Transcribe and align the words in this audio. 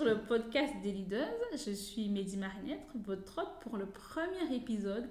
Sur 0.00 0.08
le 0.08 0.22
podcast 0.22 0.72
des 0.82 0.92
leaders. 0.92 1.28
Je 1.52 1.72
suis 1.72 2.08
Mehdi 2.08 2.38
Marinette, 2.38 2.88
votre 2.94 3.36
hôte 3.36 3.60
pour 3.60 3.76
le 3.76 3.84
premier 3.84 4.56
épisode. 4.56 5.06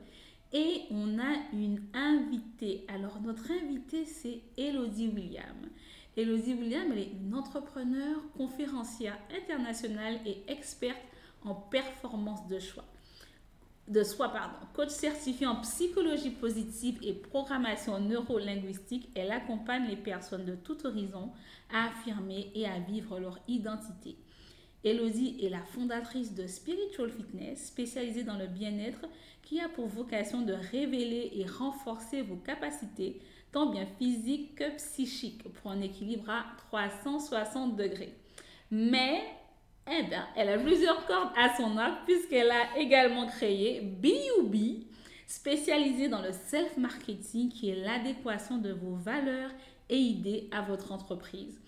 Et 0.52 0.82
on 0.90 1.20
a 1.20 1.36
une 1.54 1.84
invitée. 1.94 2.86
Alors, 2.88 3.22
notre 3.22 3.52
invitée, 3.52 4.06
c'est 4.06 4.42
Elodie 4.58 5.10
William. 5.10 5.58
Elodie 6.18 6.56
William, 6.56 6.92
elle 6.92 6.98
est 6.98 7.12
une 7.12 7.36
entrepreneure, 7.36 8.20
conférencière 8.36 9.20
internationale 9.32 10.22
et 10.26 10.42
experte 10.48 10.98
en 11.44 11.54
performance 11.54 12.48
de 12.48 12.58
choix 12.58 12.86
de 13.90 14.04
soi, 14.04 14.30
pardon. 14.30 14.68
Coach 14.74 14.90
certifié 14.90 15.48
en 15.48 15.62
psychologie 15.62 16.30
positive 16.30 17.00
et 17.02 17.14
programmation 17.14 18.00
neurolinguistique, 18.00 19.10
elle 19.16 19.32
accompagne 19.32 19.88
les 19.88 19.96
personnes 19.96 20.46
de 20.46 20.56
tout 20.56 20.86
horizon 20.86 21.32
à 21.74 21.88
affirmer 21.88 22.52
et 22.54 22.68
à 22.68 22.80
vivre 22.80 23.20
leur 23.20 23.40
identité. 23.48 24.16
Elodie 24.84 25.38
est 25.44 25.50
la 25.50 25.62
fondatrice 25.62 26.34
de 26.34 26.48
Spiritual 26.48 27.12
Fitness, 27.12 27.68
spécialisée 27.68 28.24
dans 28.24 28.38
le 28.38 28.48
bien-être, 28.48 29.06
qui 29.42 29.60
a 29.60 29.68
pour 29.68 29.88
vocation 29.88 30.42
de 30.42 30.54
révéler 30.54 31.32
et 31.36 31.46
renforcer 31.46 32.22
vos 32.22 32.38
capacités, 32.38 33.20
tant 33.52 33.68
bien 33.68 33.86
physiques 33.98 34.56
que 34.56 34.76
psychiques, 34.78 35.52
pour 35.54 35.72
un 35.72 35.82
équilibre 35.82 36.30
à 36.30 36.46
360 36.70 37.76
degrés. 37.76 38.14
Mais 38.72 39.22
eh 39.92 40.04
bien, 40.04 40.28
elle 40.36 40.50
a 40.50 40.60
plusieurs 40.60 41.06
cordes 41.08 41.32
à 41.36 41.56
son 41.58 41.76
arc 41.78 42.06
puisqu'elle 42.06 42.52
a 42.52 42.78
également 42.78 43.28
créé 43.28 43.82
B.U.B, 43.82 44.86
spécialisé 45.26 46.08
dans 46.08 46.22
le 46.22 46.32
self-marketing 46.32 47.50
qui 47.50 47.70
est 47.70 47.84
l'adéquation 47.84 48.58
de 48.60 48.72
vos 48.72 48.96
valeurs 48.96 49.52
et 49.90 49.98
idées 49.98 50.48
à 50.52 50.62
votre 50.62 50.92
entreprise, 50.92 51.60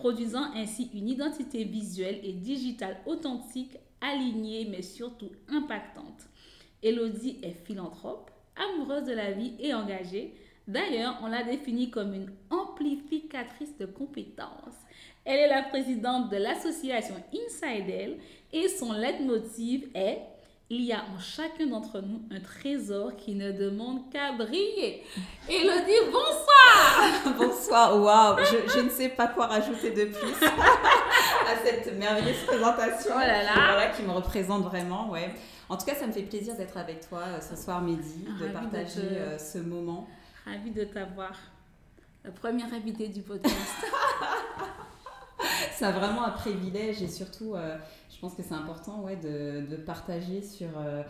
produisant 0.00 0.52
ainsi 0.54 0.90
une 0.94 1.08
identité 1.08 1.64
visuelle 1.64 2.18
et 2.22 2.32
digitale 2.32 2.96
authentique, 3.06 3.76
alignée 4.00 4.66
mais 4.68 4.82
surtout 4.82 5.30
impactante. 5.48 6.26
Elodie 6.82 7.38
est 7.42 7.66
philanthrope, 7.66 8.30
amoureuse 8.56 9.04
de 9.04 9.12
la 9.12 9.32
vie 9.32 9.52
et 9.60 9.74
engagée. 9.74 10.34
D'ailleurs, 10.66 11.18
on 11.22 11.26
l'a 11.26 11.44
définie 11.44 11.90
comme 11.90 12.14
une 12.14 12.32
amplificatrice 12.48 13.76
de 13.78 13.84
compétences. 13.84 14.80
Elle 15.26 15.40
est 15.40 15.48
la 15.48 15.64
présidente 15.64 16.30
de 16.30 16.36
l'association 16.38 17.16
Inside 17.34 17.90
Elle 17.90 18.18
et 18.52 18.68
son 18.68 18.92
leitmotiv 18.92 19.88
est 19.94 20.22
il 20.72 20.82
y 20.82 20.92
a 20.92 20.98
en 20.98 21.18
chacun 21.18 21.66
d'entre 21.66 22.00
nous 22.00 22.22
un 22.30 22.38
trésor 22.38 23.16
qui 23.16 23.34
ne 23.34 23.50
demande 23.50 24.08
qu'à 24.08 24.30
briller. 24.32 25.02
Elodie, 25.48 26.12
bonsoir 26.12 27.34
Bonsoir, 27.38 28.00
waouh 28.00 28.38
je, 28.38 28.72
je, 28.72 28.80
ne 28.80 28.88
sais 28.88 29.08
pas 29.08 29.26
quoi 29.26 29.48
rajouter 29.48 29.90
de 29.90 30.04
plus 30.04 30.46
à 30.46 31.56
cette 31.64 31.98
merveilleuse 31.98 32.44
présentation 32.46 33.14
oh 33.16 33.96
qui 33.96 34.02
me 34.04 34.12
représente 34.12 34.62
vraiment. 34.62 35.10
Ouais. 35.10 35.34
En 35.68 35.76
tout 35.76 35.86
cas, 35.86 35.96
ça 35.96 36.06
me 36.06 36.12
fait 36.12 36.22
plaisir 36.22 36.56
d'être 36.56 36.76
avec 36.76 37.08
toi 37.08 37.22
euh, 37.26 37.40
ce 37.40 37.60
soir, 37.60 37.82
Mehdi, 37.82 38.26
de 38.40 38.46
partager 38.48 39.00
euh, 39.02 39.38
ce 39.38 39.58
moment. 39.58 40.06
Ravie 40.44 40.70
de 40.70 40.84
t'avoir, 40.84 41.32
la 42.24 42.30
première 42.30 42.72
invitée 42.72 43.08
du 43.08 43.22
podcast. 43.22 43.56
c'est 45.74 45.90
vraiment 45.90 46.24
un 46.24 46.30
privilège 46.30 47.02
et 47.02 47.08
surtout, 47.08 47.56
euh, 47.56 47.76
pense 48.20 48.34
que 48.34 48.42
c'est 48.42 48.54
important 48.54 49.00
ouais, 49.02 49.16
de, 49.16 49.66
de, 49.66 49.76
partager 49.76 50.42
sur 50.42 50.68
euh, 50.76 51.02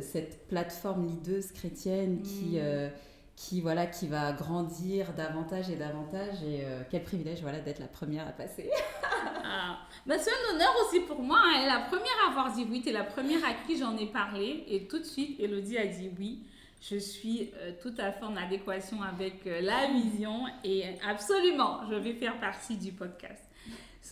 cette 0.00 0.48
plateforme 0.48 1.06
lideuse 1.06 1.52
chrétienne 1.52 2.22
qui, 2.22 2.56
mm. 2.56 2.60
euh, 2.60 2.88
qui, 3.36 3.60
voilà, 3.60 3.86
qui 3.86 4.06
va 4.06 4.32
grandir 4.32 5.12
davantage 5.12 5.70
et 5.70 5.76
davantage. 5.76 6.42
Et 6.42 6.64
quel 6.90 7.04
privilège 7.04 7.42
voilà, 7.42 7.60
d'être 7.60 7.78
la 7.78 7.88
première 7.88 8.26
à 8.26 8.32
passer. 8.32 8.70
ah. 9.44 9.78
bah, 10.06 10.16
c'est 10.18 10.30
un 10.30 10.54
honneur 10.54 10.74
aussi 10.86 11.00
pour 11.00 11.20
moi. 11.20 11.38
Est 11.62 11.66
la 11.66 11.80
première 11.80 12.06
à 12.26 12.30
avoir 12.30 12.52
dit 12.52 12.66
oui. 12.70 12.80
Tu 12.82 12.88
es 12.88 12.92
la 12.92 13.04
première 13.04 13.44
à 13.44 13.52
qui 13.66 13.76
j'en 13.76 13.96
ai 13.98 14.06
parlé. 14.06 14.64
Et 14.68 14.86
tout 14.88 14.98
de 14.98 15.04
suite, 15.04 15.38
Elodie 15.38 15.78
a 15.78 15.86
dit 15.86 16.10
oui 16.18 16.42
je 16.88 16.98
suis 16.98 17.50
tout 17.82 17.94
à 17.98 18.12
fait 18.12 18.24
en 18.24 18.36
adéquation 18.36 19.02
avec 19.02 19.46
la 19.46 19.86
vision 19.88 20.42
et 20.62 20.84
absolument, 21.08 21.80
je 21.90 21.96
vais 21.96 22.12
faire 22.12 22.38
partie 22.38 22.76
du 22.76 22.92
podcast 22.92 23.42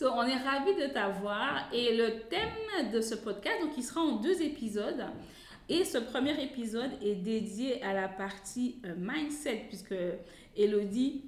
on 0.01 0.23
est 0.23 0.37
ravis 0.37 0.75
de 0.75 0.93
t'avoir. 0.93 1.69
Et 1.73 1.95
le 1.95 2.27
thème 2.29 2.91
de 2.91 3.01
ce 3.01 3.15
podcast, 3.15 3.61
donc 3.61 3.71
il 3.77 3.83
sera 3.83 4.01
en 4.01 4.17
deux 4.17 4.41
épisodes. 4.41 5.05
Et 5.67 5.83
ce 5.83 5.97
premier 5.97 6.41
épisode 6.43 6.91
est 7.01 7.15
dédié 7.15 7.81
à 7.81 7.93
la 7.93 8.07
partie 8.07 8.79
euh, 8.85 8.93
mindset, 8.97 9.65
puisque 9.67 9.95
Elodie 10.55 11.23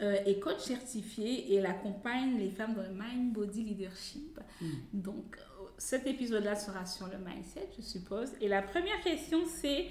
euh, 0.00 0.14
est 0.24 0.38
coach 0.38 0.60
certifiée 0.60 1.52
et 1.52 1.56
elle 1.56 1.66
accompagne 1.66 2.38
les 2.38 2.50
femmes 2.50 2.74
dans 2.74 2.82
le 2.82 2.92
mind 2.92 3.32
body 3.32 3.64
leadership. 3.64 4.38
Mm. 4.60 4.66
Donc, 4.92 5.36
euh, 5.38 5.64
cet 5.76 6.06
épisode-là 6.06 6.54
sera 6.54 6.86
sur 6.86 7.08
le 7.08 7.18
mindset, 7.18 7.68
je 7.76 7.82
suppose. 7.82 8.30
Et 8.40 8.48
la 8.48 8.62
première 8.62 9.00
question, 9.00 9.40
c'est 9.46 9.86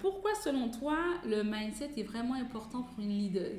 pourquoi, 0.00 0.30
selon 0.44 0.70
toi, 0.70 0.98
le 1.24 1.42
mindset 1.42 1.90
est 1.96 2.04
vraiment 2.04 2.34
important 2.34 2.82
pour 2.82 3.02
une 3.02 3.10
leader 3.10 3.50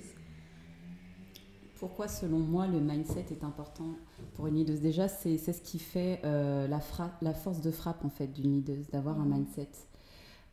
pourquoi, 1.80 2.08
selon 2.08 2.40
moi, 2.40 2.68
le 2.68 2.80
mindset 2.80 3.26
est 3.32 3.44
important 3.44 3.96
pour 4.36 4.48
une 4.48 4.56
leaduse 4.56 4.82
Déjà, 4.82 5.08
c'est 5.08 5.38
ce 5.38 5.62
qui 5.62 5.80
fait 5.80 6.22
euh, 6.24 6.68
la, 6.68 6.80
la, 7.22 7.34
force 7.34 7.62
de 7.62 7.72
frappe 7.72 8.04
en 8.04 8.10
fait 8.10 8.28
d'une 8.28 8.52
leaduse, 8.52 8.88
d'avoir 8.90 9.20
un 9.20 9.26
mhm. 9.26 9.38
mindset. 9.38 9.70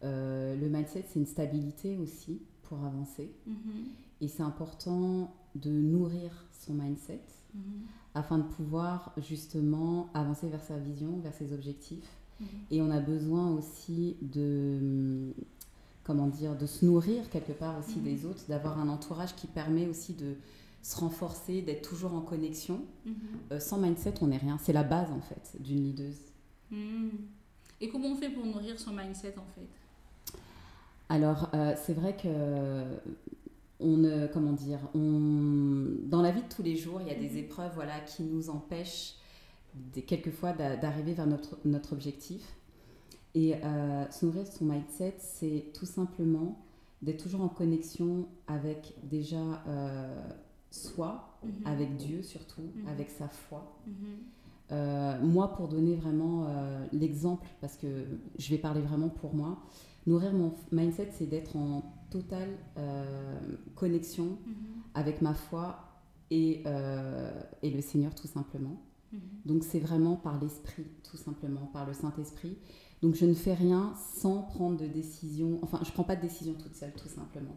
Euh, 0.03 0.57
le 0.57 0.69
mindset, 0.69 1.05
c'est 1.09 1.19
une 1.19 1.27
stabilité 1.27 1.97
aussi 1.97 2.43
pour 2.63 2.85
avancer. 2.85 3.33
Mhm. 3.47 3.57
Et 4.21 4.29
c'est 4.29 4.43
important 4.43 5.35
de 5.55 5.71
nourrir 5.71 6.31
son 6.53 6.75
mindset 6.75 7.23
mhm. 7.55 7.63
afin 8.15 8.39
de 8.39 8.45
pouvoir 8.45 9.15
justement 9.19 10.11
avancer 10.15 10.49
vers 10.49 10.63
sa 10.63 10.79
vision, 10.79 11.19
vers 11.23 11.35
ses 11.35 11.53
objectifs. 11.53 12.19
Et 12.71 12.83
on 12.83 12.91
a 12.91 13.01
besoin 13.01 13.53
aussi 13.53 14.17
de 14.21 15.33
comment 16.03 16.27
dire, 16.27 16.55
de 16.57 16.67
se 16.67 16.85
nourrir 16.85 17.31
quelque 17.31 17.53
part 17.53 17.79
aussi 17.79 18.01
des 18.01 18.27
autres, 18.27 18.43
d'avoir 18.49 18.79
un 18.79 18.89
entourage 18.89 19.35
qui 19.35 19.47
permet 19.47 19.87
aussi 19.87 20.13
de, 20.13 20.35
se 20.85 21.01
renforcer, 21.01 21.63
d'être 21.63 21.89
toujours 21.89 22.13
en 22.13 22.21
connexion. 22.21 22.83
Mhm. 23.07 23.15
Euh, 23.53 23.61
sans 23.61 23.79
mindset, 23.79 24.15
on 24.21 24.27
n'est 24.27 24.37
rien. 24.37 24.59
C'est 24.63 24.75
la 24.75 24.85
base, 24.85 25.11
en 25.11 25.21
fait, 25.21 25.57
d'une 25.59 25.83
leaduse. 25.83 26.21
Hmm. 26.71 27.09
Et 27.81 27.89
comment 27.89 28.09
on 28.09 28.17
fait 28.17 28.29
pour 28.29 28.45
nourrir 28.45 28.79
son 28.79 28.93
mindset, 28.93 29.35
en 29.39 29.47
fait? 29.55 30.37
Alors, 31.09 31.49
euh, 31.55 31.75
c'est 31.83 31.95
vrai 31.95 32.17
que 32.17 32.85
on 33.81 33.97
ne, 33.97 34.27
comment 34.27 34.53
dire, 34.53 34.79
on, 34.95 35.87
dans 36.05 36.23
la 36.23 36.31
vie 36.31 36.43
de 36.43 36.55
tous 36.55 36.63
les 36.63 36.77
jours, 36.77 37.01
il 37.01 37.09
y 37.09 37.11
a 37.11 37.15
des 37.15 37.31
mhm. 37.31 37.39
épreuves 37.39 37.73
voilà, 37.75 38.01
qui 38.01 38.23
nous 38.23 38.51
empêchent 38.51 39.15
des, 39.75 40.03
quelquefois 40.03 40.53
d'arriver 40.53 41.15
vers 41.15 41.27
notre, 41.27 41.59
notre 41.65 41.95
objectif. 41.95 42.43
Et 43.35 43.55
euh, 43.57 44.11
se 44.11 44.27
nourrir 44.27 44.47
son 44.47 44.67
mindset, 44.67 45.17
c'est 45.19 45.73
tout 45.73 45.87
simplement 45.87 46.63
d'être 47.01 47.23
toujours 47.23 47.41
en 47.41 47.49
connexion 47.49 48.29
avec 48.47 48.95
déjà 49.03 49.63
soi, 50.75 51.39
mhm. 51.45 51.53
avec 51.65 51.97
Dieu 51.97 52.23
surtout, 52.23 52.63
mhm. 52.63 52.89
avec 52.89 53.11
sa 53.11 53.29
foi. 53.29 53.79
Mhm. 53.87 53.95
Euh, 54.73 55.21
moi, 55.23 55.53
pour 55.53 55.69
donner 55.69 55.95
vraiment 55.95 56.47
euh, 56.49 56.87
l'exemple, 56.93 57.47
parce 57.61 57.77
que 57.77 58.07
je 58.39 58.51
vais 58.51 58.59
parler 58.59 58.81
vraiment 58.81 59.09
pour 59.09 59.35
moi, 59.35 59.59
nourrir 60.07 60.33
mon 60.33 60.55
mindset, 60.73 61.11
c'est 61.13 61.27
d'être 61.27 61.57
en 61.57 61.83
totale 62.11 62.57
euh, 62.79 63.39
connexion 63.75 64.39
avec 64.95 65.23
ma 65.23 65.35
foi 65.35 65.79
et, 66.31 66.65
et, 67.63 67.71
le 67.71 67.81
Seigneur 67.81 68.15
tout 68.15 68.27
simplement. 68.27 68.81
Donc 69.45 69.63
c'est 69.63 69.79
vraiment 69.79 70.17
par 70.17 70.41
l'Esprit, 70.41 70.87
tout 71.09 71.17
simplement, 71.17 71.67
par 71.73 71.87
le 71.87 71.93
Saint-Esprit. 71.93 72.57
Donc 73.05 73.17
je 73.17 73.27
ne 73.27 73.35
fais 73.35 73.53
rien 73.53 73.93
sans 74.15 74.41
prendre 74.41 74.79
de 74.79 74.87
décision. 74.87 75.59
Enfin, 75.61 75.79
je 75.83 75.89
ne 75.91 75.93
prends 75.93 76.05
pas 76.05 76.17
de 76.17 76.23
décision 76.23 76.55
toute 76.55 76.75
seule, 76.75 76.95
tout 76.95 77.11
simplement. 77.11 77.55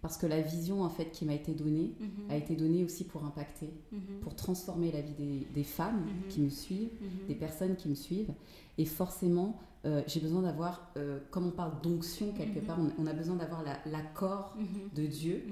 Parce 0.00 0.16
que 0.16 0.24
la 0.24 0.40
vision 0.40 0.82
en 0.82 0.88
fait 0.88 1.10
qui 1.10 1.26
m'a 1.26 1.34
été 1.34 1.52
donnée 1.52 1.94
mhm. 2.00 2.30
a 2.30 2.36
été 2.36 2.56
donnée 2.56 2.84
aussi 2.84 3.04
pour 3.04 3.22
impacter, 3.26 3.68
mhm. 3.92 4.20
pour 4.22 4.34
transformer 4.34 4.90
la 4.90 5.02
vie 5.02 5.44
des, 5.52 5.62
femmes 5.62 6.06
mhm. 6.06 6.28
qui 6.30 6.40
me 6.40 6.48
suivent, 6.48 6.88
des 7.26 7.34
personnes 7.34 7.76
qui 7.76 7.90
me 7.90 7.94
suivent. 7.94 8.32
Et 8.78 8.86
forcément, 8.86 9.60
euh, 9.84 10.00
j'ai 10.06 10.20
besoin 10.20 10.40
d'avoir, 10.40 10.90
euh, 10.96 11.18
comme 11.32 11.46
on 11.46 11.50
parle 11.50 11.82
d'onction 11.82 12.32
quelque 12.32 12.60
part, 12.60 12.78
on, 12.98 13.06
a 13.06 13.12
besoin 13.12 13.36
d'avoir 13.36 13.62
l'accord 13.84 14.56
de 14.94 15.04
Dieu 15.04 15.44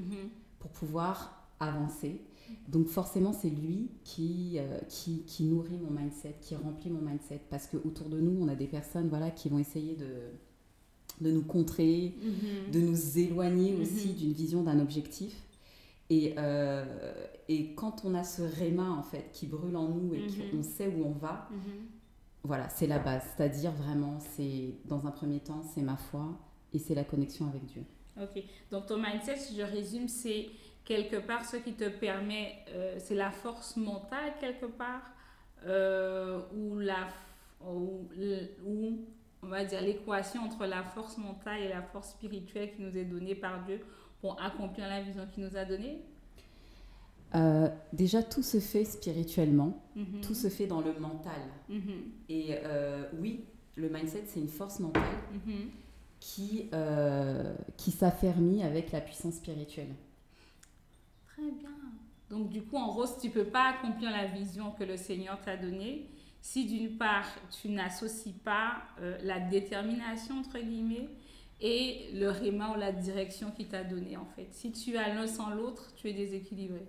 pour 0.60 0.70
pouvoir 0.70 1.46
avancer. 1.60 2.22
Donc 2.68 2.88
forcément, 2.88 3.32
c'est 3.32 3.50
lui 3.50 3.90
qui, 4.04 4.54
euh, 4.56 4.78
qui, 4.88 5.22
qui, 5.26 5.44
nourrit 5.44 5.78
mon 5.78 5.90
mindset, 5.90 6.36
qui 6.40 6.54
remplit 6.56 6.90
mon 6.90 7.00
mindset. 7.00 7.40
Parce 7.50 7.66
qu'autour 7.66 8.08
de 8.08 8.18
nous, 8.18 8.42
on 8.42 8.48
a 8.48 8.54
des 8.54 8.66
personnes 8.66 9.08
voilà, 9.08 9.30
qui 9.30 9.48
vont 9.48 9.58
essayer 9.58 9.94
de, 9.94 10.30
de 11.20 11.30
nous 11.30 11.42
contrer, 11.42 12.14
mhm. 12.20 12.72
de 12.72 12.80
nous 12.80 13.18
éloigner 13.18 13.72
mhm. 13.72 13.82
aussi 13.82 14.12
d'une 14.14 14.32
vision, 14.32 14.62
d'un 14.62 14.80
objectif. 14.80 15.42
Et, 16.10 16.34
euh, 16.38 16.84
et 17.48 17.74
quand 17.74 18.04
on 18.04 18.14
a 18.14 18.24
ce 18.24 18.42
réma, 18.42 18.90
en 18.90 19.02
fait, 19.02 19.30
qui 19.32 19.46
brûle 19.46 19.76
en 19.76 19.88
nous 19.88 20.14
et 20.14 20.26
qu'on 20.50 20.58
mhm. 20.58 20.62
sait 20.62 20.88
où 20.88 21.04
on 21.04 21.12
va, 21.12 21.48
voilà, 22.42 22.68
c'est 22.68 22.86
la 22.86 22.98
base. 22.98 23.22
C'est-à-dire 23.36 23.72
vraiment, 23.72 24.18
c'est 24.20 24.74
dans 24.84 25.06
un 25.06 25.10
premier 25.10 25.40
temps, 25.40 25.62
c'est 25.74 25.82
ma 25.82 25.96
foi 25.96 26.38
et 26.72 26.78
c'est 26.78 26.94
la 26.94 27.04
connexion 27.04 27.48
avec 27.48 27.64
Dieu. 27.66 27.82
Ok. 28.20 28.42
Donc 28.70 28.86
ton 28.86 28.96
mindset, 28.96 29.36
si 29.36 29.56
je 29.56 29.62
résume, 29.62 30.08
c'est 30.08 30.48
quelque 30.86 31.16
part 31.16 31.44
ce 31.44 31.56
qui 31.58 31.74
te 31.74 31.88
permet, 31.88 32.54
euh, 32.70 32.94
c'est 32.98 33.16
la 33.16 33.30
force 33.30 33.76
mentale 33.76 34.32
quelque 34.40 34.66
part 34.66 35.02
euh, 35.66 36.40
où, 36.56 36.78
la, 36.78 37.08
où, 37.60 38.08
où, 38.64 38.98
on 39.42 39.48
va 39.48 39.64
dire, 39.64 39.82
l'équation 39.82 40.42
entre 40.42 40.64
la 40.64 40.84
force 40.84 41.18
mentale 41.18 41.60
et 41.60 41.68
la 41.68 41.82
force 41.82 42.10
spirituelle 42.10 42.72
qui 42.74 42.82
nous 42.82 42.96
est 42.96 43.04
donnée 43.04 43.34
par 43.34 43.64
Dieu 43.64 43.80
pour 44.20 44.40
accomplir 44.40 44.88
la 44.88 45.02
vision 45.02 45.26
qu'il 45.26 45.44
nous 45.44 45.56
a 45.56 45.64
donnée? 45.64 46.00
Euh, 47.34 47.68
déjà, 47.92 48.22
tout 48.22 48.44
se 48.44 48.60
fait 48.60 48.84
spirituellement, 48.84 49.82
mhm. 49.96 50.20
tout 50.22 50.34
se 50.34 50.48
fait 50.48 50.68
dans 50.68 50.80
le 50.80 50.92
mental. 50.98 51.40
Mhm. 51.68 52.12
Et 52.28 52.58
oui, 53.20 53.44
le 53.74 53.88
mindset, 53.88 54.22
c'est 54.26 54.40
une 54.40 54.48
force 54.48 54.78
mentale 54.78 55.02
mhm. 55.32 55.70
qui, 56.20 56.70
qui 57.76 57.90
s'affermit 57.90 58.62
avec 58.62 58.92
la 58.92 59.00
puissance 59.00 59.34
spirituelle. 59.34 59.92
Très 61.36 61.50
bien. 61.50 61.70
Donc, 62.30 62.48
du 62.50 62.62
coup, 62.62 62.76
en 62.76 62.88
gros, 62.88 63.04
tu 63.20 63.28
ne 63.28 63.32
peux 63.32 63.44
pas 63.44 63.70
accomplir 63.70 64.10
la 64.10 64.26
vision 64.26 64.72
que 64.72 64.84
le 64.84 64.96
Seigneur 64.96 65.40
t'a 65.40 65.56
donnée 65.56 66.08
si, 66.40 66.64
d'une 66.66 66.96
part, 66.96 67.26
tu 67.60 67.68
n'associes 67.68 68.32
pas 68.32 68.82
la 69.22 69.40
détermination, 69.40 70.38
entre 70.38 70.60
guillemets, 70.60 71.08
et 71.60 72.10
le 72.14 72.28
réma 72.30 72.70
ou 72.70 72.78
la 72.78 72.92
direction 72.92 73.50
qu'il 73.50 73.66
t'a 73.66 73.82
donnée, 73.82 74.16
en 74.16 74.26
fait. 74.26 74.48
Si 74.52 74.70
tu 74.70 74.96
as 74.96 75.12
l'un 75.12 75.26
sans 75.26 75.50
l'autre, 75.50 75.92
tu 75.96 76.08
es 76.08 76.12
déséquilibré 76.12 76.86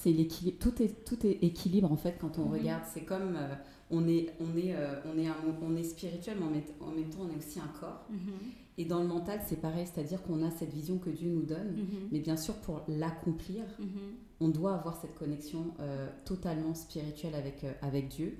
c'est 0.00 0.12
l'équilibre. 0.12 0.58
Tout 0.58 0.82
est, 0.82 1.04
tout 1.04 1.26
est 1.26 1.44
équilibre 1.44 1.92
en 1.92 1.96
fait 1.96 2.16
quand 2.20 2.38
on 2.38 2.46
mhm. 2.46 2.52
regarde. 2.52 2.82
C'est 2.92 3.04
comme 3.04 3.36
euh, 3.36 3.54
on, 3.90 4.08
est, 4.08 4.32
on, 4.40 4.56
est, 4.56 4.74
euh, 4.74 4.94
on, 5.06 5.18
est 5.18 5.26
un, 5.26 5.36
on 5.62 5.76
est 5.76 5.84
spirituel, 5.84 6.36
mais 6.38 6.46
en 6.46 6.90
même, 6.90 7.10
temps 7.10 7.18
on 7.20 7.30
est 7.30 7.36
aussi 7.36 7.60
un 7.60 7.78
corps. 7.78 8.06
Mhm. 8.10 8.18
Et 8.78 8.84
dans 8.84 9.00
le 9.00 9.06
mental, 9.06 9.40
c'est 9.46 9.60
pareil, 9.60 9.86
c'est-à-dire 9.92 10.22
qu'on 10.22 10.42
a 10.42 10.50
cette 10.50 10.72
vision 10.72 10.98
que 10.98 11.10
Dieu 11.10 11.28
nous 11.30 11.42
donne, 11.42 11.72
mhm. 11.72 12.08
mais 12.12 12.20
bien 12.20 12.36
sûr 12.36 12.54
pour 12.54 12.82
l'accomplir, 12.88 13.64
on 14.40 14.48
doit 14.48 14.74
avoir 14.74 14.98
cette 15.00 15.14
connexion 15.16 15.74
euh, 15.80 16.08
totalement 16.24 16.74
spirituelle 16.74 17.34
avec, 17.34 17.66
avec 17.82 18.08
Dieu, 18.08 18.38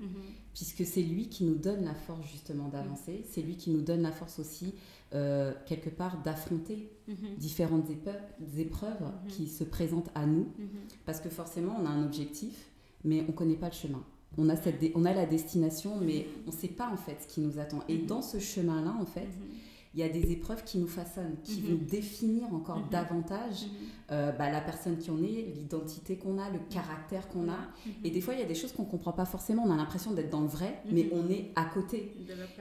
puisque 0.53 0.83
c'est 0.85 1.03
lui 1.03 1.29
qui 1.29 1.43
nous 1.43 1.55
donne 1.55 1.83
la 1.83 1.93
force 1.93 2.27
justement 2.31 2.69
d'avancer, 2.69 3.23
c'est 3.29 3.41
lui 3.41 3.55
qui 3.55 3.69
nous 3.69 3.81
donne 3.81 4.01
la 4.01 4.11
force 4.11 4.39
aussi 4.39 4.73
euh, 5.13 5.51
quelque 5.65 5.89
part 5.89 6.21
d'affronter 6.23 6.89
mhm. 7.09 7.35
différentes 7.37 7.89
épreuves 7.89 9.01
mhm. 9.01 9.27
qui 9.27 9.47
se 9.47 9.65
présentent 9.65 10.09
à 10.15 10.25
nous, 10.25 10.47
mhm. 10.57 10.69
parce 11.05 11.19
que 11.19 11.27
forcément 11.27 11.75
on 11.81 11.85
a 11.85 11.89
un 11.89 12.05
objectif, 12.05 12.69
mais 13.03 13.21
on 13.27 13.31
ne 13.31 13.35
connaît 13.35 13.55
pas 13.57 13.67
le 13.67 13.73
chemin. 13.73 14.05
On 14.37 14.47
a, 14.47 14.55
cette 14.55 14.81
on 14.95 15.03
a 15.03 15.13
la 15.13 15.25
destination, 15.25 15.97
mais 15.99 16.27
on 16.47 16.51
ne 16.51 16.55
sait 16.55 16.69
pas 16.69 16.87
en 16.89 16.95
fait 16.95 17.17
ce 17.23 17.27
qui 17.27 17.41
nous 17.41 17.59
attend. 17.59 17.83
Et 17.89 17.97
dans 17.97 18.21
ce 18.21 18.39
chemin-là, 18.39 18.95
en 18.97 19.05
fait, 19.05 19.27
il 19.93 19.99
y 19.99 20.03
a 20.03 20.09
des 20.09 20.31
épreuves 20.31 20.63
qui 20.63 20.77
nous 20.77 20.87
façonnent, 20.87 21.35
qui 21.43 21.61
vont 21.61 21.77
définir 21.77 22.53
encore 22.53 22.81
davantage 22.89 23.65
euh, 24.09 24.31
bah, 24.31 24.49
la 24.49 24.61
personne 24.61 24.97
qui 24.97 25.11
on 25.11 25.21
est, 25.21 25.53
l'identité 25.53 26.17
qu'on 26.17 26.37
a, 26.37 26.49
le 26.49 26.59
caractère 26.69 27.27
qu'on 27.27 27.49
a. 27.49 27.59
Et 28.03 28.09
des 28.09 28.21
fois, 28.21 28.33
il 28.33 28.39
y 28.39 28.43
a 28.43 28.45
des 28.45 28.55
choses 28.55 28.71
qu'on 28.71 28.83
ne 28.83 28.89
comprend 28.89 29.11
pas 29.11 29.25
forcément. 29.25 29.63
On 29.65 29.71
a 29.71 29.75
l'impression 29.75 30.13
d'être 30.13 30.29
dans 30.29 30.41
le 30.41 30.47
vrai, 30.47 30.81
mais 30.89 31.09
on 31.11 31.29
est 31.29 31.51
à 31.55 31.65
côté. 31.65 32.15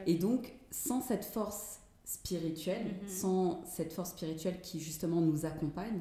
Et 0.07 0.15
donc, 0.15 0.53
sans 0.73 1.01
cette 1.01 1.25
force 1.25 1.81
spirituelle, 2.05 2.97
mhm. 3.03 3.09
sans 3.09 3.65
cette 3.65 3.93
force 3.93 4.11
spirituelle 4.11 4.61
qui 4.61 4.81
justement 4.81 5.21
nous 5.21 5.47
accompagne, 5.47 6.01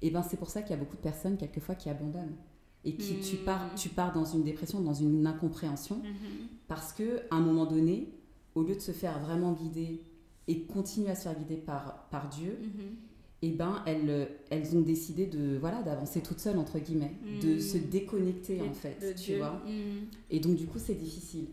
et 0.00 0.10
ben 0.10 0.22
c'est 0.22 0.36
pour 0.36 0.50
ça 0.50 0.62
qu'il 0.62 0.70
y 0.70 0.74
a 0.74 0.76
beaucoup 0.76 0.96
de 0.96 1.02
personnes 1.02 1.36
quelquefois 1.36 1.74
qui 1.74 1.88
abandonnent 1.88 2.36
et 2.84 2.96
qui 2.96 3.20
tu 3.20 3.36
mhm. 3.36 3.44
pars 3.44 3.74
tu 3.76 3.88
pars 3.88 4.12
dans 4.12 4.24
une 4.24 4.42
dépression, 4.42 4.80
dans 4.80 4.94
une 4.94 5.26
incompréhension 5.26 5.96
mhm. 5.96 6.48
parce 6.68 6.92
que 6.92 7.22
à 7.30 7.36
un 7.36 7.40
moment 7.40 7.66
donné, 7.66 8.12
au 8.54 8.62
lieu 8.62 8.74
de 8.74 8.80
se 8.80 8.92
faire 8.92 9.18
vraiment 9.20 9.52
guider 9.52 10.02
et 10.48 10.62
continuer 10.62 11.10
à 11.10 11.14
se 11.14 11.22
faire 11.22 11.38
guider 11.38 11.56
par 11.56 12.08
par 12.10 12.28
Dieu, 12.28 12.58
et 13.42 13.50
ben 13.50 13.82
elles, 13.86 14.28
elles 14.50 14.76
ont 14.76 14.80
décidé 14.82 15.26
de 15.26 15.56
voilà 15.58 15.82
d'avancer 15.82 16.20
toutes 16.20 16.38
seules 16.40 16.58
entre 16.58 16.78
guillemets, 16.78 17.14
de 17.42 17.58
se 17.58 17.76
déconnecter 17.78 18.60
en 18.60 18.72
fait, 18.72 19.14
tu 19.16 19.36
vois. 19.36 19.60
Et 20.30 20.40
donc 20.40 20.56
du 20.56 20.66
coup 20.66 20.78
c'est 20.78 20.94
difficile 20.94 21.46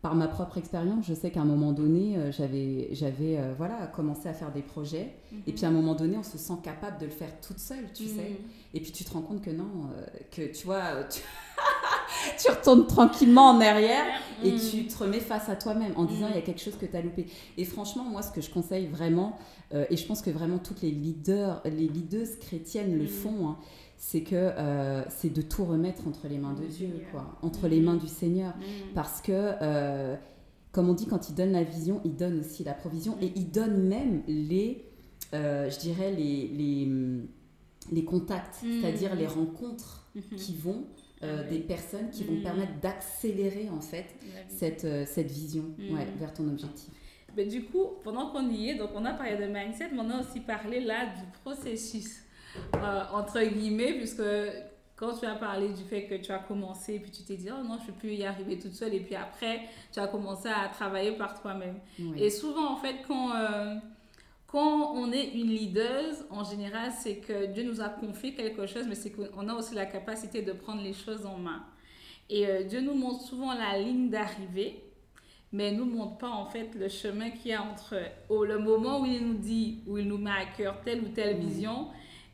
par 0.00 0.14
ma 0.14 0.28
propre 0.28 0.58
expérience, 0.58 1.06
je 1.08 1.14
sais 1.14 1.30
qu'à 1.30 1.40
un 1.40 1.44
moment 1.44 1.72
donné, 1.72 2.16
euh, 2.16 2.30
j'avais, 2.30 2.88
j'avais 2.92 3.36
euh, 3.36 3.52
voilà, 3.56 3.88
commencé 3.88 4.28
à 4.28 4.32
faire 4.32 4.52
des 4.52 4.62
projets. 4.62 5.12
Et 5.46 5.52
puis 5.52 5.64
à 5.64 5.68
un 5.68 5.72
moment 5.72 5.96
donné, 5.96 6.16
on 6.16 6.22
se 6.22 6.38
sent 6.38 6.54
capable 6.62 6.98
de 7.00 7.06
le 7.06 7.10
faire 7.10 7.40
toute 7.40 7.58
seule, 7.58 7.92
tu 7.92 8.06
sais. 8.06 8.30
Mhm. 8.30 8.36
Et 8.74 8.80
puis 8.80 8.92
tu 8.92 9.02
te 9.02 9.12
rends 9.12 9.22
compte 9.22 9.42
que 9.42 9.50
non, 9.50 9.64
euh, 9.96 10.06
que 10.30 10.52
tu 10.56 10.66
vois, 10.66 11.02
tu... 11.10 12.48
retournes 12.48 12.86
tranquillement 12.86 13.50
en 13.50 13.60
arrière 13.60 14.04
et 14.44 14.52
mhm. 14.52 14.60
tu 14.70 14.86
te 14.86 15.02
remets 15.02 15.18
face 15.18 15.48
à 15.48 15.56
toi-même 15.56 15.92
en 15.96 16.04
disant 16.04 16.28
il 16.28 16.34
y 16.34 16.34
a 16.34 16.38
mhm. 16.38 16.44
quelque 16.44 16.62
chose 16.62 16.76
que 16.76 16.86
tu 16.86 16.96
as 16.96 17.02
loupé. 17.02 17.26
Et 17.56 17.64
franchement, 17.64 18.04
moi, 18.04 18.22
ce 18.22 18.30
que 18.30 18.40
je 18.40 18.50
conseille 18.50 18.86
vraiment, 18.86 19.36
et 19.90 19.98
je 19.98 20.06
pense 20.06 20.22
que 20.22 20.30
vraiment 20.30 20.56
toutes 20.56 20.80
les 20.80 20.90
leaders, 20.90 21.60
les 21.66 21.88
leaders 21.88 22.38
chrétiennes 22.40 22.96
le 22.96 23.06
font, 23.06 23.48
hein, 23.48 23.58
c'est 23.98 24.22
que 24.22 24.36
euh, 24.36 25.02
c'est 25.10 25.32
de 25.32 25.42
tout 25.42 25.64
remettre 25.64 26.06
entre 26.06 26.28
les 26.28 26.38
mains 26.38 26.54
de 26.54 26.64
Dieu, 26.64 27.02
quoi, 27.10 27.36
entre 27.42 27.66
les 27.66 27.80
mains 27.80 27.96
du 27.96 28.06
Seigneur. 28.06 28.56
Mm. 28.56 28.94
Parce 28.94 29.20
que, 29.20 29.32
euh, 29.32 30.16
comme 30.70 30.88
on 30.88 30.94
dit, 30.94 31.06
quand 31.06 31.28
il 31.28 31.34
donne 31.34 31.50
la 31.50 31.64
vision, 31.64 32.00
il 32.04 32.14
donne 32.14 32.40
aussi 32.40 32.62
la 32.62 32.74
provision 32.74 33.18
et 33.20 33.32
il 33.34 33.50
donne 33.50 33.88
même 33.88 34.22
les, 34.28 34.84
euh, 35.34 35.68
je 35.68 35.78
dirais, 35.80 36.12
les, 36.12 36.46
les, 36.46 36.88
les 37.90 38.04
contacts, 38.04 38.54
c'est-à-dire 38.62 39.16
les 39.16 39.26
rencontres 39.26 40.08
qui 40.36 40.54
vont. 40.54 40.84
Ah 41.20 41.42
des 41.50 41.58
personnes 41.58 42.10
qui 42.10 42.22
vont 42.22 42.40
permettre 42.40 42.78
d'accélérer 42.80 43.68
en 43.70 43.80
fait 43.80 44.06
cette, 44.46 44.86
cette 45.08 45.28
vision 45.28 45.64
vers 46.16 46.32
ton 46.32 46.46
objectif. 46.46 46.90
Mais 47.36 47.44
du 47.44 47.64
coup, 47.64 47.86
pendant 48.04 48.30
qu'on 48.30 48.48
y 48.48 48.68
est, 48.68 48.76
donc 48.76 48.90
on 48.94 49.04
a 49.04 49.12
parlé 49.14 49.36
de 49.36 49.52
mindset, 49.52 49.88
mais 49.92 49.98
on 49.98 50.10
a 50.10 50.20
aussi 50.20 50.38
parlé 50.38 50.78
là 50.78 51.06
du 51.06 51.24
processus. 51.42 52.22
Euh, 52.76 53.02
entre 53.12 53.40
guillemets, 53.42 53.94
puisque 53.94 54.22
quand 54.96 55.14
tu 55.14 55.26
as 55.26 55.34
parlé 55.34 55.68
du 55.68 55.82
fait 55.84 56.06
que 56.06 56.14
tu 56.16 56.32
as 56.32 56.38
commencé, 56.38 56.98
puis 56.98 57.10
tu 57.10 57.22
t'es 57.22 57.36
dit, 57.36 57.48
oh 57.50 57.62
non, 57.62 57.76
je 57.78 57.82
ne 57.82 57.86
peux 57.86 57.92
plus 58.00 58.14
y 58.14 58.24
arriver 58.24 58.58
toute 58.58 58.74
seule, 58.74 58.94
et 58.94 59.00
puis 59.00 59.14
après, 59.14 59.60
tu 59.92 60.00
as 60.00 60.08
commencé 60.08 60.48
à 60.48 60.68
travailler 60.68 61.12
par 61.12 61.40
toi-même. 61.40 61.78
Et 62.16 62.30
souvent, 62.30 62.72
en 62.72 62.76
fait, 62.76 62.96
quand, 63.06 63.34
euh, 63.34 63.76
quand 64.46 64.92
on 64.94 65.12
est 65.12 65.28
une 65.34 65.48
leader, 65.48 66.04
en 66.30 66.42
général, 66.44 66.90
c'est 66.98 67.16
que 67.16 67.46
Dieu 67.46 67.62
nous 67.62 67.80
a 67.80 67.88
confié 67.88 68.34
quelque 68.34 68.66
chose, 68.66 68.86
mais 68.88 68.96
c'est 68.96 69.10
qu'on 69.10 69.48
a 69.48 69.54
aussi 69.54 69.74
la 69.74 69.86
capacité 69.86 70.42
de 70.42 70.52
prendre 70.52 70.82
les 70.82 70.94
choses 70.94 71.26
en 71.26 71.38
main. 71.38 71.64
Et 72.28 72.46
euh, 72.46 72.64
Dieu 72.64 72.80
nous 72.80 72.94
montre 72.94 73.22
souvent 73.22 73.54
la 73.54 73.78
ligne 73.78 74.10
d'arrivée, 74.10 74.82
mais 75.52 75.72
ne 75.72 75.78
nous 75.78 75.86
montre 75.86 76.18
pas 76.18 76.28
en 76.28 76.46
fait 76.46 76.74
le 76.74 76.88
chemin 76.88 77.30
qu'il 77.30 77.52
y 77.52 77.54
a 77.54 77.62
entre 77.62 77.94
le 78.30 78.58
moment 78.58 79.00
où 79.00 79.06
il 79.06 79.26
nous 79.26 79.38
dit, 79.38 79.78
où 79.86 79.96
il 79.96 80.06
nous 80.06 80.18
met 80.18 80.30
à 80.30 80.44
cœur 80.44 80.80
telle 80.82 81.00
ou 81.00 81.08
telle 81.08 81.38
vision, 81.38 81.88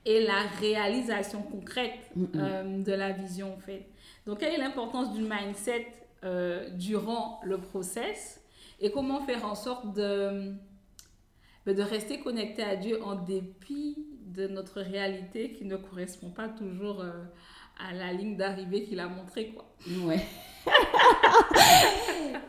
et 0.05 0.25
la 0.25 0.43
réalisation 0.61 1.43
concrète 1.43 2.11
euh, 2.37 2.83
de 2.83 2.93
la 2.93 3.13
vision 3.13 3.55
en 3.55 3.59
fait. 3.59 3.89
Donc 4.27 4.41
quelle 4.41 4.55
est 4.55 4.59
l'importance 4.59 5.13
du 5.13 5.23
mindset 5.23 5.87
euh, 6.25 6.69
durant 6.71 7.41
le 7.45 7.59
process 7.59 8.41
et 8.81 8.91
comment 8.91 9.21
faire 9.25 9.45
en 9.45 9.55
sorte 9.55 9.95
de, 9.95 10.53
ben, 11.65 11.75
de 11.75 11.83
rester 11.83 12.21
connecté 12.21 12.63
à 12.63 12.77
Dieu 12.77 13.03
en 13.03 13.15
dépit 13.15 13.97
de 14.27 14.47
notre 14.49 14.81
réalité 14.81 15.53
qui 15.53 15.65
ne 15.65 15.77
correspond 15.77 16.31
pas 16.31 16.49
toujours 16.49 17.01
euh, 17.01 17.13
à 17.79 17.95
la 17.95 18.13
ligne 18.13 18.37
d'arrivée 18.37 18.85
qu'il 18.85 19.01
a 19.01 19.09
montrée 19.09 19.55
quoi. 19.55 19.65
Ouais. 20.05 20.21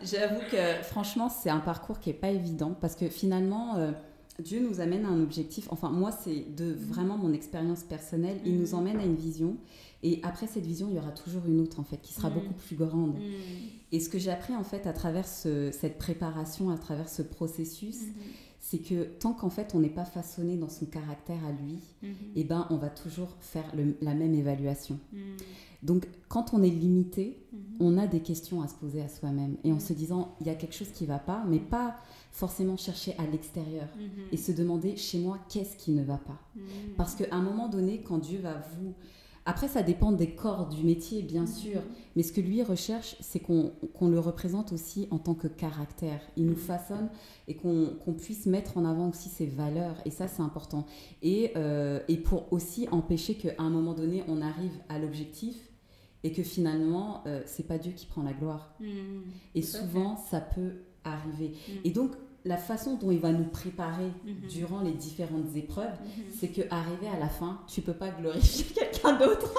J'avoue 0.02 0.42
que 0.52 0.84
franchement 0.84 1.30
c'est 1.30 1.50
un 1.50 1.60
parcours 1.60 2.00
qui 2.00 2.10
est 2.10 2.14
pas 2.14 2.30
évident 2.30 2.76
parce 2.80 2.96
que 2.96 3.10
finalement 3.10 3.94
Dieu 4.40 4.60
nous 4.60 4.82
amène 4.82 5.06
à 5.06 5.10
un 5.10 5.22
objectif. 5.22 5.68
Enfin, 5.72 5.90
moi, 5.90 6.12
c'est 6.12 6.46
de 6.56 6.74
vraiment 6.74 7.18
mon 7.18 7.32
expérience 7.32 7.84
personnelle. 7.84 8.38
Il 8.46 8.60
nous 8.60 8.76
emmène 8.76 9.00
à 9.00 9.06
une 9.06 9.16
vision. 9.16 9.58
Et 10.04 10.20
après 10.24 10.46
cette 10.46 10.66
vision, 10.66 10.88
il 10.90 10.96
y 10.96 11.00
aura 11.00 11.12
toujours 11.12 11.44
une 11.48 11.62
autre, 11.62 11.80
en 11.80 11.84
fait, 11.84 11.98
qui 12.02 12.14
sera 12.14 12.30
mm. 12.30 12.34
beaucoup 12.34 12.54
plus 12.54 12.76
grande. 12.76 13.16
Mm. 13.16 13.22
Et 13.94 14.00
ce 14.00 14.10
que 14.10 14.20
j'ai 14.20 14.32
appris, 14.32 14.56
en 14.56 14.64
fait, 14.64 14.88
à 14.88 14.94
travers 14.94 15.26
cette 15.26 15.98
préparation, 15.98 16.70
à 16.70 16.78
travers 16.78 17.08
ce 17.08 17.22
processus, 17.22 18.02
mm-hmm. 18.02 18.55
C'est 18.66 18.80
que 18.80 19.04
tant 19.20 19.34
qu'en 19.34 19.52
fait, 19.52 19.76
on 19.76 19.80
n'est 19.80 19.90
pas 19.90 20.06
façonné 20.06 20.58
dans 20.58 20.70
son 20.70 20.88
caractère 20.88 21.38
à 21.46 21.52
lui, 21.52 21.78
mm-hmm. 22.04 22.08
eh 22.36 22.44
ben, 22.44 22.66
on 22.72 22.78
va 22.78 22.90
toujours 22.90 23.30
faire 23.40 23.72
la 24.02 24.16
même 24.16 24.34
évaluation. 24.34 24.98
Mm. 25.14 25.18
Donc, 25.84 26.08
quand 26.30 26.56
on 26.56 26.64
est 26.64 26.72
limité, 26.72 27.46
mm-hmm. 27.54 27.60
on 27.80 27.98
a 28.00 28.08
des 28.08 28.22
questions 28.22 28.64
à 28.64 28.68
se 28.68 28.74
poser 28.74 29.04
à 29.04 29.08
soi-même. 29.08 29.58
Et 29.64 29.72
en 29.72 29.80
se 29.80 29.94
disant, 29.94 30.34
il 30.42 30.48
y 30.48 30.50
a 30.50 30.56
quelque 30.56 30.74
chose 30.74 30.90
qui 30.90 31.04
ne 31.04 31.10
va 31.10 31.20
pas, 31.20 31.46
mais 31.48 31.60
pas 31.60 31.96
forcément 32.32 32.76
chercher 32.76 33.14
à 33.20 33.28
l'extérieur 33.28 33.88
mhm. 33.98 34.26
et 34.32 34.38
se 34.38 34.52
demander 34.52 34.98
chez 34.98 35.20
moi 35.20 35.38
qu'est-ce 35.48 35.78
qui 35.78 35.92
ne 35.92 36.04
va 36.04 36.18
pas? 36.18 36.42
Mhm. 36.56 36.64
Parce 36.98 37.14
qu'à 37.16 37.34
un 37.34 37.42
moment 37.42 37.70
donné, 37.70 38.02
quand 38.02 38.18
Dieu 38.18 38.40
va 38.40 38.56
vous... 38.56 38.94
Après, 39.48 39.68
ça 39.68 39.84
dépend 39.84 40.12
des 40.12 40.32
corps 40.32 40.68
du 40.68 40.84
métier, 40.84 41.22
bien 41.22 41.42
mhm. 41.42 41.48
sûr, 41.48 41.82
mais 42.16 42.24
ce 42.24 42.34
que 42.34 42.42
lui 42.42 42.64
recherche, 42.64 43.16
c'est 43.20 43.40
qu'on 43.40 43.72
le 44.02 44.20
représente 44.20 44.74
aussi 44.74 45.08
en 45.12 45.20
tant 45.20 45.36
que 45.36 45.48
caractère. 45.48 46.20
Il 46.36 46.48
nous 46.48 46.56
façonne 46.56 47.10
et 47.48 47.56
qu'on 47.56 48.14
puisse 48.18 48.48
mettre 48.48 48.78
en 48.78 48.86
avant 48.86 49.10
aussi 49.10 49.30
ses 49.30 49.46
valeurs, 49.46 49.96
et 50.04 50.10
ça, 50.10 50.28
c'est 50.28 50.42
important. 50.42 50.88
Et, 51.22 51.52
euh, 51.56 52.00
et 52.08 52.18
pour 52.18 52.52
aussi 52.52 52.88
empêcher 52.92 53.36
qu'à 53.36 53.54
un 53.60 53.70
moment 53.70 53.94
donné, 53.94 54.24
on 54.28 54.42
arrive 54.42 54.78
à 54.90 54.98
l'objectif 54.98 55.56
et 56.24 56.32
que 56.32 56.42
finalement, 56.42 57.22
euh, 57.28 57.44
c'est 57.46 57.68
pas 57.68 57.78
Dieu 57.78 57.92
qui 57.92 58.08
prend 58.08 58.24
la 58.24 58.34
gloire. 58.34 58.74
et 59.54 59.62
souvent, 59.62 60.18
ça 60.18 60.42
peut 60.42 60.74
arriver. 61.04 61.54
Et 61.84 61.92
donc, 61.92 62.14
la 62.46 62.58
façon 62.58 62.96
dont 62.96 63.10
il 63.10 63.20
va 63.20 63.32
nous 63.32 63.46
préparer 63.46 64.12
mhm. 64.24 64.48
durant 64.48 64.82
les 64.82 64.92
différentes 64.92 65.56
épreuves, 65.56 65.86
mhm. 65.86 66.24
c'est 66.40 66.50
que 66.50 66.62
arrivé 66.70 67.08
à 67.14 67.20
la 67.20 67.28
fin, 67.28 67.60
tu 67.68 67.82
peux 67.82 67.94
pas 67.94 68.10
glorifier 68.10 68.66
quelqu'un 68.76 69.14
d'autre 69.14 69.52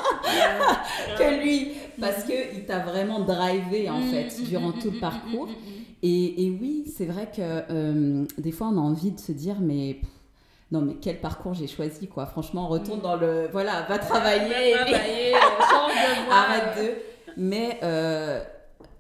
que 1.18 1.42
lui, 1.42 1.72
parce 2.00 2.24
que 2.24 2.54
il 2.54 2.64
t'a 2.64 2.78
vraiment 2.78 3.20
drivé 3.20 3.90
en 3.90 4.00
fait 4.00 4.42
durant 4.48 4.72
tout 4.72 4.92
le 4.92 5.00
parcours. 5.00 5.48
Et, 6.02 6.46
et 6.46 6.50
oui, 6.50 6.84
c'est 6.96 7.06
vrai 7.06 7.28
que 7.34 7.40
euh, 7.40 8.24
des 8.38 8.52
fois 8.52 8.68
on 8.68 8.78
a 8.78 8.80
envie 8.80 9.10
de 9.10 9.18
se 9.18 9.32
dire 9.32 9.56
mais 9.60 9.98
non 10.70 10.82
mais 10.82 10.94
quel 11.00 11.20
parcours 11.20 11.54
j'ai 11.54 11.66
choisi 11.66 12.06
quoi. 12.06 12.26
Franchement, 12.26 12.68
retourne 12.68 13.00
dans 13.00 13.16
le 13.16 13.48
voilà, 13.50 13.82
va 13.88 13.98
travailler, 13.98 14.74
Va 14.74 14.84
travailler, 14.84 15.32
change 15.32 15.92
de 15.92 16.24
voie. 16.26 16.34
arrête 16.34 16.78
de. 16.78 16.92
Mais 17.38 17.80
euh, 17.82 18.40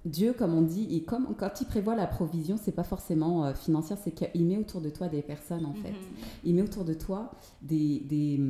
Dieu, 0.06 0.32
comme 0.32 0.54
on 0.54 0.62
dit, 0.62 0.86
il, 0.90 1.04
comme, 1.04 1.34
quand 1.36 1.60
il 1.60 1.66
prévoit 1.66 1.94
la 1.96 2.06
provision, 2.06 2.56
c'est 2.56 2.72
pas 2.72 2.84
forcément 2.84 3.44
euh, 3.44 3.54
financière, 3.54 3.98
c'est 4.02 4.12
qu'il 4.12 4.46
met 4.46 4.56
autour 4.56 4.80
de 4.80 4.88
toi 4.90 5.08
des 5.08 5.20
personnes 5.22 5.66
en 5.66 5.74
fait. 5.74 5.90
Mhm. 5.90 5.96
Il 6.44 6.54
met 6.54 6.62
autour 6.62 6.84
de 6.84 6.94
toi 6.94 7.32
des, 7.62 8.00
des, 8.00 8.40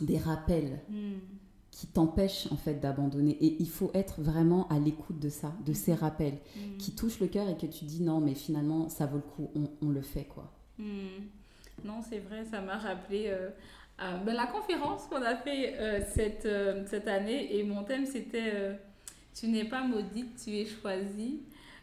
des 0.00 0.18
rappels 0.18 0.80
Mhm. 0.90 1.20
qui 1.70 1.86
t'empêchent 1.88 2.48
en 2.52 2.56
fait 2.56 2.74
d'abandonner. 2.80 3.36
Et 3.40 3.56
il 3.60 3.68
faut 3.68 3.90
être 3.94 4.20
vraiment 4.20 4.68
à 4.68 4.78
l'écoute 4.78 5.18
de 5.18 5.28
ça, 5.28 5.52
de 5.64 5.72
ces 5.72 5.94
rappels 5.94 6.38
Mhm. 6.56 6.76
qui 6.78 6.92
touchent 6.94 7.20
le 7.20 7.28
cœur 7.28 7.48
et 7.48 7.56
que 7.56 7.66
tu 7.66 7.84
dis 7.84 8.02
non, 8.02 8.20
mais 8.20 8.34
finalement 8.34 8.88
ça 8.88 9.06
vaut 9.06 9.16
le 9.16 9.22
coup, 9.22 9.50
on, 9.54 9.68
on 9.86 9.90
le 9.90 10.02
fait 10.02 10.24
quoi. 10.24 10.50
Non, 11.84 12.00
c'est 12.08 12.18
vrai, 12.20 12.44
ça 12.44 12.60
m'a 12.60 12.78
rappelé 12.78 13.24
euh, 13.28 13.50
euh, 14.02 14.16
ben, 14.24 14.34
la 14.34 14.46
conférence 14.46 15.02
qu'on 15.06 15.22
a 15.22 15.36
fait 15.36 15.74
euh, 15.78 16.00
cette, 16.14 16.46
euh, 16.46 16.84
cette 16.86 17.06
année 17.08 17.56
et 17.56 17.62
mon 17.64 17.82
thème 17.84 18.06
c'était 18.06 18.78
Tu 19.34 19.48
n'es 19.48 19.64
pas 19.64 19.82
maudite, 19.82 20.36
tu 20.42 20.50
es 20.56 20.64
choisie, 20.66 21.40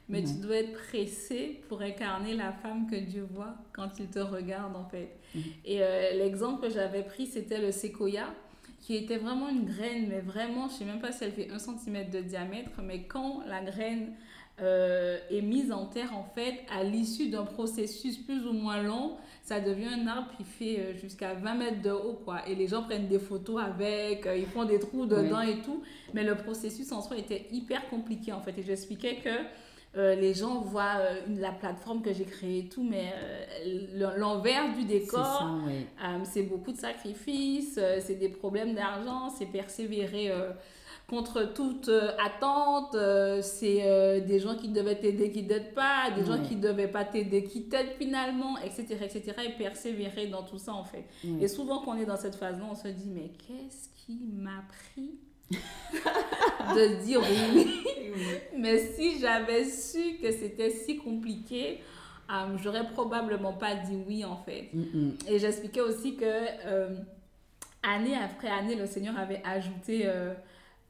mais 0.10 0.24
tu 0.24 0.34
Mhm. 0.34 0.42
dois 0.42 0.56
être 0.58 0.74
pressée 0.74 1.62
pour 1.68 1.82
incarner 1.82 2.34
la 2.34 2.52
femme 2.52 2.90
que 2.90 2.96
Dieu 2.96 3.28
voit 3.30 3.56
quand 3.74 3.90
il 4.00 4.08
te 4.08 4.20
regarde 4.20 4.76
en 4.76 4.86
fait. 4.86 5.10
Mhm. 5.36 5.42
Et 5.66 5.82
euh, 5.84 6.12
l'exemple 6.18 6.68
que 6.68 6.74
j'avais 6.74 7.04
pris 7.04 7.26
c'était 7.28 7.60
le 7.62 7.72
séquoia 7.72 8.28
qui 8.80 8.96
était 8.96 9.18
vraiment 9.18 9.48
une 9.50 9.66
graine, 9.66 10.08
mais 10.10 10.22
vraiment, 10.22 10.68
je 10.68 10.74
sais 10.74 10.86
même 10.86 11.00
pas 11.00 11.12
si 11.12 11.24
elle 11.24 11.34
fait 11.34 11.52
un 11.52 11.60
centimètre 11.60 12.10
de 12.10 12.20
diamètre, 12.22 12.82
mais 12.82 13.04
quand 13.04 13.44
la 13.48 13.62
graine 13.62 14.14
euh, 14.62 15.18
est 15.30 15.42
mise 15.42 15.72
en 15.72 15.86
terre, 15.88 16.16
en 16.16 16.24
fait, 16.36 16.56
à 16.72 16.84
l'issue 16.84 17.30
d'un 17.30 17.44
processus 17.46 18.18
plus 18.18 18.46
ou 18.46 18.54
moins 18.54 18.82
long, 18.84 19.18
ça 19.44 19.60
devient 19.60 19.88
un 20.00 20.06
arbre 20.08 20.28
qui 20.38 20.44
fait 20.44 20.80
euh, 20.80 20.94
jusqu'à 20.98 21.34
20 21.34 21.56
mètres 21.56 21.82
de 21.82 21.90
haut, 21.92 22.20
quoi. 22.24 22.48
Et 22.48 22.54
les 22.56 22.68
gens 22.68 22.84
prennent 22.84 23.08
des 23.08 23.20
photos 23.20 23.62
avec, 23.62 24.28
euh, 24.28 24.38
ils 24.38 24.46
font 24.46 24.66
des 24.66 24.80
trous 24.80 25.06
dedans 25.08 25.42
et 25.42 25.62
tout. 25.62 25.82
Mais 26.14 26.24
le 26.24 26.36
processus 26.36 26.92
en 26.92 27.02
soi 27.02 27.18
était 27.18 27.48
hyper 27.52 27.90
compliqué, 27.90 28.32
en 28.34 28.42
fait. 28.42 28.56
Et 28.58 28.64
j'expliquais 28.64 29.16
que 29.24 29.30
euh, 29.98 30.16
les 30.16 30.34
gens 30.34 30.62
voient 30.62 30.98
euh, 31.00 31.16
la 31.40 31.52
plateforme 31.52 32.02
que 32.02 32.14
j'ai 32.14 32.24
créée 32.24 32.60
et 32.60 32.70
tout, 32.70 32.84
mais 32.84 33.12
euh, 33.14 33.88
le- 34.14 34.20
l'envers 34.20 34.74
du 34.74 34.86
décor, 34.86 35.42
c'est 36.24 36.44
beaucoup 36.44 36.72
de 36.72 36.78
sacrifices, 36.78 37.78
c'est 38.00 38.16
des 38.20 38.30
problèmes 38.30 38.74
d'argent, 38.74 39.30
c'est 39.30 39.48
persévérer 39.48 40.32
contre 41.12 41.54
toute 41.54 41.90
euh, 41.90 42.10
attente, 42.26 42.96
euh, 42.96 43.42
c'est 43.44 43.82
euh, 43.84 44.22
des 44.22 44.40
gens 44.40 44.56
qui 44.56 44.70
devaient 44.70 44.98
t'aider 44.98 45.30
qui 45.30 45.46
t'aident 45.46 45.74
pas, 45.76 46.10
des 46.16 46.26
gens 46.26 46.42
qui 46.42 46.56
devaient 46.56 46.88
pas 46.88 47.04
t'aider 47.04 47.44
qui 47.44 47.66
t'aident 47.66 47.92
finalement, 47.98 48.58
etc., 48.60 48.98
etc. 49.02 49.34
Et 49.46 49.52
persévérer 49.62 50.28
dans 50.28 50.44
tout 50.44 50.58
ça 50.58 50.74
en 50.74 50.86
fait. 50.86 51.04
Ouais. 51.26 51.44
Et 51.44 51.48
souvent 51.50 51.80
quand 51.82 51.92
on 51.92 51.98
est 51.98 52.06
dans 52.06 52.16
cette 52.16 52.36
phase-là, 52.36 52.64
on 52.72 52.76
se 52.76 52.88
dit 52.88 53.10
mais 53.10 53.30
qu'est-ce 53.46 53.90
qui 54.06 54.22
m'a 54.34 54.64
pris 54.70 55.20
de 55.52 57.04
dire 57.04 57.22
oui 57.22 57.84
mais 58.58 58.80
si 58.94 59.20
j'avais 59.20 59.66
su 59.66 60.18
que 60.22 60.32
c'était 60.32 60.70
si 60.70 60.96
compliqué, 60.96 61.82
euh, 62.32 62.58
j'aurais 62.64 62.88
probablement 62.88 63.54
pas 63.54 63.76
dit 63.76 63.98
oui 64.08 64.24
en 64.24 64.38
fait. 64.38 64.70
Mm, 64.74 64.80
mm. 64.80 65.18
Et 65.28 65.40
j'expliquais 65.40 65.82
aussi 65.82 66.16
que 66.16 66.24
euh, 66.26 66.96
année 67.84 68.16
après 68.16 68.48
année, 68.48 68.76
le 68.76 68.86
Seigneur 68.86 69.18
avait 69.18 69.42
ajouté 69.44 70.04
euh, 70.06 70.34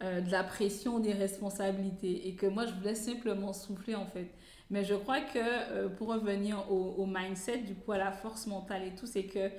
euh, 0.04 0.22
de 0.22 0.32
la 0.32 0.44
pression, 0.44 1.00
des 1.00 1.14
responsabilités 1.14 2.28
et 2.28 2.36
que 2.36 2.46
moi 2.48 2.66
je 2.66 2.74
voulais 2.74 2.96
simplement 2.96 3.54
souffler 3.54 3.96
en 3.96 4.06
fait. 4.08 4.30
Mais 4.70 4.84
je 4.84 4.96
crois 4.96 5.22
que 5.22 5.38
euh, 5.38 5.90
pour 5.90 6.08
revenir 6.10 6.72
au, 6.72 6.96
au 6.98 7.06
mindset, 7.06 7.60
du 7.60 7.76
coup 7.76 7.92
à 7.92 7.98
la 7.98 8.12
force 8.12 8.48
mentale 8.48 8.84
et 8.88 8.96
tout, 8.96 9.06
c'est 9.06 9.26
que 9.26 9.50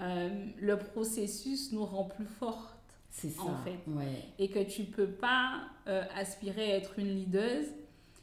euh, 0.00 0.28
le 0.58 0.78
processus 0.78 1.72
nous 1.72 1.84
rend 1.84 2.04
plus 2.04 2.24
fortes 2.26 2.78
C'est 3.10 3.30
ça. 3.30 3.42
en 3.42 3.56
fait. 3.64 3.78
Ouais. 3.88 4.06
et 4.38 4.48
que 4.48 4.60
tu 4.62 4.84
peux 4.84 5.08
pas 5.10 5.62
aspirer 6.16 6.72
à 6.72 6.76
être 6.76 6.98
une 7.00 7.08
leader 7.16 7.62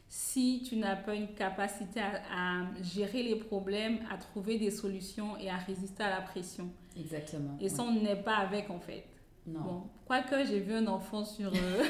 si 0.09 0.63
tu 0.65 0.77
n'as 0.77 0.95
pas 0.95 1.15
une 1.15 1.27
capacité 1.33 1.99
à, 1.99 2.61
à 2.61 2.65
gérer 2.81 3.23
les 3.23 3.35
problèmes, 3.35 3.99
à 4.09 4.17
trouver 4.17 4.57
des 4.57 4.71
solutions 4.71 5.35
et 5.37 5.49
à 5.49 5.57
résister 5.57 6.01
à 6.01 6.09
la 6.09 6.21
pression. 6.21 6.69
Exactement. 6.97 7.57
Et 7.59 7.67
ça, 7.67 7.83
on 7.83 7.91
n'est 7.91 8.15
pas 8.15 8.37
avec 8.37 8.69
en 8.69 8.79
fait. 8.79 9.03
Non. 9.47 9.59
Bon, 9.61 9.83
quoique 10.05 10.43
j'ai 10.45 10.59
vu 10.59 10.73
un 10.73 10.87
enfant 10.87 11.23
sur, 11.23 11.47
euh, 11.47 11.53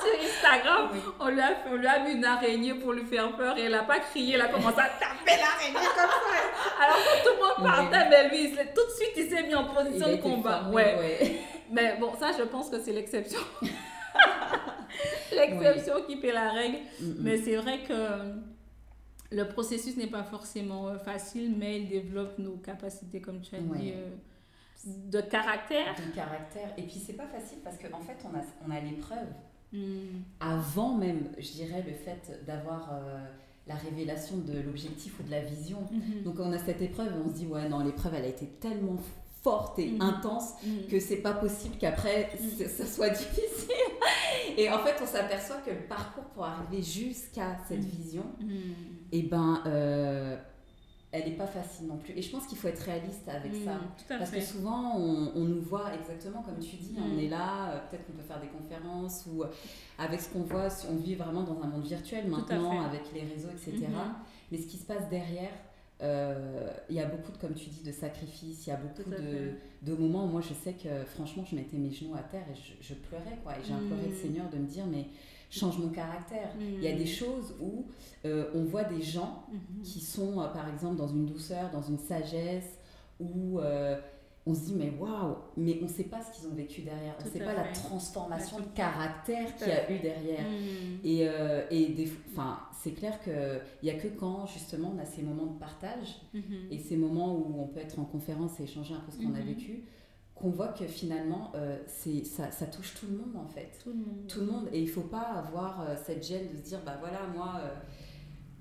sur 0.00 0.24
Instagram, 0.24 0.88
Oui. 0.92 0.98
on 1.20 1.28
lui, 1.28 1.40
a, 1.40 1.48
fait- 1.48 1.68
on 1.70 1.76
lui 1.76 1.86
a 1.86 1.98
mis 2.02 2.12
une 2.12 2.24
araignée 2.24 2.74
pour 2.74 2.92
lui 2.94 3.04
faire 3.04 3.36
peur 3.36 3.58
et 3.58 3.64
elle 3.64 3.72
n'a 3.72 3.82
pas 3.82 4.00
crié, 4.00 4.34
elle 4.34 4.40
a 4.40 4.48
commencé 4.48 4.78
à 4.78 4.88
taper 4.88 5.38
l'araignée 5.38 5.86
comme 5.94 6.10
ça. 6.10 6.82
Alors 6.82 6.96
que 6.96 7.22
tout 7.24 7.34
le 7.34 7.62
monde 7.64 7.74
partait, 7.90 8.08
mais 8.08 8.28
lui, 8.30 8.44
il 8.44 8.54
tout 8.56 8.86
de 8.86 8.90
suite, 8.90 9.12
il 9.16 9.28
s'est 9.28 9.42
mis 9.46 9.54
en 9.54 9.64
position 9.64 10.08
de 10.10 10.16
combat. 10.16 10.60
formé, 10.62 10.74
ouais. 10.74 10.96
ouais. 10.98 11.36
Mais 11.70 11.96
bon, 11.98 12.12
ça, 12.18 12.30
je 12.38 12.44
pense 12.44 12.70
que 12.70 12.78
c'est 12.78 12.92
l'exception. 12.92 13.40
l'exception 15.32 16.02
qui 16.06 16.16
fait 16.20 16.32
la 16.32 16.50
règle. 16.52 16.78
Mm, 17.00 17.04
mm. 17.06 17.16
Mais 17.20 17.36
c'est 17.38 17.56
vrai 17.56 17.80
que 17.80 17.94
le 19.32 19.48
processus 19.48 19.96
n'est 19.96 20.06
pas 20.06 20.22
forcément 20.22 20.88
euh, 20.88 20.98
facile, 20.98 21.54
mais 21.58 21.80
il 21.80 21.88
développe 21.88 22.38
nos 22.38 22.56
capacités, 22.56 23.20
comme 23.20 23.40
tu 23.40 23.56
as 23.56 23.58
dit, 23.58 23.92
euh, 23.94 24.08
de 24.84 25.20
caractère. 25.20 25.94
de 25.96 26.14
caractère. 26.14 26.72
Et 26.76 26.82
puis 26.82 27.00
c'est 27.04 27.14
pas 27.14 27.26
facile 27.26 27.58
parce 27.64 27.76
qu'en 27.78 28.00
fait 28.00 28.16
on 28.24 28.36
a, 28.36 28.42
on 28.66 28.70
a 28.70 28.80
l'épreuve. 28.80 29.28
Hmm. 29.72 30.22
Avant 30.40 30.94
même, 30.96 31.28
je 31.38 31.52
dirais, 31.52 31.82
le 31.86 31.92
fait 31.92 32.44
d'avoir 32.46 32.90
euh, 32.92 33.18
la 33.66 33.74
révélation 33.74 34.36
de 34.38 34.60
l'objectif 34.60 35.18
ou 35.18 35.24
de 35.24 35.30
la 35.30 35.40
vision. 35.40 35.80
Mhm. 35.90 36.22
Donc 36.22 36.36
on 36.38 36.52
a 36.52 36.58
cette 36.58 36.80
épreuve 36.82 37.08
et 37.08 37.18
on 37.24 37.28
se 37.28 37.34
dit 37.34 37.46
ouais 37.46 37.68
non 37.68 37.80
l'épreuve 37.80 38.14
elle 38.14 38.24
a 38.24 38.28
été 38.28 38.46
tellement 38.46 38.96
forte 39.42 39.78
et 39.80 39.90
Mhm. 39.90 40.00
intense 40.02 40.54
Mhm. 40.64 40.86
que 40.88 41.00
c'est 41.00 41.16
pas 41.16 41.32
possible 41.32 41.76
qu'après 41.78 42.30
Mhm. 42.40 42.66
ça 42.68 42.86
soit 42.86 43.08
difficile. 43.10 43.70
Et 44.56 44.70
en 44.70 44.78
fait 44.78 44.94
on 45.02 45.06
s'aperçoit 45.06 45.56
que 45.58 45.70
le 45.70 45.82
parcours 45.88 46.24
pour 46.26 46.44
arriver 46.44 46.80
jusqu'à 46.82 47.56
cette 47.68 47.84
vision, 47.84 48.24
et 49.12 49.22
ben 49.22 49.60
euh, 49.66 50.36
elle 51.18 51.28
est 51.28 51.36
pas 51.36 51.46
facile 51.46 51.86
non 51.86 51.96
plus. 51.96 52.12
Et 52.16 52.22
je 52.22 52.30
pense 52.30 52.46
qu'il 52.46 52.58
faut 52.58 52.68
être 52.68 52.80
réaliste 52.82 53.28
avec 53.28 53.54
ça. 53.54 53.78
Tout 53.96 54.12
à 54.12 54.18
Parce 54.18 54.30
que 54.30 54.40
souvent, 54.40 54.96
on, 54.96 55.32
on 55.34 55.44
nous 55.44 55.60
voit 55.62 55.94
exactement 55.94 56.42
comme 56.42 56.58
tu 56.58 56.76
dis, 56.76 56.96
on 56.98 57.16
Mm. 57.16 57.18
est 57.20 57.28
là, 57.28 57.70
euh, 57.70 57.78
peut-être 57.88 58.06
qu'on 58.06 58.12
peut 58.12 58.22
faire 58.22 58.40
des 58.40 58.48
conférences 58.48 59.26
ou 59.26 59.42
euh, 59.42 59.46
avec 59.98 60.20
ce 60.20 60.28
qu'on 60.30 60.42
voit, 60.42 60.68
on 60.90 60.96
vit 60.96 61.14
vraiment 61.14 61.42
dans 61.42 61.60
un 61.62 61.66
monde 61.66 61.84
virtuel 61.84 62.28
maintenant, 62.28 62.82
avec 62.82 63.02
les 63.14 63.22
réseaux, 63.22 63.48
etc. 63.50 63.86
Mhm. 63.88 64.14
Mais 64.50 64.58
ce 64.58 64.66
qui 64.66 64.76
se 64.76 64.84
passe 64.84 65.08
derrière, 65.08 65.52
euh, 66.02 66.70
il 66.90 66.96
y 66.96 67.00
a 67.00 67.06
beaucoup 67.06 67.32
de, 67.32 67.38
comme 67.38 67.54
tu 67.54 67.70
dis, 67.70 67.82
de 67.82 67.92
sacrifices, 67.92 68.66
il 68.66 68.70
y 68.70 68.72
a 68.72 68.76
beaucoup 68.76 69.08
de, 69.08 69.96
moments 69.96 70.24
où 70.24 70.28
moi 70.28 70.42
je 70.42 70.52
sais 70.52 70.74
que 70.74 71.04
franchement, 71.04 71.44
je 71.50 71.56
mettais 71.56 71.78
mes 71.78 71.90
genoux 71.90 72.14
à 72.14 72.22
terre 72.22 72.44
et 72.50 72.54
je, 72.54 72.72
je 72.86 72.94
pleurais, 72.94 73.38
quoi. 73.42 73.52
Et 73.52 73.64
j'ai 73.66 73.72
imploré 73.72 74.08
le. 74.08 74.14
Seigneur 74.14 74.48
de 74.50 74.58
me 74.58 74.66
dire, 74.66 74.84
mais 74.86 75.06
change 75.50 75.78
mon 75.78 75.88
caractère. 75.88 76.50
Il 76.60 76.82
y 76.82 76.88
a 76.88 76.92
des 76.96 77.06
choses 77.06 77.54
où 77.60 77.86
euh, 78.24 78.50
on 78.54 78.64
voit 78.64 78.84
des 78.84 79.02
gens 79.02 79.44
Mhm. 79.52 79.82
qui 79.82 80.00
sont 80.00 80.40
euh, 80.40 80.48
par 80.48 80.68
exemple 80.68 80.96
dans 80.96 81.08
une 81.08 81.26
douceur, 81.26 81.70
dans 81.70 81.82
une 81.82 81.98
sagesse, 81.98 82.78
où 83.20 83.58
euh, 83.60 83.98
on 84.48 84.54
se 84.54 84.60
dit 84.66 84.74
mais 84.74 84.90
waouh, 84.98 85.36
mais 85.56 85.78
on 85.80 85.84
ne 85.86 85.90
sait 85.90 86.04
pas 86.04 86.20
ce 86.22 86.38
qu'ils 86.38 86.48
ont 86.48 86.54
vécu 86.54 86.82
derrière, 86.82 87.14
on 87.20 87.24
ne 87.24 87.30
sait 87.30 87.38
pas 87.40 87.54
la 87.54 87.64
transformation 87.72 88.58
Ouais, 88.58 88.62
de 88.62 88.68
caractère 88.76 89.56
qu'il 89.56 89.68
y 89.68 89.72
a 89.72 89.90
eu 89.90 89.98
derrière. 89.98 90.44
Mhm. 90.44 91.00
Et, 91.04 91.22
et 91.70 92.08
c'est 92.82 92.92
clair 92.92 93.20
qu'il 93.22 93.32
n'y 93.82 93.90
a 93.90 93.94
que 93.94 94.08
quand 94.08 94.46
justement 94.46 94.92
on 94.96 95.00
a 95.00 95.04
ces 95.04 95.22
moments 95.22 95.46
de 95.46 95.58
partage 95.58 96.20
Mhm. 96.34 96.42
et 96.70 96.78
ces 96.78 96.96
moments 96.96 97.34
où 97.34 97.60
on 97.60 97.66
peut 97.66 97.80
être 97.80 97.98
en 97.98 98.04
conférence 98.04 98.60
et 98.60 98.64
échanger 98.64 98.94
un 98.94 99.00
peu 99.00 99.10
ce 99.10 99.16
qu'on 99.18 99.34
a 99.34 99.38
Mhm. 99.40 99.46
vécu, 99.46 99.84
qu'on 100.36 100.50
voit 100.50 100.68
que 100.68 100.86
finalement 100.86 101.50
euh, 101.54 101.78
c'est, 101.88 102.24
ça, 102.24 102.50
ça 102.52 102.66
touche 102.66 102.94
tout 102.94 103.06
le 103.10 103.16
monde 103.18 103.36
en 103.36 103.48
fait 103.48 103.78
Tout 103.82 103.88
le 103.90 103.96
monde. 103.96 104.26
tout 104.28 104.40
le 104.40 104.46
monde 104.46 104.68
et 104.72 104.80
il 104.80 104.88
faut 104.88 105.00
pas 105.00 105.22
avoir 105.44 105.80
euh, 105.80 105.94
cette 106.04 106.24
gêne 106.26 106.46
de 106.52 106.56
se 106.58 106.62
dire 106.62 106.80
bah 106.86 106.96
voilà 107.00 107.20
moi 107.34 107.54
euh, 107.62 107.68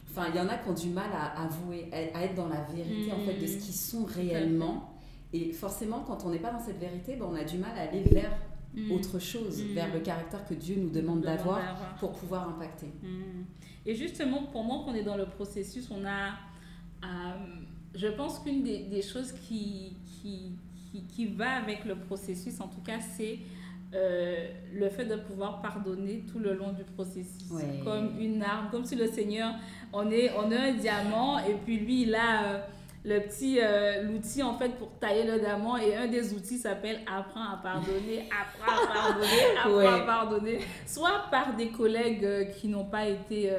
enfin 0.10 0.27
il 0.29 0.36
y 0.38 0.39
en 0.39 0.48
a 0.48 0.55
qui 0.58 0.70
ont 0.70 0.74
du 0.74 0.89
mal 0.89 1.10
à 1.13 1.44
avouer 1.44 1.89
à, 1.91 2.17
à 2.17 2.22
être 2.24 2.36
dans 2.36 2.48
la 2.48 2.62
vérité 2.63 3.12
en 3.12 3.20
fait 3.20 3.34
de 3.39 3.46
ce 3.46 3.58
qu'ils 3.58 3.74
sont 3.74 4.05
réellement 4.05 4.94
et 5.34 5.51
forcément 5.51 6.00
quand 6.08 6.24
on 6.25 6.29
n'est 6.29 6.39
pas 6.39 6.51
dans 6.51 6.60
cette 6.62 6.79
vérité 6.79 7.17
bah, 7.17 7.27
on 7.29 7.36
a 7.36 7.44
du 7.44 7.58
mal 7.58 7.72
à 7.77 7.82
aller 7.82 8.03
vers 8.03 8.32
Mhm. 8.77 8.91
autre 8.91 9.20
chose 9.20 9.63
Mm. 9.63 9.74
vers 9.74 9.94
le 9.94 10.01
caractère 10.01 10.46
que 10.46 10.53
Dieu 10.53 10.75
nous 10.75 10.89
demande 10.89 11.22
Demande 11.22 11.38
d'avoir 11.38 11.96
pour 11.98 12.12
pouvoir 12.12 12.50
impacter. 12.50 12.91
Et 13.86 13.96
justement, 13.96 14.44
pendant 14.51 14.84
qu'on 14.84 14.94
est 14.94 15.03
dans 15.03 15.15
le 15.15 15.27
processus, 15.27 15.89
on 15.91 16.03
a. 16.05 16.32
euh, 17.05 17.08
je 17.94 18.08
pense 18.08 18.39
qu'une 18.39 18.63
des, 18.63 18.79
des 18.84 19.01
choses 19.01 19.32
qui, 19.32 19.96
qui, 20.05 20.58
qui, 20.96 21.04
qui 21.08 21.25
va 21.25 21.52
avec 21.52 21.86
le 21.86 21.96
processus, 21.96 22.60
en 22.62 22.68
tout 22.68 22.82
cas, 22.82 23.00
c'est 23.18 23.40
euh, 23.94 24.48
le 24.74 24.90
fait 24.90 25.06
de 25.06 25.16
pouvoir 25.16 25.62
pardonner 25.62 26.24
tout 26.32 26.40
le 26.40 26.54
long 26.54 26.72
du 26.72 26.84
processus. 26.84 27.50
Ouais. 27.52 27.82
Comme 27.84 28.20
une 28.20 28.42
arme, 28.44 28.70
comme 28.72 28.86
si 28.86 28.96
le 28.96 29.08
Seigneur, 29.08 29.54
on 29.94 30.10
est, 30.12 30.32
on 30.38 30.52
a 30.52 30.60
un 30.60 30.74
diamant 30.74 31.40
et 31.40 31.54
puis 31.64 31.78
lui, 31.78 32.04
il 32.04 32.16
a. 32.16 32.44
euh, 32.44 32.60
le 33.08 33.20
petit, 33.20 33.60
euh, 33.62 34.02
l'outil 34.02 34.42
en 34.42 34.58
fait 34.58 34.70
pour 34.80 34.90
tailler 35.00 35.25
le 35.25 35.40
diamant 35.40 35.78
et 35.78 35.96
un 35.96 36.08
des 36.08 36.34
outils 36.34 36.58
s'appelle 36.58 37.02
apprends 37.06 37.54
à 37.54 37.58
pardonner, 37.62 38.28
apprends 38.32 38.84
à 38.84 38.88
pardonner, 38.92 39.28
apprends 39.60 40.02
à 40.02 40.06
pardonner. 40.08 40.60
Soit 40.88 41.25
par 41.30 41.56
des 41.56 41.68
collègues 41.68 42.50
qui 42.56 42.68
n'ont 42.68 42.86
pas 42.86 43.06
été 43.08 43.52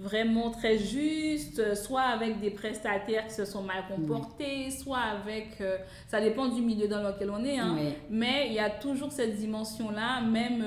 vraiment 0.00 0.50
très 0.50 0.78
justes, 0.78 1.74
soit 1.74 2.02
avec 2.02 2.40
des 2.40 2.50
prestataires 2.50 3.26
qui 3.26 3.34
se 3.34 3.44
sont 3.44 3.62
mal 3.62 3.84
comportés, 3.88 4.70
soit 4.70 4.98
avec, 4.98 5.62
ça 6.08 6.20
dépend 6.20 6.48
du 6.48 6.62
milieu 6.62 6.88
dans 6.88 7.02
lequel 7.02 7.30
on 7.30 7.44
est, 7.44 7.58
hein, 7.58 7.76
mais 8.08 8.46
il 8.48 8.54
y 8.54 8.58
a 8.58 8.70
toujours 8.70 9.12
cette 9.12 9.36
dimension-là, 9.36 10.22
même 10.22 10.64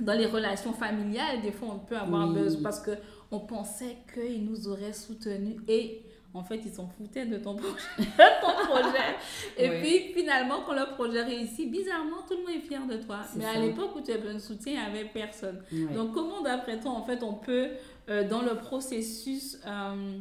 dans 0.00 0.14
les 0.14 0.26
relations 0.26 0.72
familiales, 0.72 1.42
des 1.42 1.52
fois 1.52 1.68
on 1.74 1.78
peut 1.78 1.96
avoir 1.96 2.28
besoin 2.28 2.62
parce 2.62 2.80
que 2.80 2.92
on 3.30 3.40
pensait 3.40 3.96
qu'ils 4.14 4.44
nous 4.44 4.68
auraient 4.68 4.92
soutenus 4.92 5.56
et 5.68 6.02
en 6.34 6.44
fait, 6.44 6.60
ils 6.64 6.72
s'en 6.72 6.86
foutaient 6.86 7.24
de 7.24 7.38
ton 7.38 7.54
projet. 7.56 7.74
ton 8.06 8.66
projet. 8.66 9.16
Et 9.56 9.80
puis, 9.80 10.12
finalement, 10.14 10.60
quand 10.66 10.74
le 10.74 10.94
projet 10.94 11.22
réussit, 11.22 11.70
bizarrement, 11.70 12.22
tout 12.28 12.36
le 12.36 12.40
monde 12.40 12.62
est 12.62 12.66
fier 12.66 12.86
de 12.86 12.96
toi. 13.02 13.20
Mais 13.34 13.46
à 13.46 13.58
l'époque 13.58 13.96
où 13.96 14.00
tu 14.00 14.10
avais 14.10 14.20
besoin 14.20 14.34
de 14.34 14.38
soutien, 14.38 14.72
il 14.72 14.92
n'y 14.92 14.98
avait 14.98 15.08
personne. 15.08 15.62
Donc, 15.94 16.12
comment, 16.12 16.42
d'après 16.42 16.78
toi, 16.78 16.92
en 16.92 17.02
fait, 17.02 17.22
on 17.22 17.34
peut, 17.34 17.68
euh, 17.68 17.76
dans 18.08 18.42
le 18.42 18.56
processus, 18.56 19.58
euh, 19.66 20.18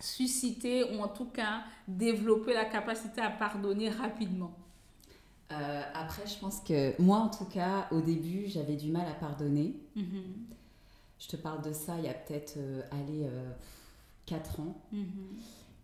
susciter 0.00 0.84
ou 0.84 1.02
en 1.02 1.08
tout 1.08 1.26
cas 1.26 1.62
développer 1.88 2.54
la 2.54 2.64
capacité 2.64 3.20
à 3.20 3.30
pardonner 3.30 3.88
rapidement 3.88 4.54
euh, 5.52 5.82
Après, 5.94 6.26
je 6.26 6.38
pense 6.38 6.60
que 6.60 7.00
moi, 7.00 7.18
en 7.18 7.28
tout 7.28 7.46
cas, 7.46 7.88
au 7.90 8.00
début, 8.00 8.46
j'avais 8.46 8.76
du 8.76 8.90
mal 8.90 9.06
à 9.08 9.14
pardonner. 9.14 9.74
Mm-hmm. 9.96 10.54
Je 11.18 11.28
te 11.28 11.36
parle 11.36 11.62
de 11.62 11.72
ça 11.72 11.94
il 11.98 12.04
y 12.04 12.08
a 12.08 12.14
peut-être, 12.14 12.58
allez 12.90 13.28
4 14.26 14.60
ans. 14.60 14.76
Mhm. 14.92 15.06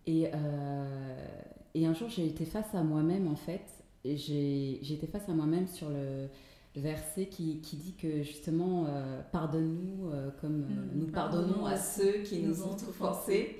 Et, 0.06 0.30
euh, 0.32 1.26
et 1.74 1.86
un 1.86 1.94
jour, 1.94 2.08
j'ai 2.08 2.26
été 2.26 2.44
face 2.44 2.74
à 2.74 2.82
moi-même, 2.82 3.28
en 3.28 3.36
fait. 3.36 3.64
J'ai 4.04 4.92
été 4.92 5.06
face 5.06 5.28
à 5.28 5.32
moi-même 5.32 5.66
sur 5.66 5.88
le, 5.90 6.28
verset 6.76 7.26
qui, 7.26 7.60
qui, 7.60 7.76
dit 7.76 7.94
que 7.94 8.22
justement, 8.22 8.86
euh, 8.88 9.20
pardonne-nous 9.32 10.10
euh, 10.10 10.30
comme 10.40 10.66
nous, 10.94 11.06
pardonnons, 11.06 11.66
à 11.66 11.76
ceux 11.76 12.22
qui 12.22 12.40
nous, 12.40 12.62
ont 12.62 12.76
offensés. 12.88 13.58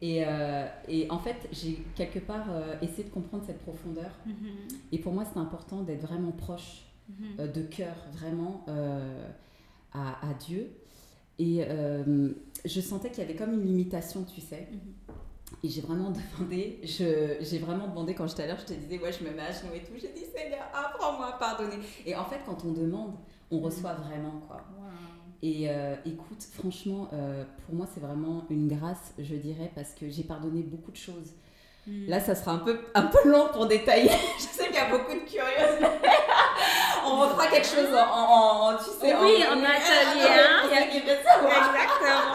Et, 0.00 0.22
et, 0.88 1.10
en 1.10 1.18
fait, 1.18 1.48
j'ai 1.52 1.78
quelque 1.94 2.18
part 2.18 2.46
essayé 2.80 3.04
de 3.04 3.10
comprendre 3.10 3.44
cette 3.46 3.58
profondeur. 3.58 4.10
Mhm. 4.26 4.34
Et 4.92 4.98
pour 4.98 5.12
moi, 5.12 5.24
c'est 5.30 5.38
important 5.38 5.82
d'être 5.82 6.02
vraiment 6.02 6.32
proche 6.32 6.82
mhm. 7.08 7.52
de 7.52 7.62
cœur, 7.62 7.94
vraiment 8.12 8.64
à, 9.92 10.28
à, 10.28 10.34
Dieu. 10.34 10.70
Et 11.38 11.66
je 12.64 12.80
sentais 12.80 13.10
qu'il 13.10 13.18
y 13.18 13.26
avait 13.26 13.36
comme 13.36 13.52
une 13.52 13.64
limitation, 13.64 14.24
tu 14.24 14.40
sais. 14.40 14.68
Mhm. 14.70 14.78
Et 15.64 15.68
j'ai 15.70 15.80
vraiment 15.80 16.10
demandé, 16.10 16.78
j'ai 16.82 17.58
vraiment 17.58 17.88
demandé 17.88 18.14
quand 18.14 18.26
j'étais 18.26 18.42
à 18.42 18.48
l'heure, 18.48 18.58
je 18.60 18.66
te 18.66 18.74
disais, 18.74 18.98
ouais, 18.98 19.10
je 19.10 19.24
me 19.24 19.30
mets 19.30 19.40
à 19.40 19.50
genoux 19.50 19.72
et 19.74 19.80
tout. 19.80 19.94
J'ai 19.94 20.12
dit, 20.12 20.26
Seigneur, 20.26 20.68
apprends-moi 20.74 21.28
à 21.28 21.38
pardonner. 21.38 21.78
Et 22.04 22.14
en 22.14 22.26
fait, 22.26 22.40
quand 22.44 22.58
on 22.66 22.72
demande, 22.72 23.14
on 23.50 23.56
mhm. 23.56 23.64
reçoit 23.64 23.94
vraiment, 23.94 24.42
quoi. 24.46 24.60
Et 25.40 25.70
euh, 25.70 25.94
écoute, 26.04 26.42
franchement, 26.52 27.08
euh, 27.14 27.44
pour 27.64 27.74
moi, 27.76 27.86
c'est 27.92 28.00
vraiment 28.00 28.44
une 28.50 28.68
grâce, 28.68 29.14
je 29.18 29.34
dirais, 29.36 29.72
parce 29.74 29.94
que 29.94 30.10
j'ai 30.10 30.22
pardonné 30.24 30.62
beaucoup 30.62 30.90
de 30.90 30.98
choses. 30.98 31.32
Mhm. 31.86 32.08
Là, 32.08 32.20
ça 32.20 32.34
sera 32.34 32.52
un 32.52 32.58
peu, 32.58 32.80
un 32.94 33.06
peu 33.06 33.26
long 33.26 33.48
pour 33.50 33.66
détailler. 33.66 34.10
je 34.38 34.42
sais 34.42 34.66
qu'il 34.66 34.74
y 34.74 34.78
a 34.78 34.90
beaucoup 34.90 35.14
de 35.14 35.20
curieuses. 35.20 35.80
on 37.06 37.20
refera 37.20 37.46
quelque 37.46 37.66
chose 37.66 37.88
en, 37.94 38.72
en, 38.72 38.76
tu 38.76 38.84
sais, 38.84 39.14
oui, 39.16 39.42
en, 39.50 39.56
italien. 39.56 40.68
Exactement. 40.70 42.34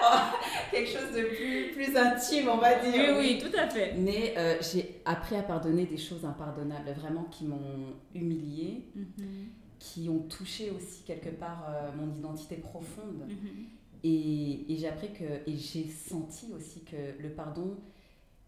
quelque 0.78 0.98
chose 0.98 1.14
de 1.14 1.22
plus, 1.22 1.72
plus 1.72 1.96
intime, 1.96 2.48
on 2.48 2.58
va 2.58 2.78
dire. 2.78 3.16
Oui, 3.18 3.38
oui, 3.38 3.38
tout 3.38 3.56
à 3.56 3.68
fait. 3.68 3.94
Mais 3.96 4.34
euh, 4.36 4.56
j'ai 4.60 5.00
appris 5.04 5.36
à 5.36 5.42
pardonner 5.42 5.86
des 5.86 5.96
choses 5.96 6.24
impardonnables, 6.24 6.90
vraiment 6.92 7.24
qui 7.24 7.44
m'ont 7.46 7.94
humiliée, 8.14 8.88
mm-hmm. 8.96 9.46
qui 9.78 10.08
ont 10.08 10.20
touché 10.20 10.70
aussi 10.70 11.02
quelque 11.04 11.30
part 11.30 11.66
euh, 11.68 11.90
mon 11.96 12.14
identité 12.16 12.56
profonde. 12.56 13.26
Mm-hmm. 13.28 14.04
Et, 14.04 14.72
et 14.72 14.76
j'ai 14.76 14.88
appris 14.88 15.12
que, 15.12 15.24
et 15.24 15.56
j'ai 15.56 15.88
senti 15.88 16.52
aussi 16.56 16.84
que 16.84 17.20
le 17.20 17.30
pardon, 17.30 17.76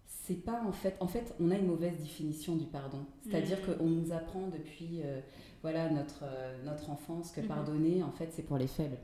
c'est 0.04 0.44
pas 0.44 0.62
en 0.64 0.72
fait, 0.72 0.96
en 1.00 1.08
fait, 1.08 1.34
on 1.40 1.50
a 1.50 1.56
une 1.56 1.66
mauvaise 1.66 1.96
définition 1.98 2.54
du 2.54 2.66
pardon. 2.66 3.04
C'est-à-dire 3.22 3.58
mm. 3.58 3.76
qu'on 3.76 3.86
nous 3.86 4.12
apprend 4.12 4.46
depuis 4.48 5.00
euh, 5.02 5.20
voilà 5.62 5.90
notre, 5.90 6.24
notre 6.64 6.90
enfance 6.90 7.32
que 7.32 7.40
mm-hmm. 7.40 7.46
pardonner, 7.46 8.02
en 8.02 8.12
fait, 8.12 8.28
c'est 8.32 8.44
pour 8.44 8.58
les 8.58 8.68
faibles. 8.68 8.98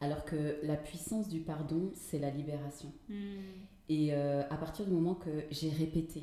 Alors 0.00 0.24
que 0.24 0.58
la 0.62 0.76
puissance 0.76 1.28
du 1.28 1.40
pardon, 1.40 1.90
c'est 1.94 2.18
la 2.18 2.30
libération. 2.30 2.92
Hmm. 3.08 3.14
Et 3.88 4.12
euh, 4.12 4.42
à 4.48 4.56
partir 4.56 4.84
du 4.84 4.92
moment 4.92 5.14
que 5.14 5.30
j'ai 5.50 5.70
répété 5.70 6.22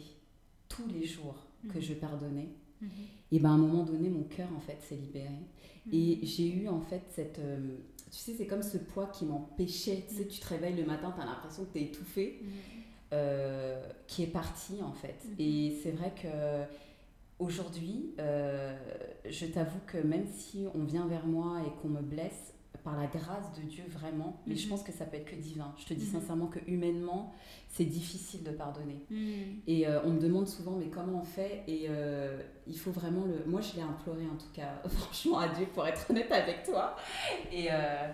tous 0.69 0.87
les 0.87 1.05
jours 1.05 1.35
que 1.73 1.79
hmm. 1.79 1.81
je 1.81 1.93
pardonnais, 1.93 2.49
hmm. 2.81 2.87
et 3.31 3.39
ben 3.39 3.49
à 3.49 3.53
un 3.53 3.57
moment 3.57 3.83
donné, 3.83 4.09
mon 4.09 4.23
cœur 4.23 4.47
en 4.55 4.61
fait 4.61 4.77
s'est 4.81 4.95
libéré. 4.95 5.27
Et 5.91 6.19
j'ai 6.23 6.47
eu 6.47 6.67
en 6.67 6.81
fait 6.81 7.03
cette, 7.09 7.37
euh, 7.37 7.77
tu 8.09 8.17
sais, 8.17 8.33
c'est 8.35 8.47
comme 8.47 8.63
ce 8.63 8.77
poids 8.77 9.07
qui 9.07 9.25
m'empêchait. 9.25 10.05
Tu 10.07 10.15
sais, 10.15 10.27
tu 10.27 10.39
te 10.39 10.47
réveilles 10.47 10.75
le 10.75 10.85
matin, 10.85 11.13
tu 11.15 11.21
as 11.21 11.25
l'impression 11.25 11.65
que 11.65 11.73
tu 11.73 11.79
es 11.79 11.83
étouffé, 11.83 12.41
euh, 13.13 13.87
qui 14.07 14.23
est 14.23 14.27
parti 14.27 14.81
en 14.81 14.93
fait. 14.93 15.27
Et 15.37 15.77
c'est 15.83 15.91
vrai 15.91 16.11
que 16.19 16.63
aujourd'hui, 17.37 18.15
je 18.17 19.45
t'avoue 19.45 19.81
que 19.85 19.97
même 19.97 20.25
si 20.25 20.65
on 20.73 20.85
vient 20.85 21.05
vers 21.05 21.27
moi 21.27 21.61
et 21.67 21.81
qu'on 21.81 21.89
me 21.89 22.01
blesse, 22.01 22.54
par 22.83 22.95
la 22.95 23.07
grâce 23.07 23.53
de 23.57 23.61
Dieu 23.61 23.83
vraiment, 23.87 24.41
mais 24.45 24.55
je 24.55 24.63
mhm. 24.65 24.71
pense 24.71 24.83
que 24.83 24.91
ça 24.91 25.05
peut 25.05 25.17
être 25.17 25.29
que 25.29 25.35
divin. 25.35 25.73
Je 25.77 25.85
te 25.85 25.93
dis 25.93 26.05
mhm. 26.05 26.19
sincèrement 26.19 26.47
que 26.47 26.59
humainement, 26.67 27.33
c'est 27.69 27.85
difficile 27.85 28.43
de 28.43 28.51
pardonner. 28.51 29.05
Mhm. 29.09 29.61
Et 29.67 29.87
euh, 29.87 30.03
on 30.03 30.11
me 30.11 30.19
demande 30.19 30.47
souvent, 30.47 30.71
mais 30.71 30.87
comment 30.87 31.21
on 31.21 31.25
fait? 31.25 31.63
Et 31.67 31.85
euh, 31.89 32.41
il 32.67 32.77
faut 32.77 32.91
vraiment 32.91 33.25
le. 33.25 33.43
Moi, 33.45 33.61
je 33.61 33.75
l'ai 33.75 33.81
imploré 33.81 34.25
en 34.25 34.37
tout 34.37 34.51
cas, 34.53 34.81
franchement, 34.87 35.39
à 35.39 35.49
Dieu, 35.49 35.67
pour 35.73 35.87
être 35.87 36.09
honnête 36.09 36.31
avec 36.31 36.63
toi. 36.63 36.95
Et, 37.51 37.67
euh, 37.71 38.11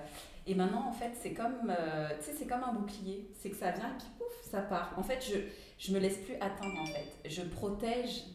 et 0.47 0.55
maintenant, 0.55 0.87
en 0.87 0.93
fait, 0.93 1.11
c'est 1.21 1.33
comme, 1.33 1.73
tu 2.19 2.25
sais, 2.25 2.33
c'est 2.37 2.47
comme 2.47 2.63
un 2.63 2.73
bouclier. 2.73 3.29
C'est 3.39 3.49
que 3.49 3.57
ça 3.57 3.71
vient 3.71 3.89
et 3.89 3.97
puis 3.97 4.07
pouf, 4.17 4.49
ça 4.49 4.61
part. 4.61 4.93
En 4.97 5.03
fait, 5.03 5.23
je, 5.25 5.37
je 5.77 5.93
me 5.93 5.99
laisse 5.99 6.17
plus 6.17 6.35
atteindre, 6.35 6.79
en 6.81 6.85
fait. 6.85 7.29
Je 7.29 7.41
protège. 7.41 8.25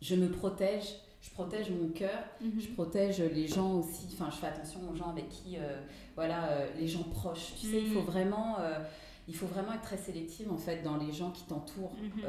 Je 0.00 0.14
me 0.14 0.30
protège 0.30 0.94
je 1.28 1.34
protège 1.34 1.70
mon 1.70 1.88
cœur, 1.88 2.24
mhm. 2.40 2.60
je 2.60 2.68
protège 2.68 3.20
les 3.20 3.46
gens 3.46 3.74
aussi, 3.74 4.06
enfin 4.12 4.30
je 4.30 4.36
fais 4.36 4.46
attention 4.46 4.80
aux 4.90 4.94
gens 4.94 5.10
avec 5.10 5.28
qui, 5.28 5.56
euh, 5.56 5.80
voilà, 6.14 6.48
euh, 6.48 6.66
les 6.78 6.88
gens 6.88 7.04
proches. 7.04 7.54
Tu 7.60 7.66
sais, 7.66 7.80
il 7.80 7.92
faut 7.92 8.00
mhm. 8.00 8.06
vraiment, 8.06 8.58
euh, 8.60 8.78
il 9.26 9.36
faut 9.36 9.46
vraiment 9.46 9.72
être 9.72 9.82
très 9.82 9.96
sélective 9.96 10.50
en 10.50 10.56
fait 10.56 10.82
dans 10.82 10.96
les 10.96 11.12
gens 11.12 11.30
qui 11.30 11.44
t'entourent 11.44 11.94
mhm. 11.94 12.24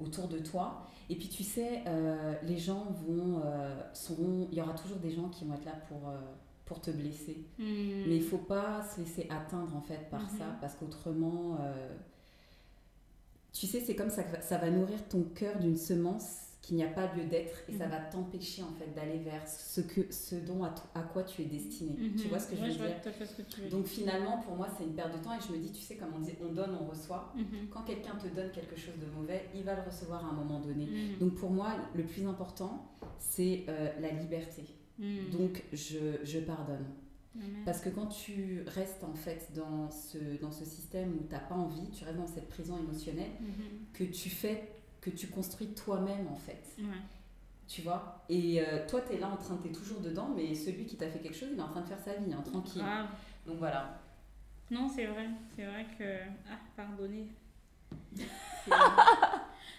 autour 0.00 0.28
de 0.28 0.38
toi. 0.38 0.86
Et 1.10 1.16
puis 1.16 1.28
tu 1.28 1.42
sais, 1.42 1.84
les 2.42 2.58
gens 2.58 2.86
vont, 3.06 3.42
seront, 3.92 4.48
il 4.50 4.58
y 4.58 4.60
aura 4.60 4.74
toujours 4.74 4.98
des 4.98 5.10
gens 5.10 5.28
qui 5.28 5.44
vont 5.44 5.54
être 5.54 5.64
là 5.64 5.76
pour 5.88 6.12
pour 6.64 6.82
te 6.82 6.90
blesser. 6.90 7.46
Mais 7.58 8.16
il 8.16 8.22
faut 8.22 8.38
pas 8.38 8.82
se 8.82 9.00
laisser 9.00 9.26
atteindre 9.30 9.74
en 9.74 9.80
fait 9.80 10.08
par 10.10 10.28
ça, 10.30 10.56
parce 10.60 10.74
qu'autrement, 10.74 11.58
tu 13.52 13.66
sais, 13.66 13.80
c'est 13.80 13.94
comme 13.94 14.10
ça 14.10 14.22
que 14.22 14.42
ça 14.42 14.58
va 14.58 14.70
nourrir 14.70 15.08
ton 15.08 15.22
cœur 15.22 15.58
d'une 15.58 15.76
semence 15.76 16.47
qu'il 16.60 16.76
n'y 16.76 16.82
a 16.82 16.88
pas 16.88 17.12
lieu 17.14 17.24
d'être 17.24 17.62
et 17.68 17.72
ça 17.72 17.86
mhm. 17.86 17.92
va 17.92 17.98
t'empêcher 17.98 18.62
en 18.62 18.72
fait 18.72 18.92
d'aller 18.94 19.18
vers 19.18 19.46
ce 19.46 19.80
que 19.80 20.12
ce 20.12 20.34
dont 20.34 20.64
à, 20.64 20.74
à 20.94 21.02
quoi 21.02 21.22
tu 21.22 21.42
es 21.42 21.44
destiné. 21.44 21.94
Tu 21.96 22.24
mhm. 22.24 22.28
vois 22.28 22.38
ce 22.38 22.50
que 22.50 22.56
je 22.56 22.62
veux 22.62 22.68
dire 22.68 23.70
Donc 23.70 23.86
finalement 23.86 24.38
pour 24.38 24.56
moi 24.56 24.68
c'est 24.76 24.84
une 24.84 24.94
perte 24.94 25.16
de 25.16 25.22
temps 25.22 25.34
et 25.34 25.40
je 25.46 25.52
me 25.52 25.58
dis 25.58 25.70
tu 25.70 25.80
sais 25.80 25.96
comme 25.96 26.10
on 26.16 26.20
dit 26.20 26.32
on 26.42 26.52
donne 26.52 26.76
on 26.80 26.86
reçoit. 26.86 27.32
Mhm. 27.36 27.68
Quand 27.70 27.82
quelqu'un 27.82 28.16
te 28.16 28.28
donne 28.28 28.50
quelque 28.50 28.76
chose 28.76 28.98
de 29.00 29.06
mauvais, 29.06 29.48
il 29.54 29.62
va 29.62 29.76
le 29.76 29.82
recevoir 29.82 30.24
à 30.24 30.28
un 30.28 30.34
moment 30.34 30.60
donné. 30.60 30.88
Donc 31.20 31.34
pour 31.34 31.50
moi 31.50 31.74
le 31.94 32.02
plus 32.02 32.26
important 32.26 32.92
c'est 33.18 33.64
euh, 33.68 33.90
la 34.00 34.10
liberté. 34.10 34.64
Donc 35.32 35.62
je, 35.72 36.18
je 36.24 36.40
pardonne. 36.40 36.84
Parce 37.64 37.80
que 37.80 37.88
quand 37.88 38.06
tu 38.06 38.64
restes 38.66 39.04
en 39.04 39.14
fait 39.14 39.52
dans 39.54 39.90
ce, 39.92 40.18
dans 40.40 40.50
ce 40.50 40.64
système 40.64 41.12
où 41.14 41.24
tu 41.24 41.32
n'as 41.32 41.38
pas 41.38 41.54
envie, 41.54 41.88
tu 41.90 42.02
restes 42.04 42.16
dans 42.18 42.26
cette 42.26 42.48
prison 42.48 42.76
émotionnelle, 42.78 43.30
que 43.92 44.02
tu 44.02 44.28
fais 44.28 44.68
que 45.00 45.10
tu 45.10 45.28
construis 45.28 45.68
toi-même 45.68 46.26
en 46.28 46.36
fait. 46.36 46.76
Tu 47.66 47.82
vois? 47.82 48.24
Et 48.30 48.62
euh, 48.62 48.86
toi, 48.88 49.02
tu 49.06 49.14
es 49.14 49.18
là 49.18 49.28
en 49.28 49.36
train, 49.36 49.58
tu 49.62 49.68
es 49.68 49.72
toujours 49.72 50.00
dedans, 50.00 50.30
mais 50.34 50.54
celui 50.54 50.86
qui 50.86 50.96
t'a 50.96 51.08
fait 51.08 51.18
quelque 51.18 51.36
chose, 51.36 51.50
il 51.52 51.58
est 51.58 51.62
en 51.62 51.68
train 51.68 51.82
de 51.82 51.86
faire 51.86 52.00
sa 52.00 52.14
vie, 52.14 52.32
hein, 52.32 52.42
tranquille. 52.42 52.82
Donc 53.46 53.58
voilà. 53.58 54.00
Non, 54.70 54.88
c'est 54.88 55.06
vrai. 55.06 55.26
C'est 55.54 55.64
vrai 55.64 55.86
que. 55.98 56.18
Ah, 56.50 56.58
pardonnez. 56.76 57.26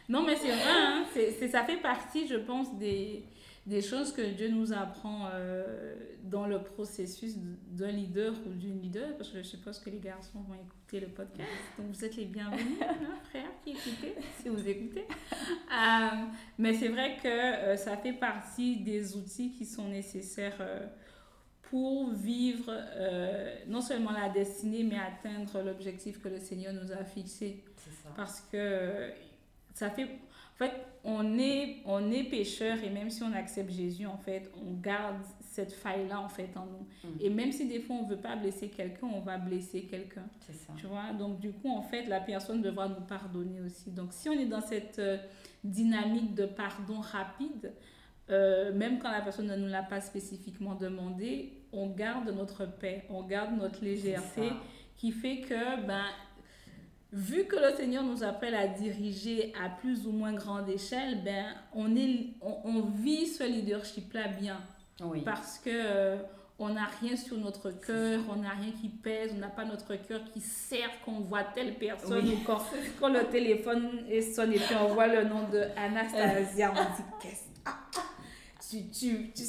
non, 0.10 0.24
mais 0.24 0.36
c'est 0.36 0.52
vrai, 0.52 0.72
hein, 0.72 1.06
ça 1.52 1.64
fait 1.64 1.78
partie, 1.78 2.28
je 2.28 2.36
pense, 2.36 2.76
des, 2.78 3.26
des 3.66 3.82
choses 3.82 4.12
que 4.14 4.22
Dieu 4.22 4.50
nous 4.50 4.74
apprend 4.74 5.28
euh, 5.32 5.96
dans 6.24 6.48
le 6.48 6.64
processus 6.64 7.36
d'un 7.38 7.92
leader 7.92 8.34
ou 8.48 8.54
d'une 8.54 8.82
leader, 8.82 9.16
parce 9.18 9.30
que 9.30 9.38
je 9.38 9.44
suppose 9.44 9.80
que 9.80 9.90
les 9.90 10.00
garçons 10.00 10.42
vont 10.42 10.56
écouter 10.56 10.79
le 10.98 11.08
podcast. 11.08 11.50
Donc 11.78 11.88
vous 11.92 12.06
êtes 12.06 12.16
les 12.16 12.26
bienvenus, 12.26 12.78
hein, 12.82 13.20
frères 13.30 13.52
qui 13.64 13.72
écoutez, 13.72 14.16
si 14.42 14.50
vous 14.50 14.68
écoutez. 14.68 15.06
Euh, 15.42 16.26
mais 16.58 16.74
c'est 16.74 16.88
vrai 16.88 17.18
que 17.22 17.28
euh, 17.28 17.78
ça 17.78 17.96
fait 17.98 18.14
partie 18.14 18.78
des 18.78 19.16
outils 19.16 19.52
qui 19.52 19.66
sont 19.66 19.88
nécessaires 19.88 20.60
pour 21.70 22.12
vivre 22.12 22.72
euh, 22.72 23.56
non 23.68 23.82
seulement 23.82 24.12
la 24.12 24.30
destinée, 24.30 24.84
mais 24.84 24.98
atteindre 24.98 25.62
l'objectif 25.62 26.20
que 26.20 26.30
le 26.30 26.40
Seigneur 26.40 26.74
nous 26.74 26.92
a 26.92 27.04
fixé. 27.04 27.64
Ça. 27.78 28.10
Parce 28.16 28.42
que 28.52 29.12
ça 29.76 29.92
fait... 29.92 30.06
En 30.06 30.66
fait, 30.66 30.74
on 31.06 31.38
est, 31.38 31.78
on 31.86 32.12
est 32.12 32.26
pécheur 32.26 32.84
et 32.84 32.90
même 32.90 33.10
si 33.10 33.24
on 33.24 33.32
accepte 33.32 33.72
Jésus, 33.72 34.06
en 34.06 34.18
fait, 34.18 34.52
on 34.62 34.74
garde 34.74 35.22
cette 35.60 35.74
faille-là, 35.74 36.22
en 36.22 36.30
fait, 36.30 36.50
en 36.56 36.66
nous. 36.66 37.10
Mm. 37.10 37.18
Et 37.20 37.30
même 37.30 37.52
si 37.52 37.68
des 37.68 37.80
fois, 37.82 37.98
on 37.98 38.04
ne 38.06 38.10
veut 38.10 38.22
pas 38.22 38.36
blesser 38.36 38.70
quelqu'un, 38.70 39.08
on 39.14 39.20
va 39.20 39.38
blesser 39.38 39.84
quelqu'un. 39.84 40.26
C'est 40.40 40.54
ça. 40.54 40.74
Tu 40.78 40.88
vois, 40.88 41.12
donc 41.18 41.40
du 41.40 41.52
coup, 41.52 41.70
en 41.70 41.82
fait, 41.82 42.06
la 42.06 42.22
personne 42.22 42.62
devra 42.62 42.88
nous 42.88 43.02
pardonner 43.02 43.62
aussi. 43.62 43.92
Donc 43.92 44.10
si 44.12 44.30
on 44.30 44.34
est 44.34 44.46
dans 44.46 44.62
cette 44.62 45.00
euh, 45.00 45.18
dynamique 45.64 46.34
de 46.34 46.46
pardon 46.46 47.02
rapide, 47.02 47.74
euh, 48.30 48.74
même 48.74 49.00
quand 49.00 49.12
la 49.12 49.22
personne 49.22 49.48
ne 49.48 49.56
nous 49.56 49.68
l'a 49.68 49.84
pas 49.84 50.02
spécifiquement 50.02 50.76
demandé, 50.76 51.64
on 51.74 51.90
garde 51.90 52.30
notre 52.30 52.66
paix, 52.66 53.06
on 53.10 53.24
garde 53.24 53.58
notre 53.58 53.84
légèreté 53.84 54.52
qui 54.96 55.12
fait 55.12 55.42
que, 55.42 55.86
ben, 55.86 56.06
vu 57.12 57.46
que 57.46 57.56
le 57.56 57.76
Seigneur 57.76 58.04
nous 58.04 58.24
appelle 58.24 58.56
à 58.56 58.68
diriger 58.68 59.52
à 59.62 59.70
plus 59.70 60.06
ou 60.08 60.12
moins 60.12 60.34
grande 60.34 60.70
échelle, 60.70 61.24
ben, 61.24 61.46
on, 61.74 61.96
est, 61.96 62.28
on, 62.42 62.60
on 62.64 62.82
vit 62.82 63.28
ce 63.28 63.44
leadership-là 63.44 64.28
bien 64.40 64.62
Oui. 65.04 65.22
parce 65.22 65.60
que 65.60 65.70
euh, 65.72 66.18
on 66.58 66.70
n'a 66.70 66.86
rien 67.00 67.16
sur 67.16 67.38
notre 67.38 67.72
cœur, 67.72 68.20
on 68.30 68.38
n'a 68.38 68.50
rien 68.50 68.72
qui 68.72 68.90
pèse, 68.90 69.32
on 69.34 69.40
n'a 69.40 69.48
pas 69.48 69.64
notre 69.64 69.96
cœur 69.96 70.22
qui 70.34 70.42
serre 70.42 70.90
qu'on 71.06 71.22
voit 71.22 71.44
telle 71.44 71.76
personne 71.76 72.26
Oui. 72.26 72.38
ou 72.42 72.46
quand, 72.46 72.60
quand 73.00 73.10
le 73.10 73.24
téléphone 73.30 74.06
est 74.10 74.22
sonne 74.22 74.54
et 74.54 74.60
puis 74.60 74.76
on 74.76 74.94
voit 74.94 75.08
le 75.08 75.24
nom 75.24 75.48
de 75.50 75.64
Anastasia, 75.78 76.72
on 76.72 76.96
dit 76.96 77.10
qu'est-ce 77.22 77.44
ah, 77.66 77.78
ah. 77.98 78.02
tu, 78.70 78.90
tu, 78.90 79.32
tu, 79.32 79.44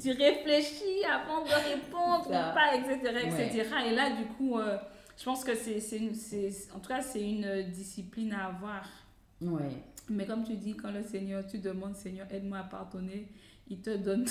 tu, 0.00 0.10
réfléchis 0.12 1.04
avant 1.04 1.44
de 1.44 1.50
répondre 1.50 2.26
ou 2.28 2.30
pas, 2.30 2.74
etc., 2.74 3.18
etc. 3.24 3.68
Et 3.88 3.94
là, 3.94 4.10
du 4.10 4.24
coup, 4.36 4.58
euh, 4.58 4.78
je 5.18 5.24
pense 5.24 5.44
que 5.44 5.54
c'est, 5.54 5.80
c'est, 5.80 5.98
une- 5.98 6.14
c'est, 6.14 6.50
en 6.74 6.78
tout 6.78 6.88
cas, 6.88 7.02
c'est 7.02 7.22
une 7.22 7.64
discipline 7.70 8.32
à 8.32 8.46
avoir. 8.46 8.88
Ouais. 9.42 9.70
Mais 10.08 10.26
comme 10.26 10.44
tu 10.44 10.54
dis, 10.54 10.74
quand 10.74 10.90
le 10.90 11.02
Seigneur, 11.02 11.46
tu 11.46 11.58
demandes, 11.58 11.96
Seigneur, 11.96 12.26
aide-moi 12.30 12.58
à 12.58 12.64
pardonner, 12.64 13.28
il 13.68 13.80
te 13.80 13.96
donne 13.96 14.26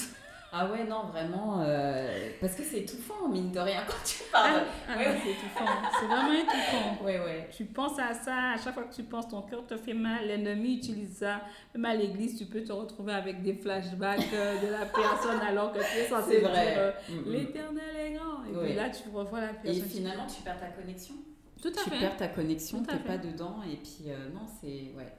Ah 0.52 0.72
ouais, 0.72 0.84
non, 0.84 1.04
vraiment. 1.12 1.62
euh, 1.62 2.32
parce 2.42 2.56
que 2.56 2.64
c'est 2.64 2.80
étouffant, 2.80 3.28
mine 3.30 3.52
de 3.52 3.60
rien, 3.60 3.84
quand 3.88 4.04
tu 4.04 4.24
Ah, 4.34 4.42
parles. 4.42 4.64
ah 4.90 4.98
Ouais, 4.98 5.14
non, 5.14 5.20
c'est 5.24 5.32
étouffant. 5.32 5.66
C'est 6.00 6.06
vraiment 6.08 6.34
étouffant. 6.34 7.04
Ouais, 7.06 7.20
ouais. 7.20 7.50
Tu 7.56 7.66
penses 7.66 8.00
à 8.00 8.14
ça, 8.14 8.52
à 8.54 8.58
chaque 8.58 8.74
fois 8.74 8.84
que 8.84 8.94
tu 8.96 9.04
penses, 9.04 9.28
ton 9.28 9.44
cœur 9.44 9.66
te 9.68 9.78
fait 9.78 9.94
mal. 9.94 10.26
L'ennemi 10.28 10.76
utilise 10.78 11.18
ça. 11.18 11.42
Même 11.76 11.86
à 11.86 11.94
l'église, 11.96 12.38
tu 12.38 12.46
peux 12.46 12.64
te 12.64 12.72
retrouver 12.72 13.14
avec 13.14 13.44
des 13.44 13.54
flashbacks 13.54 14.22
euh, 14.34 14.60
de 14.62 14.72
la 14.72 14.86
personne 14.88 15.40
alors 15.48 15.72
que 15.72 15.80
tu 15.80 15.98
es 16.00 16.08
censé 16.10 16.32
C'est 16.32 16.40
dire 16.40 16.50
vrai. 16.50 16.76
euh, 16.78 16.92
Mm, 17.10 17.14
mm. 17.30 17.32
l'éternel 17.32 17.96
est 17.98 18.12
grand. 18.14 18.44
Et 18.46 18.56
Ouais. 18.58 18.66
puis 18.68 18.76
là, 18.76 18.90
tu 18.90 19.08
revois 19.14 19.42
la 19.42 19.52
Et 19.52 19.54
personne. 19.64 19.84
finalement, 19.84 20.26
tu 20.26 20.42
perds 20.42 20.60
ta 20.60 20.68
connexion. 20.68 21.14
Tout 21.62 21.68
à 21.70 21.84
Tu 21.84 21.90
fait. 21.92 22.00
perds 22.00 22.18
ta 22.18 22.28
connexion, 22.30 22.84
t'es 22.84 22.98
pas 22.98 23.18
dedans. 23.18 23.58
Et 23.72 23.76
puis, 23.76 24.06
euh, 24.12 24.30
non, 24.34 24.48
c'est. 24.62 24.94
Ouais. 24.98 25.14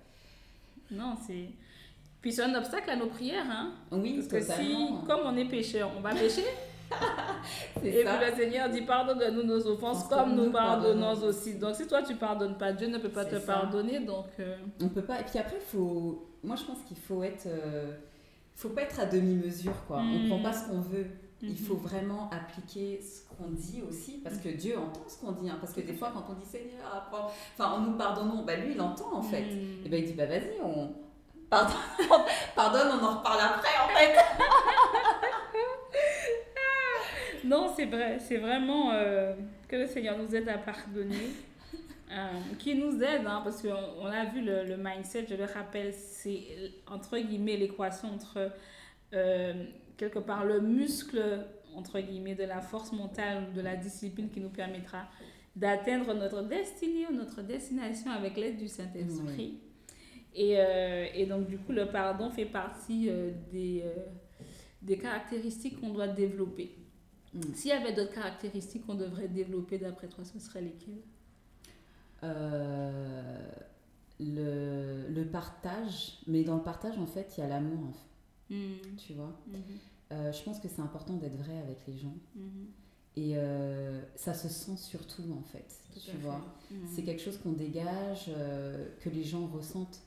Non, 0.91 1.15
c'est. 1.27 1.51
Puis 2.21 2.33
c'est 2.33 2.43
un 2.43 2.55
obstacle 2.55 2.91
à 2.91 2.97
nos 2.97 3.07
prières. 3.07 3.47
Hein? 3.51 3.73
Oui, 3.93 4.17
Parce 4.17 4.29
que 4.29 4.41
si, 4.41 4.47
totalement. 4.49 4.97
comme 5.07 5.21
on 5.25 5.37
est 5.37 5.47
pécheur, 5.47 5.91
on 5.97 6.01
va 6.01 6.11
pécher. 6.15 6.45
Et 7.85 8.03
ça. 8.03 8.17
puis 8.19 8.31
le 8.31 8.37
Seigneur 8.37 8.69
dit 8.69 8.83
pardonne-nous 8.83 9.45
nos 9.45 9.67
offenses 9.69 10.05
Comme 10.09 10.35
nous 10.35 10.47
nous 10.47 10.51
pardonnons 10.53 11.01
pardonnons 11.01 11.29
aussi. 11.29 11.55
Donc 11.55 11.75
si 11.77 11.87
toi 11.87 12.03
tu 12.03 12.17
pardonnes 12.17 12.59
pas, 12.59 12.73
Dieu 12.73 12.89
ne 12.89 12.99
peut 12.99 13.09
pas 13.11 13.25
te 13.25 13.37
ça. 13.37 13.41
pardonner. 13.41 14.01
Donc. 14.01 14.27
euh, 14.41 14.57
On 14.83 14.89
peut 14.89 15.03
pas. 15.03 15.21
Et 15.21 15.25
puis 15.25 15.39
après, 15.39 15.61
faut. 15.61 16.27
Moi, 16.43 16.57
je 16.57 16.65
pense 16.65 16.79
qu'il 16.89 16.97
faut 16.97 17.23
être. 17.23 17.47
euh, 17.47 17.93
Faut 18.57 18.71
pas 18.71 18.83
être 18.83 19.01
à 19.01 19.07
demi-mesure, 19.07 19.73
quoi. 19.87 19.99
On 19.99 20.25
Mm. 20.25 20.29
prend 20.29 20.43
pas 20.43 20.53
ce 20.53 20.69
qu'on 20.69 20.81
veut. 20.81 21.07
Il 21.43 21.51
mhm. 21.51 21.57
faut 21.57 21.77
vraiment 21.77 22.29
appliquer 22.31 23.01
ce 23.01 23.23
qu'on 23.35 23.49
dit 23.51 23.81
aussi, 23.89 24.19
parce 24.23 24.37
que 24.37 24.51
Dieu 24.51 24.77
entend 24.77 25.01
ce 25.09 25.17
qu'on 25.19 25.33
dit. 25.33 25.49
hein. 25.49 25.57
parce 25.59 25.73
que 25.73 25.81
des 25.81 25.95
fois, 25.95 26.13
quand 26.13 26.27
on 26.31 26.35
dit 26.39 26.45
Seigneur, 26.45 27.09
enfin, 27.57 27.71
en 27.77 27.81
nous 27.81 27.93
pardonnons, 27.97 28.43
bah, 28.45 28.57
lui, 28.57 28.75
il 28.75 28.81
entend 28.81 29.15
en 29.15 29.23
fait. 29.23 29.41
Mm. 29.45 29.87
Et 29.87 29.89
ben 29.89 30.01
il 30.01 30.07
dit 30.07 30.13
bah 30.13 30.27
vas-y, 30.27 30.61
on 30.63 30.93
pardonne, 31.51 31.77
pardonne, 32.55 32.89
on 33.01 33.05
en 33.05 33.19
reparle 33.19 33.41
après 33.41 33.69
en 33.85 33.89
fait. 33.97 34.17
Non, 37.45 37.73
c'est 37.75 37.87
vrai, 37.87 38.19
c'est 38.21 38.37
vraiment 38.37 38.93
euh, 38.93 39.35
que 39.67 39.77
le 39.77 39.87
Seigneur 39.87 40.19
nous 40.19 40.35
aide 40.35 40.49
à 40.49 40.59
pardonner, 40.59 41.31
euh, 42.13 42.29
qui 42.59 42.75
nous 42.75 43.03
aide, 43.03 43.27
hein, 43.27 43.41
parce 43.43 43.63
qu'on 43.63 44.03
on 44.03 44.07
a 44.07 44.27
vu 44.27 44.43
le, 44.43 44.65
le 44.65 44.77
mindset, 44.77 45.27
je 45.29 45.35
le 45.35 45.47
rappelle, 45.47 45.93
c'est 45.95 46.43
entre 46.87 47.19
guillemets 47.19 47.57
l'équation 47.57 48.09
entre 48.15 48.53
euh, 49.15 49.65
quelque 49.97 50.19
part 50.19 50.45
le 50.45 50.61
muscle, 50.61 51.45
entre 51.75 52.01
guillemets, 52.01 52.35
de 52.35 52.45
la 52.45 52.61
force 52.61 52.93
mentale, 52.93 53.53
de 53.55 53.61
la 53.61 53.77
discipline 53.77 54.29
qui 54.29 54.41
nous 54.41 54.51
permettra 54.51 55.09
d'atteindre 55.57 56.15
notre 56.15 56.43
destinée 56.43 57.07
ou 57.11 57.15
notre 57.15 57.43
destination 57.43 58.11
avec 58.11 58.37
l'aide 58.37 58.59
du 58.59 58.69
Saint-Esprit. 58.69 59.59
Et, 60.41 60.55
euh, 60.57 61.07
et 61.15 61.27
donc, 61.27 61.49
du 61.49 61.59
coup, 61.59 61.73
le 61.73 61.87
pardon 61.91 62.31
fait 62.31 62.47
partie 62.47 63.11
euh, 63.11 63.31
des, 63.53 63.83
euh, 63.85 64.07
des 64.81 64.97
caractéristiques 64.97 65.79
qu'on 65.81 65.91
doit 65.91 66.09
développer. 66.09 66.79
Mm. 67.35 67.41
S'il 67.53 67.71
y 67.71 67.75
avait 67.75 67.93
d'autres 67.93 68.15
caractéristiques 68.15 68.87
qu'on 68.87 68.95
devrait 68.95 69.29
développer, 69.29 69.77
d'après 69.79 70.09
toi, 70.09 70.25
ce 70.25 70.39
serait 70.39 70.63
lesquelles? 70.63 71.03
Le, 74.23 75.09
le 75.09 75.25
partage, 75.25 76.19
mais 76.27 76.45
dans 76.45 76.57
le 76.57 76.63
partage 76.63 76.99
en 76.99 77.07
fait 77.07 77.33
il 77.37 77.41
y 77.41 77.43
a 77.43 77.49
l'amour, 77.49 77.89
en 77.89 77.93
fait, 77.93 78.55
Mhm, 78.55 78.97
tu 78.99 79.15
vois? 79.15 79.33
Euh, 80.13 80.33
je 80.33 80.43
pense 80.43 80.59
que 80.61 80.69
c'est 80.69 80.83
important 80.83 81.15
d'être 81.15 81.37
vrai 81.37 81.57
avec 81.59 81.79
les 81.87 81.97
gens 81.97 82.17
et 83.17 83.33
euh, 83.37 84.03
ça 84.17 84.35
se 84.35 84.49
sent 84.49 84.77
surtout 84.77 85.23
en 85.39 85.43
fait, 85.43 85.67
Tout 85.95 86.01
tu 86.01 86.17
vois? 86.19 86.41
C'est 86.95 87.03
quelque 87.03 87.23
chose 87.23 87.39
qu'on 87.39 87.53
dégage, 87.53 88.27
euh, 88.29 88.89
que 89.01 89.09
les 89.09 89.25
gens 89.25 89.47
ressentent. 89.47 90.03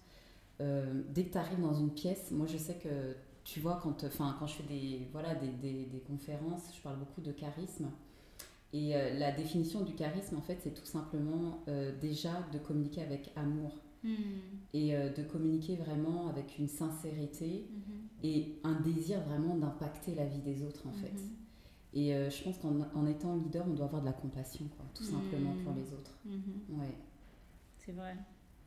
Euh, 0.62 1.04
dès 1.10 1.26
que 1.26 1.32
tu 1.34 1.38
arrives 1.38 1.62
dans 1.62 1.74
une 1.74 1.92
pièce, 1.94 2.32
moi 2.32 2.48
je 2.48 2.58
sais 2.58 2.76
que 2.76 3.16
tu 3.44 3.60
vois, 3.60 3.80
quand, 3.82 4.04
enfin, 4.06 4.36
quand 4.40 4.48
je 4.48 4.56
fais 4.56 4.64
des, 4.64 5.08
voilà, 5.12 5.36
des, 5.36 5.48
des- 5.50 5.86
des 5.86 6.00
conférences, 6.00 6.64
je 6.76 6.82
parle 6.82 6.98
beaucoup 7.00 7.22
de 7.22 7.32
charisme. 7.32 7.90
Et 8.74 8.96
euh, 8.96 9.14
la 9.20 9.32
définition 9.32 9.82
du 9.82 9.94
charisme, 9.96 10.38
en 10.38 10.42
fait, 10.42 10.60
c'est 10.64 10.74
tout 10.74 10.86
simplement 10.86 11.64
euh, 11.68 11.98
déjà 12.00 12.32
de 12.54 12.60
communiquer 12.60 13.02
avec 13.04 13.32
amour 13.36 13.78
Mhm, 14.04 14.42
et 14.74 14.96
euh, 14.96 15.10
de 15.14 15.24
communiquer 15.24 15.78
vraiment 15.78 16.28
avec 16.28 16.60
une 16.60 16.68
sincérité 16.68 17.68
mhm, 17.72 18.10
et 18.24 18.60
un 18.64 18.80
désir 18.82 19.22
vraiment 19.22 19.56
d'impacter 19.56 20.16
la 20.16 20.26
vie 20.26 20.42
des 20.42 20.64
autres, 20.64 20.88
en 20.88 20.92
fait. 20.92 21.12
mhm, 21.14 21.36
Et 21.94 22.12
je 22.30 22.44
pense 22.44 22.58
qu'en 22.58 22.80
en 22.96 23.06
étant 23.08 23.36
leader, 23.36 23.66
on 23.68 23.74
doit 23.74 23.86
avoir 23.86 24.02
de 24.02 24.08
la 24.08 24.14
compassion, 24.14 24.66
quoi, 24.78 24.86
tout 24.94 25.04
simplement 25.04 25.56
pour 25.64 25.74
les 25.74 25.94
autres. 25.94 26.18
Ouais. 26.70 26.98
C'est 27.78 27.92
vrai. 27.94 28.16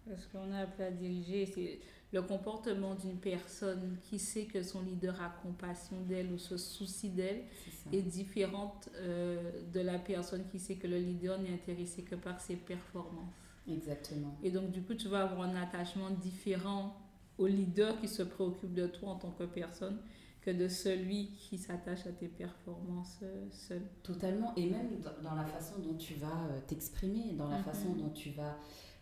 Parce 0.08 0.26
qu'on 0.26 0.52
a 0.52 0.60
appelé 0.60 0.84
à 0.84 0.90
diriger, 0.90 1.46
c'est 1.46 1.80
le 2.12 2.22
comportement 2.22 2.94
d'une 2.94 3.16
personne 3.18 3.98
qui 4.02 4.18
sait 4.18 4.44
que 4.44 4.62
son 4.62 4.82
leader 4.82 5.20
a 5.20 5.28
compassion 5.42 6.00
d'elle 6.02 6.32
ou 6.32 6.38
se 6.38 6.56
soucie 6.56 7.10
d'elle 7.10 7.42
C'est 7.64 7.70
ça. 7.72 7.90
est 7.92 8.02
différente 8.02 8.88
euh, 8.96 9.50
de 9.72 9.80
la 9.80 9.98
personne 9.98 10.46
qui 10.48 10.58
sait 10.60 10.76
que 10.76 10.86
le 10.86 10.98
leader 10.98 11.40
n'est 11.40 11.52
intéressé 11.52 12.02
que 12.02 12.14
par 12.14 12.40
ses 12.40 12.56
performances. 12.56 13.34
Exactement. 13.68 14.36
Et 14.44 14.50
donc, 14.52 14.70
du 14.70 14.82
coup, 14.82 14.94
tu 14.94 15.08
vas 15.08 15.22
avoir 15.24 15.40
un 15.48 15.56
attachement 15.56 16.10
différent 16.10 16.94
au 17.38 17.46
leader 17.48 18.00
qui 18.00 18.06
se 18.08 18.22
préoccupe 18.22 18.72
de 18.72 18.86
toi 18.86 19.10
en 19.10 19.16
tant 19.16 19.32
que 19.32 19.44
personne 19.44 19.98
que 20.40 20.52
de 20.52 20.68
celui 20.68 21.32
qui 21.32 21.58
s'attache 21.58 22.06
à 22.06 22.12
tes 22.12 22.28
performances 22.28 23.18
euh, 23.24 23.46
seul. 23.50 23.82
Totalement. 24.04 24.54
Et 24.54 24.70
même 24.70 25.00
dans- 25.22 25.34
la 25.34 25.44
façon 25.44 25.80
dont 25.80 25.96
tu 25.96 26.14
vas 26.14 26.44
euh, 26.50 26.60
t'exprimer, 26.68 27.32
dans 27.32 27.48
la 27.48 27.58
Mhm. 27.58 27.64
façon 27.64 27.92
dont 27.94 28.10
tu 28.10 28.30
vas 28.30 28.56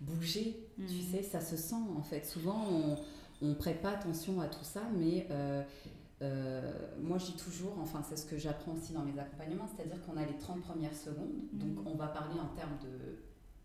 bouger, 0.05 0.67
tu 0.77 0.83
Mhm. 0.83 0.89
sais, 1.13 1.23
ça 1.23 1.41
se 1.41 1.57
sent 1.57 1.75
en 1.97 2.03
fait. 2.03 2.25
Souvent, 2.25 2.65
on 3.43 3.47
ne 3.47 3.55
prête 3.55 3.81
pas 3.83 3.91
attention 3.91 4.41
à 4.41 4.47
tout 4.49 4.65
ça, 4.65 4.83
mais 4.97 5.27
euh, 5.31 5.63
euh, 6.23 6.73
moi 7.01 7.19
je 7.19 7.27
dis 7.27 7.37
toujours, 7.37 7.77
enfin 7.81 8.03
c'est 8.09 8.17
ce 8.17 8.27
que 8.27 8.39
j'apprends 8.39 8.73
aussi 8.73 8.93
dans 8.93 9.03
mes 9.05 9.19
accompagnements, 9.19 9.67
c'est-à-dire 9.75 10.01
qu'on 10.05 10.17
a 10.17 10.25
les 10.25 10.37
30 10.39 10.63
premières 10.63 10.97
secondes, 10.97 11.33
Mhm. 11.53 11.59
donc 11.59 11.87
on 11.87 11.95
va 11.97 12.07
parler 12.09 12.39
en 12.41 12.55
termes 12.57 12.79
de, 12.83 13.19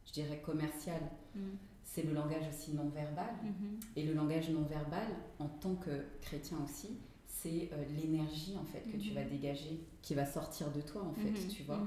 je 0.05 0.11
dirais, 0.13 0.41
commercial, 0.43 1.01
Mhm. 1.35 1.41
c'est 1.83 2.03
le 2.03 2.13
langage 2.13 2.43
aussi 2.49 2.71
non 2.73 2.89
verbal. 2.89 3.33
Mhm. 3.43 3.79
Et 3.95 4.03
le 4.03 4.13
langage 4.13 4.49
non 4.49 4.63
verbal, 4.63 5.07
en 5.39 5.47
tant 5.47 5.75
que 5.75 5.91
chrétien 6.21 6.57
aussi, 6.63 6.97
c'est 7.27 7.69
euh, 7.71 7.85
l'énergie 7.95 8.55
en 8.59 8.65
fait 8.65 8.81
que 8.91 8.97
tu 8.97 9.09
Mhm. 9.09 9.15
vas 9.15 9.23
dégager, 9.23 9.85
qui 10.01 10.13
va 10.15 10.25
sortir 10.25 10.71
de 10.71 10.81
toi 10.81 11.03
en 11.03 11.13
fait, 11.13 11.29
Mhm. 11.31 11.47
tu 11.49 11.63
vois. 11.63 11.81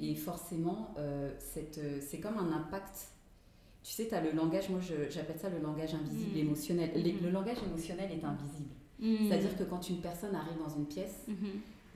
Et 0.00 0.14
forcément, 0.14 0.94
euh, 0.98 1.32
cette, 1.38 1.78
euh, 1.78 2.00
c'est 2.00 2.20
comme 2.20 2.38
un 2.38 2.52
impact. 2.52 3.08
Tu 3.84 3.92
sais, 3.92 4.06
tu 4.08 4.14
as 4.14 4.22
le 4.22 4.32
langage, 4.32 4.70
moi 4.70 4.80
j'appelle 5.10 5.38
ça 5.38 5.50
le 5.50 5.58
langage 5.62 5.92
invisible 5.94 6.32
Mhm. 6.38 6.46
émotionnel. 6.46 6.90
Les- 6.96 7.12
Mhm. 7.12 7.18
le 7.24 7.30
langage 7.30 7.58
émotionnel 7.66 8.10
est 8.10 8.24
invisible. 8.24 8.70
Mhm. 8.98 9.28
C'est-à-dire 9.28 9.56
que 9.58 9.64
quand 9.64 9.88
une 9.90 10.00
personne 10.00 10.34
arrive 10.34 10.56
dans 10.66 10.74
une 10.74 10.86
pièce, 10.86 11.24
Mhm. 11.28 11.36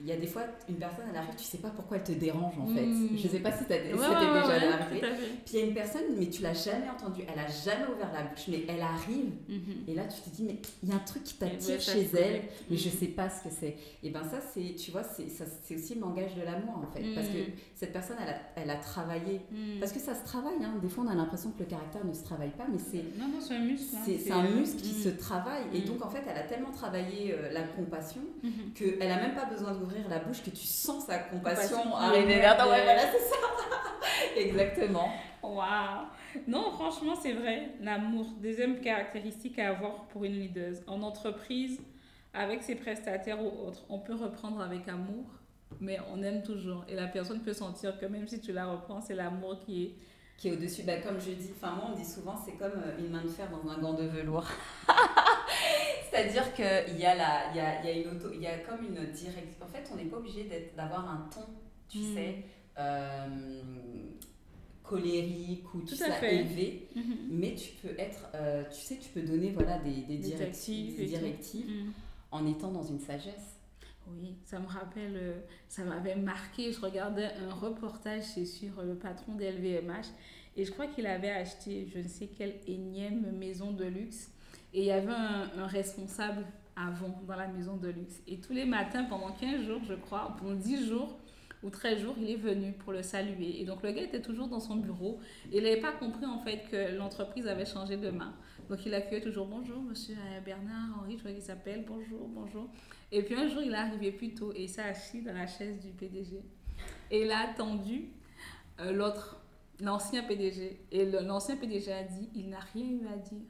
il 0.01 0.05
y 0.07 0.11
a 0.11 0.17
des 0.17 0.27
fois, 0.27 0.43
une 0.69 0.75
personne, 0.75 1.05
elle 1.09 1.17
arrive, 1.17 1.35
tu 1.35 1.43
sais 1.43 1.57
pas 1.57 1.69
pourquoi 1.71 1.97
elle 1.97 2.03
te 2.03 2.11
dérange 2.11 2.53
en 2.59 2.67
fait. 2.67 2.85
Mm. 2.85 3.17
Je 3.17 3.27
sais 3.27 3.39
pas 3.39 3.51
si 3.51 3.59
ça 3.59 3.65
t'est 3.65 3.91
Ouais, 3.93 3.99
ça 3.99 4.09
ouais, 4.11 4.41
déjà 4.41 4.67
ouais, 4.67 4.73
arrivé. 4.73 5.01
Puis 5.45 5.53
il 5.55 5.59
y 5.59 5.63
a 5.63 5.65
une 5.65 5.73
personne, 5.73 6.03
mais 6.17 6.27
tu 6.29 6.41
l'as 6.41 6.53
jamais 6.53 6.89
entendue, 6.89 7.23
elle 7.27 7.39
a 7.39 7.47
jamais 7.47 7.91
ouvert 7.93 8.13
la 8.13 8.23
bouche, 8.23 8.47
mais 8.47 8.63
elle 8.69 8.81
arrive. 8.81 9.31
Mhm. 9.49 9.59
Et 9.89 9.95
là, 9.95 10.03
tu 10.05 10.21
te 10.21 10.29
dis, 10.33 10.43
mais 10.43 10.55
il 10.83 10.89
y 10.89 10.91
a 10.93 10.95
un 10.95 10.99
truc 10.99 11.23
qui 11.23 11.33
t'attire 11.35 11.81
chez 11.81 12.07
elle, 12.17 12.43
mais 12.69 12.77
je 12.77 12.87
sais 12.89 13.07
pas 13.07 13.29
ce 13.29 13.43
que 13.43 13.53
c'est. 13.53 13.75
Et 14.03 14.09
ben 14.11 14.23
ça, 14.23 14.39
c'est, 14.53 14.75
tu 14.75 14.91
vois, 14.91 15.03
c'est, 15.03 15.75
aussi 15.75 15.95
le 15.95 16.01
langage 16.01 16.33
de 16.35 16.43
l'amour 16.43 16.77
en 16.77 16.91
fait. 16.95 17.03
Parce 17.15 17.27
que. 17.27 17.39
Cette 17.79 17.93
personne, 17.93 18.17
elle 18.21 18.29
a, 18.33 18.37
elle 18.57 18.69
a 18.69 18.75
travaillé. 18.75 19.39
Mhm. 19.51 19.79
Parce 19.79 19.93
que 19.93 19.99
ça 19.99 20.13
se 20.13 20.25
travaille, 20.25 20.61
hein. 20.61 20.73
des 20.81 20.89
fois 20.89 21.05
on 21.07 21.11
a 21.11 21.15
l'impression 21.15 21.51
que 21.51 21.59
le 21.59 21.65
caractère 21.65 22.03
ne 22.03 22.11
se 22.13 22.25
travaille 22.25 22.49
pas, 22.49 22.65
mais 22.69 22.77
c'est, 22.77 23.05
Non, 23.17 23.29
non, 23.29 23.39
c'est 23.39 23.55
un 23.55 23.59
muscle. 23.59 23.95
hein. 23.95 23.99
c'est, 24.05 24.31
un 24.31 24.45
euh, 24.45 24.55
muscle 24.59 24.81
qui 24.81 24.93
mhm. 24.95 25.01
se 25.03 25.09
travaille. 25.09 25.63
Et 25.73 25.79
Mhm. 25.79 25.85
donc 25.85 26.05
en 26.05 26.09
fait, 26.09 26.21
elle 26.29 26.37
a 26.37 26.43
tellement 26.43 26.71
travaillé 26.71 27.33
euh, 27.33 27.53
la 27.53 27.63
compassion 27.63 28.21
Mhm. 28.43 28.73
qu'elle 28.75 29.11
a 29.11 29.15
même 29.15 29.33
pas 29.33 29.45
besoin 29.45 29.71
d'ouvrir 29.73 30.09
la 30.09 30.19
bouche, 30.19 30.43
que 30.43 30.49
tu 30.49 30.65
sens 30.65 31.05
sa 31.05 31.19
compassion 31.19 31.77
Compassion 31.77 31.95
arriver 31.95 32.35
vers 32.41 32.57
toi. 32.57 32.69
Ouais, 32.69 32.83
voilà, 32.83 33.01
c'est 33.13 33.29
ça. 33.31 33.35
Exactement. 34.37 35.09
Waouh 35.41 36.05
Non, 36.47 36.71
franchement, 36.71 37.15
c'est 37.15 37.33
vrai. 37.33 37.69
L'amour, 37.81 38.25
deuxième 38.41 38.79
caractéristique 38.81 39.57
à 39.59 39.69
avoir 39.69 40.05
pour 40.07 40.25
une 40.25 40.33
leader. 40.33 40.73
En 40.87 41.01
entreprise, 41.01 41.79
avec 42.33 42.61
ses 42.63 42.75
prestataires 42.75 43.41
ou 43.41 43.67
autres, 43.67 43.85
on 43.89 43.99
peut 43.99 44.15
reprendre 44.15 44.61
avec 44.61 44.87
amour, 44.87 45.25
mais 45.79 45.97
on 46.13 46.21
aime 46.23 46.41
toujours. 46.43 46.83
Et 46.87 46.95
la 46.95 47.07
personne 47.07 47.41
peut 47.41 47.53
sentir 47.53 47.99
que 47.99 48.05
même 48.05 48.27
si 48.27 48.39
tu 48.39 48.51
la 48.53 48.65
reprends, 48.67 49.01
c'est 49.01 49.15
l'amour 49.15 49.59
qui 49.65 49.83
est... 49.85 49.95
Qui 50.37 50.47
est 50.47 50.51
au-dessus, 50.53 50.83
bah, 50.83 50.97
comme 51.01 51.19
je 51.19 51.31
dis, 51.31 51.49
enfin 51.55 51.75
moi 51.75 51.85
on 51.89 51.91
me 51.91 51.97
dit 52.01 52.09
souvent, 52.09 52.33
c'est 52.45 52.53
comme 52.53 52.71
euh, 52.77 52.97
une 52.97 53.09
main 53.09 53.21
de 53.21 53.27
fer 53.27 53.49
dans 53.51 53.69
un 53.69 53.77
gant 53.77 53.93
de 53.93 54.03
velours. 54.05 54.47
C'est-à-dire 56.09 56.53
qu'il 56.53 56.97
y, 56.97 57.05
a 57.05 57.15
la- 57.15 57.53
y 57.53 57.59
a, 57.59 57.83
y, 57.85 57.87
a 57.89 57.91
une 57.91 58.15
auto, 58.15 58.29
il 58.33 58.41
y 58.41 58.47
a 58.47 58.57
comme 58.59 58.85
une 58.85 59.11
direction. 59.11 59.63
En 59.63 59.67
fait, 59.67 59.87
on 59.91 59.95
n'est 59.97 60.05
pas 60.05 60.17
obligé 60.17 60.49
d'avoir 60.75 61.09
un 61.09 61.27
ton, 61.33 61.41
tu 61.89 61.99
Mm. 61.99 62.13
sais, 62.15 62.35
euh, 62.77 63.61
colérique 64.83 65.71
ou 65.73 65.81
tout 65.81 65.95
Tout 65.95 66.03
à 66.03 66.07
ça 66.07 66.13
fait. 66.13 66.37
élevé. 66.37 66.87
Mais 67.29 67.53
tu 67.53 67.71
peux 67.81 67.93
être, 67.99 68.27
euh, 68.35 68.63
tu 68.71 68.79
sais, 68.79 68.97
tu 68.97 69.09
peux 69.09 69.21
donner 69.21 69.51
voilà, 69.51 69.77
des, 69.79 70.01
des 70.01 70.17
directives, 70.17 70.95
directives 71.05 71.67
des 71.67 71.73
Mhm. 71.83 71.91
en 72.31 72.47
étant 72.47 72.71
dans 72.71 72.83
une 72.83 72.99
sagesse. 72.99 73.58
Oui, 74.11 74.35
ça 74.43 74.59
me 74.59 74.67
rappelle, 74.67 75.15
euh, 75.15 75.39
ça 75.67 75.83
m'avait 75.83 76.15
marqué. 76.15 76.71
Je 76.71 76.79
regardais 76.79 77.29
un 77.47 77.53
reportage, 77.53 78.23
c'est 78.23 78.45
sur 78.45 78.81
le 78.81 78.95
patron 78.95 79.35
d'LVMH, 79.35 80.07
et 80.57 80.65
je 80.65 80.71
crois 80.71 80.87
qu'il 80.87 81.05
avait 81.07 81.31
acheté 81.31 81.87
je 81.93 81.99
ne 81.99 82.07
sais 82.07 82.27
quelle 82.27 82.55
énième 82.67 83.31
maison 83.37 83.71
de 83.71 83.85
luxe, 83.85 84.31
et 84.73 84.81
il 84.81 84.85
y 84.85 84.91
avait 84.91 85.11
un, 85.11 85.49
un 85.57 85.67
responsable 85.67 86.45
avant 86.75 87.21
dans 87.27 87.35
la 87.35 87.47
maison 87.47 87.77
de 87.77 87.89
luxe. 87.89 88.21
Et 88.27 88.39
tous 88.39 88.53
les 88.53 88.65
matins, 88.65 89.03
pendant 89.03 89.31
15 89.31 89.65
jours, 89.65 89.81
je 89.87 89.95
crois, 89.95 90.35
pendant 90.39 90.55
10 90.55 90.87
jours 90.87 91.19
ou 91.63 91.69
13 91.69 91.99
jours, 91.99 92.15
il 92.17 92.29
est 92.29 92.35
venu 92.35 92.73
pour 92.73 92.93
le 92.93 93.03
saluer. 93.03 93.61
Et 93.61 93.65
donc 93.65 93.83
le 93.83 93.91
gars 93.91 94.01
était 94.01 94.21
toujours 94.21 94.47
dans 94.47 94.59
son 94.59 94.75
bureau, 94.75 95.19
il 95.51 95.63
n'avait 95.63 95.81
pas 95.81 95.91
compris 95.91 96.25
en 96.25 96.39
fait 96.39 96.63
que 96.71 96.95
l'entreprise 96.95 97.47
avait 97.47 97.65
changé 97.65 97.97
de 97.97 98.09
main. 98.09 98.33
Donc 98.69 98.85
il 98.85 98.93
accueillait 98.93 99.21
toujours 99.21 99.47
bonjour 99.47 99.81
monsieur 99.81 100.15
euh, 100.15 100.39
Bernard 100.41 100.99
Henri, 100.99 101.13
je 101.13 101.19
crois 101.19 101.31
qu'il 101.31 101.41
s'appelle, 101.41 101.83
bonjour, 101.87 102.27
bonjour. 102.27 102.69
Et 103.11 103.23
puis 103.23 103.35
un 103.35 103.47
jour, 103.47 103.61
il 103.61 103.71
est 103.71 103.75
arrivé 103.75 104.11
plus 104.11 104.33
tôt 104.33 104.53
et 104.53 104.63
il 104.63 104.69
s'est 104.69 104.83
assis 104.83 105.21
dans 105.21 105.33
la 105.33 105.47
chaise 105.47 105.79
du 105.79 105.89
PDG. 105.89 106.41
Et 107.11 107.23
il 107.23 107.31
a 107.31 107.49
attendu 107.49 108.09
euh, 108.79 108.91
l'autre, 108.91 109.41
l'ancien 109.79 110.23
PDG. 110.23 110.85
Et 110.91 111.05
l'ancien 111.05 111.57
PDG 111.57 111.91
a 111.91 112.03
dit, 112.03 112.29
il 112.35 112.49
n'a 112.49 112.59
rien 112.59 112.85
eu 112.85 113.07
à 113.07 113.17
dire. 113.17 113.41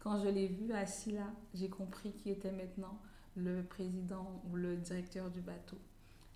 Quand 0.00 0.22
je 0.22 0.28
l'ai 0.28 0.46
vu 0.46 0.72
assis 0.72 1.12
là, 1.12 1.32
j'ai 1.54 1.68
compris 1.68 2.12
qui 2.12 2.30
était 2.30 2.52
maintenant 2.52 3.00
le 3.36 3.62
président 3.62 4.42
ou 4.50 4.56
le 4.56 4.76
directeur 4.76 5.30
du 5.30 5.40
bateau. 5.40 5.78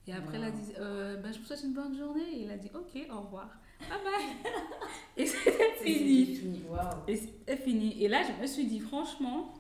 Et 0.09 0.13
après, 0.13 0.37
il 0.39 0.45
a 0.45 0.49
Wow. 0.51 0.57
dit, 0.57 0.73
euh, 0.79 1.17
ben, 1.19 1.33
je 1.33 1.39
vous 1.39 1.45
souhaite 1.45 1.63
une 1.63 1.73
bonne 1.75 1.97
journée. 1.97 2.23
Et 2.33 2.43
il 2.43 2.51
a 2.51 2.57
dit, 2.57 2.71
ok, 2.75 3.07
au 3.11 3.21
revoir. 3.21 3.49
Bye 3.81 3.99
bye. 4.05 4.53
et 5.17 5.27
c'était 5.27 5.73
fini. 5.83 6.35
fini. 6.37 6.63
Waouh. 6.69 7.05
Et 7.09 7.17
c'était 7.17 7.57
fini. 7.57 8.03
Et 8.03 8.09
là, 8.09 8.23
je 8.25 8.41
me 8.41 8.47
suis 8.47 8.67
dit, 8.67 8.81
franchement, 8.81 9.55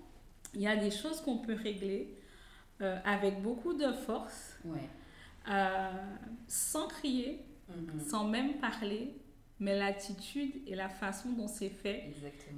il 0.55 0.61
y 0.63 0.67
a 0.67 0.77
des 0.77 0.91
choses 0.91 1.21
qu'on 1.21 1.39
peut 1.39 1.55
régler 1.55 2.15
euh, 2.81 2.99
avec 3.05 3.41
beaucoup 3.43 3.75
de 3.75 3.93
force, 3.93 4.59
Ouais. 4.65 4.89
euh, 5.49 5.91
sans 6.49 6.89
crier, 6.89 7.45
Mhm. 7.69 8.01
sans 8.01 8.25
même 8.25 8.55
parler, 8.55 9.15
mais 9.61 9.79
l'attitude 9.79 10.53
et 10.67 10.75
la 10.75 10.89
façon 10.89 11.31
dont 11.31 11.47
c'est 11.47 11.69
fait, 11.71 12.11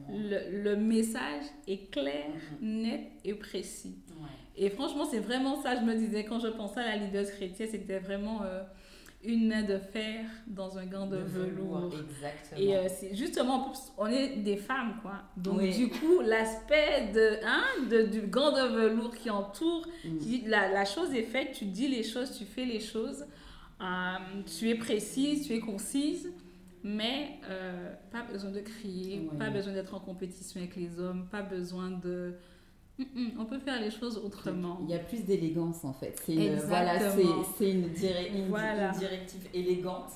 le, 0.09 0.63
le 0.63 0.77
message 0.77 1.45
est 1.69 1.91
clair, 1.91 2.31
Mhm. 2.63 2.83
net 2.83 3.13
et 3.25 3.35
précis. 3.35 3.97
Ouais. 4.19 4.29
Et 4.57 4.71
franchement, 4.71 5.05
c'est 5.11 5.19
vraiment 5.21 5.61
ça, 5.63 5.77
je 5.77 5.85
me 5.85 5.95
disais, 5.95 6.25
quand 6.25 6.39
je 6.41 6.49
pensais 6.49 6.81
à 6.81 6.87
la 6.87 6.97
leader 6.97 7.27
chrétienne, 7.27 7.69
c'était 7.71 7.99
vraiment 7.99 8.43
euh, 8.45 8.63
une 9.25 9.49
main 9.49 9.63
de 9.63 9.79
fer 9.79 10.25
dans 10.47 10.79
un 10.79 10.87
gant 10.87 11.07
de, 11.07 11.17
velours. 11.17 11.93
Exactement. 11.93 12.61
Et 12.61 12.77
euh, 12.77 12.87
c'est 12.89 13.15
justement, 13.17 13.73
on 13.99 14.07
est 14.07 14.37
des 14.37 14.57
femmes, 14.57 14.97
quoi. 15.03 15.23
Donc, 15.37 15.59
Oui. 15.59 15.75
du 15.77 15.89
coup, 15.89 16.21
l'aspect 16.21 17.11
de, 17.13 17.39
hein, 17.45 17.65
de, 17.91 18.03
du 18.03 18.21
gant 18.29 18.53
de 18.53 18.69
velours 18.75 19.15
qui 19.17 19.29
entoure, 19.31 19.87
qui- 20.21 20.43
la, 20.47 20.71
la 20.71 20.85
chose 20.85 21.13
est 21.15 21.23
faite, 21.23 21.53
tu 21.53 21.65
dis 21.65 21.89
les 21.89 22.03
choses, 22.05 22.37
tu 22.39 22.45
fais 22.45 22.65
les 22.65 22.81
choses, 22.81 23.25
euh, 23.81 23.85
tu 24.59 24.69
es 24.71 24.77
précise, 24.77 25.47
tu 25.49 25.55
es 25.55 25.61
concise, 25.61 26.33
mais 26.85 27.39
euh, 27.49 27.93
pas 28.13 28.23
besoin 28.23 28.51
de 28.53 28.61
crier, 28.61 29.29
Oui. 29.33 29.39
pas 29.39 29.51
besoin 29.51 29.73
d'être 29.73 29.95
en 29.95 30.01
compétition 30.01 30.61
avec 30.61 30.77
les 30.77 31.01
hommes, 31.01 31.27
pas 31.31 31.43
besoin 31.43 31.91
de... 31.91 32.35
Mm, 32.99 33.03
mm, 33.15 33.31
on 33.41 33.45
peut 33.45 33.59
faire 33.59 33.81
les 33.81 33.91
choses 33.91 34.19
autrement. 34.25 34.79
Il 34.83 34.91
y 34.91 34.95
a 34.95 34.99
plus 35.01 35.25
d'élégance 35.25 35.85
en 35.85 35.93
fait. 35.93 36.21
C'est 36.25 36.35
une, 36.35 36.57
voilà, 36.61 37.11
c'est, 37.11 37.71
une, 37.71 37.89
direc- 37.89 38.33
une- 38.37 38.49
Voilà. 38.49 38.93
une 38.93 38.99
directive 38.99 39.49
élégante. 39.53 40.11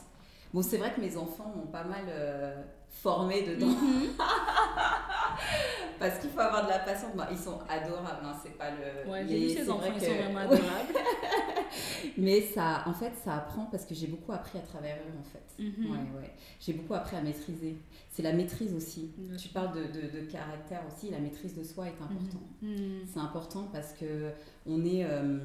Bon, 0.55 0.63
c'est 0.63 0.77
vrai 0.79 0.93
que 0.95 1.01
mes 1.01 1.17
enfants 1.17 1.53
m'ont 1.57 1.67
pas 1.67 1.85
mal 1.85 2.05
euh, 2.09 2.55
formé 2.91 3.43
dedans 3.43 3.67
Mhm. 3.67 4.09
parce 5.99 6.19
qu'il 6.21 6.31
faut 6.31 6.41
avoir 6.41 6.65
de 6.65 6.71
la 6.71 6.79
patience. 6.81 7.15
Bon, 7.15 7.25
ils 7.31 7.39
sont 7.39 7.59
adorables, 7.69 8.25
hein, 8.25 8.35
c'est 8.43 8.57
pas 8.57 8.71
le. 8.71 9.11
Ouais, 9.11 9.23
mais 9.25 9.29
j'ai 9.29 9.39
vu 9.39 9.49
c'est 9.51 9.65
ces 9.65 9.71
enfants, 9.71 9.81
vrai 9.81 9.93
ils 9.97 10.01
que- 10.01 10.07
sont 10.07 10.15
vraiment 10.15 10.39
adorables. 10.41 10.95
Mais 12.17 12.41
ça, 12.41 12.83
en 12.87 12.93
fait, 12.95 13.13
ça 13.25 13.37
apprend 13.37 13.67
parce 13.67 13.85
que 13.85 13.95
j'ai 13.95 14.07
beaucoup 14.07 14.33
appris 14.33 14.59
à 14.59 14.63
travers 14.63 14.97
eux 14.97 15.13
en 15.19 15.23
fait. 15.25 15.63
Mhm. 15.63 15.91
Ouais, 15.91 15.99
ouais. 16.21 16.33
J'ai 16.61 16.73
beaucoup 16.73 16.95
appris 16.95 17.17
à 17.17 17.21
maîtriser. 17.21 17.77
C'est 18.11 18.23
la 18.23 18.33
maîtrise 18.33 18.73
aussi. 18.75 19.13
Tu 19.41 19.49
parles 19.49 19.73
de, 19.75 19.85
de, 19.85 20.09
de 20.21 20.21
caractère 20.31 20.81
aussi. 20.89 21.11
La 21.11 21.19
maîtrise 21.19 21.55
de 21.57 21.63
soi 21.65 21.87
est 21.87 21.91
importante. 22.03 22.41
Mhm. 22.63 23.01
C'est 23.13 23.21
important 23.21 23.69
parce 23.73 23.93
que 23.93 24.31
on 24.67 24.85
est, 24.85 25.05
euh, 25.05 25.39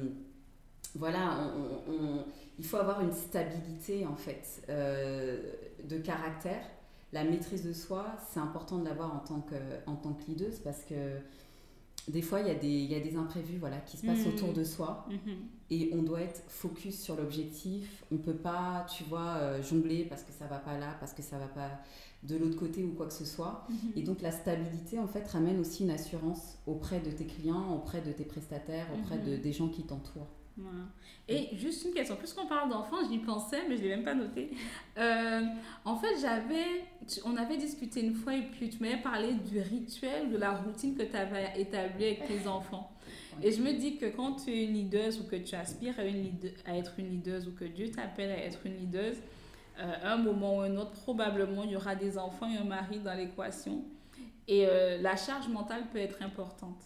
voilà, 0.94 1.36
on- 1.56 1.92
on- 1.92 1.94
on- 2.18 2.24
il 2.58 2.64
faut 2.64 2.76
avoir 2.78 3.00
une 3.00 3.12
stabilité 3.12 4.06
en 4.06 4.16
fait 4.16 4.62
euh, 4.68 5.38
de 5.84 5.98
caractère. 5.98 6.62
La 7.14 7.24
maîtrise 7.24 7.62
de 7.64 7.72
soi, 7.72 8.04
c'est 8.30 8.40
important 8.40 8.78
de 8.78 8.84
l'avoir 8.84 9.14
en 9.14 9.20
tant 9.20 9.40
que 9.40 9.54
en 9.86 9.94
tant 9.96 10.12
que 10.12 10.24
leaduse 10.26 10.58
parce 10.62 10.82
que 10.84 11.18
des 12.08 12.20
fois 12.22 12.40
il 12.40 12.48
y 12.48 12.50
a 12.50 12.54
des 12.54 12.68
il 12.68 12.90
y 12.90 12.94
a 12.96 13.00
des 13.00 13.16
imprévus 13.16 13.56
voilà 13.58 13.78
qui 13.78 13.96
se 13.96 14.04
passent 14.04 14.26
autour 14.26 14.52
de 14.52 14.64
soi 14.64 15.06
Mhm. 15.08 15.36
et 15.70 15.90
on 15.94 16.02
doit 16.02 16.20
être 16.22 16.42
focus 16.48 17.00
sur 17.00 17.16
l'objectif. 17.16 18.04
On 18.12 18.18
peut 18.18 18.34
pas, 18.50 18.84
tu 18.94 19.04
vois, 19.04 19.36
euh, 19.38 19.62
jongler 19.62 20.04
parce 20.04 20.22
que 20.24 20.32
ça 20.32 20.46
va 20.46 20.58
pas 20.58 20.76
là, 20.78 20.96
parce 21.00 21.14
que 21.14 21.22
ça 21.22 21.38
va 21.38 21.46
pas 21.46 21.70
de 22.24 22.36
l'autre 22.36 22.58
côté 22.58 22.82
ou 22.84 22.92
quoi 22.92 23.06
que 23.06 23.12
ce 23.14 23.24
soit. 23.24 23.64
Mhm. 23.70 23.76
Et 23.96 24.02
donc 24.02 24.20
la 24.20 24.30
stabilité, 24.32 24.98
en 24.98 25.06
fait, 25.06 25.26
ramène 25.28 25.58
aussi 25.60 25.84
une 25.84 25.90
assurance 25.90 26.58
auprès 26.66 27.00
de 27.00 27.10
tes 27.10 27.26
clients, 27.26 27.72
auprès 27.74 28.00
de 28.02 28.12
tes 28.12 28.24
prestataires, 28.24 28.86
auprès 28.98 29.18
de, 29.18 29.36
Mhm. 29.36 29.40
des 29.42 29.52
gens 29.52 29.68
qui 29.68 29.82
t'entourent. 29.84 30.28
Voilà. 30.56 30.84
Et 31.26 31.56
juste 31.56 31.84
une 31.84 31.92
question, 31.92 32.16
puisqu'on 32.16 32.46
parle 32.46 32.70
d'enfants, 32.70 32.98
j'y 33.10 33.18
pensais, 33.18 33.62
mais 33.68 33.76
je 33.76 33.82
ne 33.82 33.88
l'ai 33.88 33.96
même 33.96 34.04
pas 34.04 34.14
noté. 34.14 34.50
Euh, 34.98 35.42
en 35.84 35.96
fait, 35.96 36.16
j'avais, 36.20 36.84
on 37.24 37.36
avait 37.36 37.56
discuté 37.56 38.04
une 38.04 38.14
fois 38.14 38.36
et 38.36 38.42
puis 38.42 38.68
tu 38.68 38.80
m'avais 38.82 39.02
parlé 39.02 39.32
du 39.32 39.58
rituel, 39.60 40.30
de 40.30 40.36
la 40.36 40.52
routine 40.52 40.94
que 40.94 41.02
tu 41.02 41.16
avais 41.16 41.60
établie 41.60 42.04
avec 42.04 42.26
tes 42.26 42.46
enfants. 42.46 42.92
Et 43.42 43.50
je 43.50 43.60
me 43.60 43.72
dis 43.72 43.96
que 43.96 44.06
quand 44.06 44.44
tu 44.44 44.52
es 44.52 44.64
une 44.64 44.74
leader 44.74 45.10
ou 45.20 45.28
que 45.28 45.36
tu 45.36 45.56
aspires 45.56 45.98
à, 45.98 46.04
une 46.04 46.30
à 46.66 46.76
être 46.76 46.92
une 46.98 47.10
leader 47.10 47.40
ou 47.48 47.50
que 47.50 47.64
Dieu 47.64 47.90
t'appelle 47.90 48.30
à 48.30 48.44
être 48.44 48.60
une 48.64 48.76
leader, 48.76 49.14
euh, 49.80 49.92
un 50.04 50.16
moment 50.16 50.58
ou 50.58 50.60
un 50.60 50.76
autre, 50.76 50.92
probablement, 50.92 51.64
il 51.64 51.72
y 51.72 51.76
aura 51.76 51.96
des 51.96 52.16
enfants 52.16 52.48
et 52.48 52.56
un 52.56 52.64
mari 52.64 53.00
dans 53.00 53.14
l'équation. 53.14 53.82
Et 54.46 54.66
euh, 54.66 55.00
la 55.00 55.16
charge 55.16 55.48
mentale 55.48 55.84
peut 55.92 55.98
être 55.98 56.20
importante. 56.22 56.82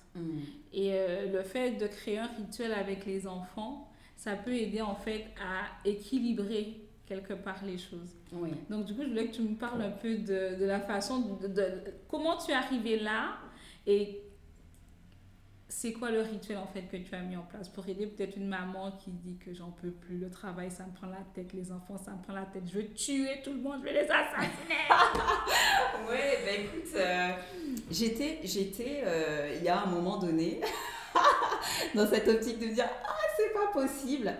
Et 0.72 0.90
euh, 0.92 1.32
le 1.32 1.42
fait 1.42 1.72
de 1.72 1.86
créer 1.86 2.18
un 2.18 2.26
rituel 2.28 2.72
avec 2.72 3.04
les 3.06 3.26
enfants, 3.26 3.90
ça 4.16 4.34
peut 4.36 4.54
aider 4.54 4.80
en 4.80 4.94
fait 4.94 5.26
à 5.40 5.88
équilibrer 5.88 6.80
quelque 7.06 7.32
part 7.34 7.64
les 7.64 7.78
choses. 7.78 8.16
Oui. 8.32 8.50
Donc 8.70 8.84
du 8.84 8.94
coup, 8.94 9.02
je 9.02 9.08
voulais 9.08 9.26
que 9.28 9.34
tu 9.34 9.42
me 9.42 9.54
parles 9.56 9.82
un 9.82 9.90
peu 9.90 10.16
de, 10.16 10.56
de 10.60 10.64
la 10.66 10.78
façon 10.80 11.20
de, 11.40 11.46
de- 11.48 11.54
de- 11.54 11.82
comment 12.08 12.36
tu 12.36 12.50
es 12.52 12.54
arrivé 12.54 12.98
là 12.98 13.38
et 13.86 14.20
c'est 15.68 15.92
quoi 15.92 16.10
le 16.10 16.22
rituel 16.22 16.56
en 16.56 16.66
fait 16.66 16.82
que 16.82 16.96
tu 16.96 17.14
as 17.14 17.20
mis 17.20 17.36
en 17.36 17.42
place 17.42 17.68
pour 17.68 17.86
aider 17.88 18.06
peut-être 18.06 18.36
une 18.36 18.48
maman 18.48 18.92
qui 18.92 19.10
dit 19.10 19.36
que 19.36 19.52
j'en 19.52 19.70
peux 19.70 19.90
plus, 19.90 20.18
le 20.18 20.30
travail 20.30 20.70
ça 20.70 20.84
me 20.84 20.92
prend 20.92 21.08
la 21.08 21.22
tête, 21.34 21.52
les 21.52 21.70
enfants 21.70 21.98
ça 21.98 22.12
me 22.12 22.22
prend 22.22 22.32
la 22.32 22.46
tête, 22.46 22.62
je 22.66 22.78
veux 22.78 22.88
tuer 22.94 23.40
tout 23.44 23.52
le 23.52 23.60
monde, 23.60 23.80
je 23.80 23.84
vais 23.84 24.02
les 24.02 24.10
assassiner. 24.10 24.88
Ouais, 26.08 26.38
bah 26.42 26.52
écoute, 26.52 26.90
euh, 26.96 27.30
j'étais, 27.90 28.40
j'étais, 28.44 29.02
euh, 29.04 29.56
il 29.58 29.62
y 29.62 29.68
a 29.68 29.82
un 29.82 29.86
moment 29.86 30.16
donné, 30.16 30.60
dans 31.94 32.06
cette 32.06 32.26
optique 32.28 32.58
de 32.58 32.68
dire 32.68 32.88
ah 33.06 33.16
c'est 33.36 33.52
pas 33.52 33.70
possible. 33.72 34.32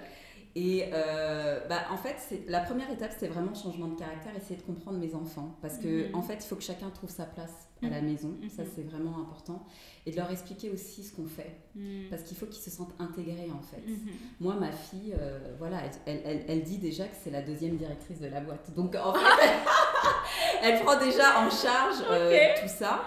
Et 0.56 0.86
euh, 0.92 1.60
bah, 1.68 1.82
en 1.92 1.96
fait, 1.96 2.16
la 2.48 2.60
première 2.60 2.90
étape, 2.90 3.12
c'est 3.16 3.28
vraiment 3.28 3.54
changement 3.54 3.86
de 3.88 3.94
caractère, 3.98 4.34
essayer 4.36 4.56
de 4.56 4.62
comprendre 4.62 4.98
mes 4.98 5.14
enfants. 5.14 5.56
Parce 5.62 5.78
que, 5.78 6.08
Mhm. 6.08 6.14
en 6.16 6.22
fait, 6.22 6.34
il 6.44 6.46
faut 6.48 6.56
que 6.56 6.62
chacun 6.62 6.90
trouve 6.90 7.10
sa 7.10 7.24
place 7.26 7.68
à 7.82 7.88
la 7.88 8.00
Mhm. 8.00 8.06
maison. 8.10 8.34
Ça, 8.56 8.62
Mhm. 8.64 8.68
c'est 8.74 8.82
vraiment 8.82 9.18
important. 9.20 9.64
Et 10.06 10.10
de 10.10 10.16
leur 10.16 10.30
expliquer 10.30 10.70
aussi 10.70 11.04
ce 11.04 11.14
qu'on 11.14 11.26
fait. 11.26 11.54
Mm. 11.76 12.08
Parce 12.10 12.22
qu'il 12.22 12.36
faut 12.36 12.46
qu'ils 12.46 12.62
se 12.62 12.70
sentent 12.70 12.94
intégrés, 12.98 13.50
en 13.54 13.60
fait. 13.62 13.86
Mhm. 13.86 13.98
Moi, 14.40 14.54
ma 14.54 14.72
fille, 14.72 15.14
euh, 15.16 15.54
voilà, 15.58 15.82
elle, 16.06 16.22
elle- 16.24 16.44
elle- 16.48 16.62
dit 16.64 16.78
déjà 16.78 17.04
que 17.04 17.14
c'est 17.22 17.30
la 17.30 17.42
deuxième 17.42 17.76
directrice 17.76 18.18
de 18.20 18.26
la 18.26 18.40
boîte. 18.40 18.72
Donc, 18.74 18.96
en 18.96 19.12
fait, 19.14 19.20
elle 20.62 20.80
prend 20.82 20.98
déjà 20.98 21.40
en 21.40 21.50
charge 21.50 21.98
euh, 22.10 22.36
tout 22.60 22.68
ça. 22.68 23.02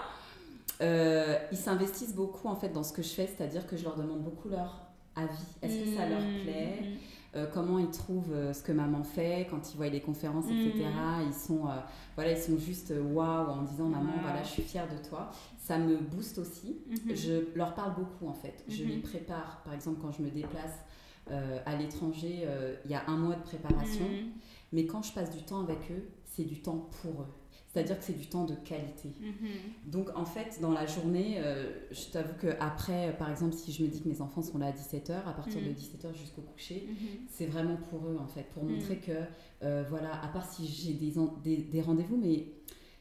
Ils 0.80 1.56
s'investissent 1.58 2.14
beaucoup, 2.14 2.48
en 2.48 2.56
fait, 2.56 2.70
dans 2.70 2.82
ce 2.82 2.92
que 2.92 3.02
je 3.02 3.08
fais. 3.10 3.26
C'est-à-dire 3.26 3.66
que 3.66 3.76
je 3.76 3.84
leur 3.84 3.96
demande 3.96 4.22
beaucoup 4.22 4.48
leur 4.48 4.86
avis. 5.14 5.28
Est-ce 5.60 5.84
que 5.90 5.96
ça 5.96 6.06
leur 6.08 6.20
plaît? 6.44 6.78
Euh, 7.34 7.46
comment 7.52 7.78
ils 7.78 7.90
trouvent 7.90 8.32
euh, 8.32 8.52
ce 8.52 8.62
que 8.62 8.72
maman 8.72 9.02
fait 9.04 9.46
quand 9.50 9.72
ils 9.72 9.76
voient 9.76 9.88
les 9.88 10.00
conférences, 10.02 10.44
etc. 10.46 10.84
Mhm. 10.84 11.26
Ils 11.28 11.32
sont, 11.34 11.66
euh, 11.66 11.70
voilà, 12.14 12.32
ils 12.32 12.38
sont 12.38 12.58
juste 12.58 12.92
waouh 12.94 13.48
en 13.50 13.62
disant 13.62 13.86
maman, 13.88 14.12
Wow. 14.12 14.20
voilà, 14.22 14.42
je 14.42 14.48
suis 14.48 14.62
fière 14.62 14.86
de 14.86 15.08
toi. 15.08 15.30
Ça 15.58 15.78
me 15.78 15.96
booste 15.96 16.38
aussi. 16.38 16.76
Mhm. 16.90 17.14
Je 17.16 17.56
leur 17.56 17.74
parle 17.74 17.94
beaucoup 17.94 18.28
en 18.28 18.34
fait. 18.34 18.64
Je 18.68 18.84
les 18.84 18.98
prépare. 18.98 19.62
Par 19.64 19.72
exemple, 19.72 19.98
quand 20.02 20.10
je 20.12 20.22
me 20.22 20.30
déplace 20.30 20.78
à 21.64 21.76
l'étranger, 21.76 22.46
il 22.84 22.90
y 22.90 22.94
a 22.94 23.04
un 23.06 23.16
mois 23.16 23.36
de 23.36 23.42
préparation. 23.42 24.04
Mhm. 24.04 24.32
Mais 24.72 24.86
quand 24.86 25.02
je 25.02 25.12
passe 25.12 25.30
du 25.30 25.42
temps 25.44 25.60
avec 25.60 25.78
eux, 25.90 26.08
c'est 26.24 26.44
du 26.44 26.60
temps 26.60 26.88
pour 27.02 27.22
eux. 27.22 27.26
C'est-à-dire 27.72 27.98
que 27.98 28.04
c'est 28.04 28.18
du 28.18 28.26
temps 28.26 28.44
de 28.44 28.54
qualité. 28.54 29.12
Mhm. 29.20 29.90
Donc 29.90 30.10
en 30.14 30.26
fait, 30.26 30.58
dans 30.60 30.72
la 30.72 30.84
journée, 30.84 31.36
euh, 31.38 31.72
je 31.90 32.04
t'avoue 32.12 32.34
que 32.38 32.48
après, 32.60 33.16
par 33.18 33.30
exemple, 33.30 33.54
si 33.54 33.72
je 33.72 33.82
me 33.82 33.88
dis 33.88 34.02
que 34.02 34.08
mes 34.10 34.20
enfants 34.20 34.42
sont 34.42 34.58
là 34.58 34.66
à 34.66 34.72
17h, 34.72 35.26
à 35.26 35.32
partir 35.32 35.58
Mhm. 35.62 35.68
de 35.68 35.72
17h 35.72 36.12
jusqu'au 36.14 36.42
coucher, 36.42 36.86
Mhm. 36.88 36.96
c'est 37.30 37.46
vraiment 37.46 37.76
pour 37.76 38.00
eux 38.06 38.18
en 38.20 38.26
fait, 38.26 38.44
pour 38.52 38.64
montrer 38.64 38.98
que, 38.98 39.12
euh, 39.62 39.84
voilà, 39.88 40.22
à 40.22 40.28
part 40.28 40.44
si 40.52 40.66
j'ai 40.66 40.92
des, 40.92 41.14
des, 41.42 41.56
des 41.62 41.80
rendez-vous, 41.80 42.18
mais 42.18 42.46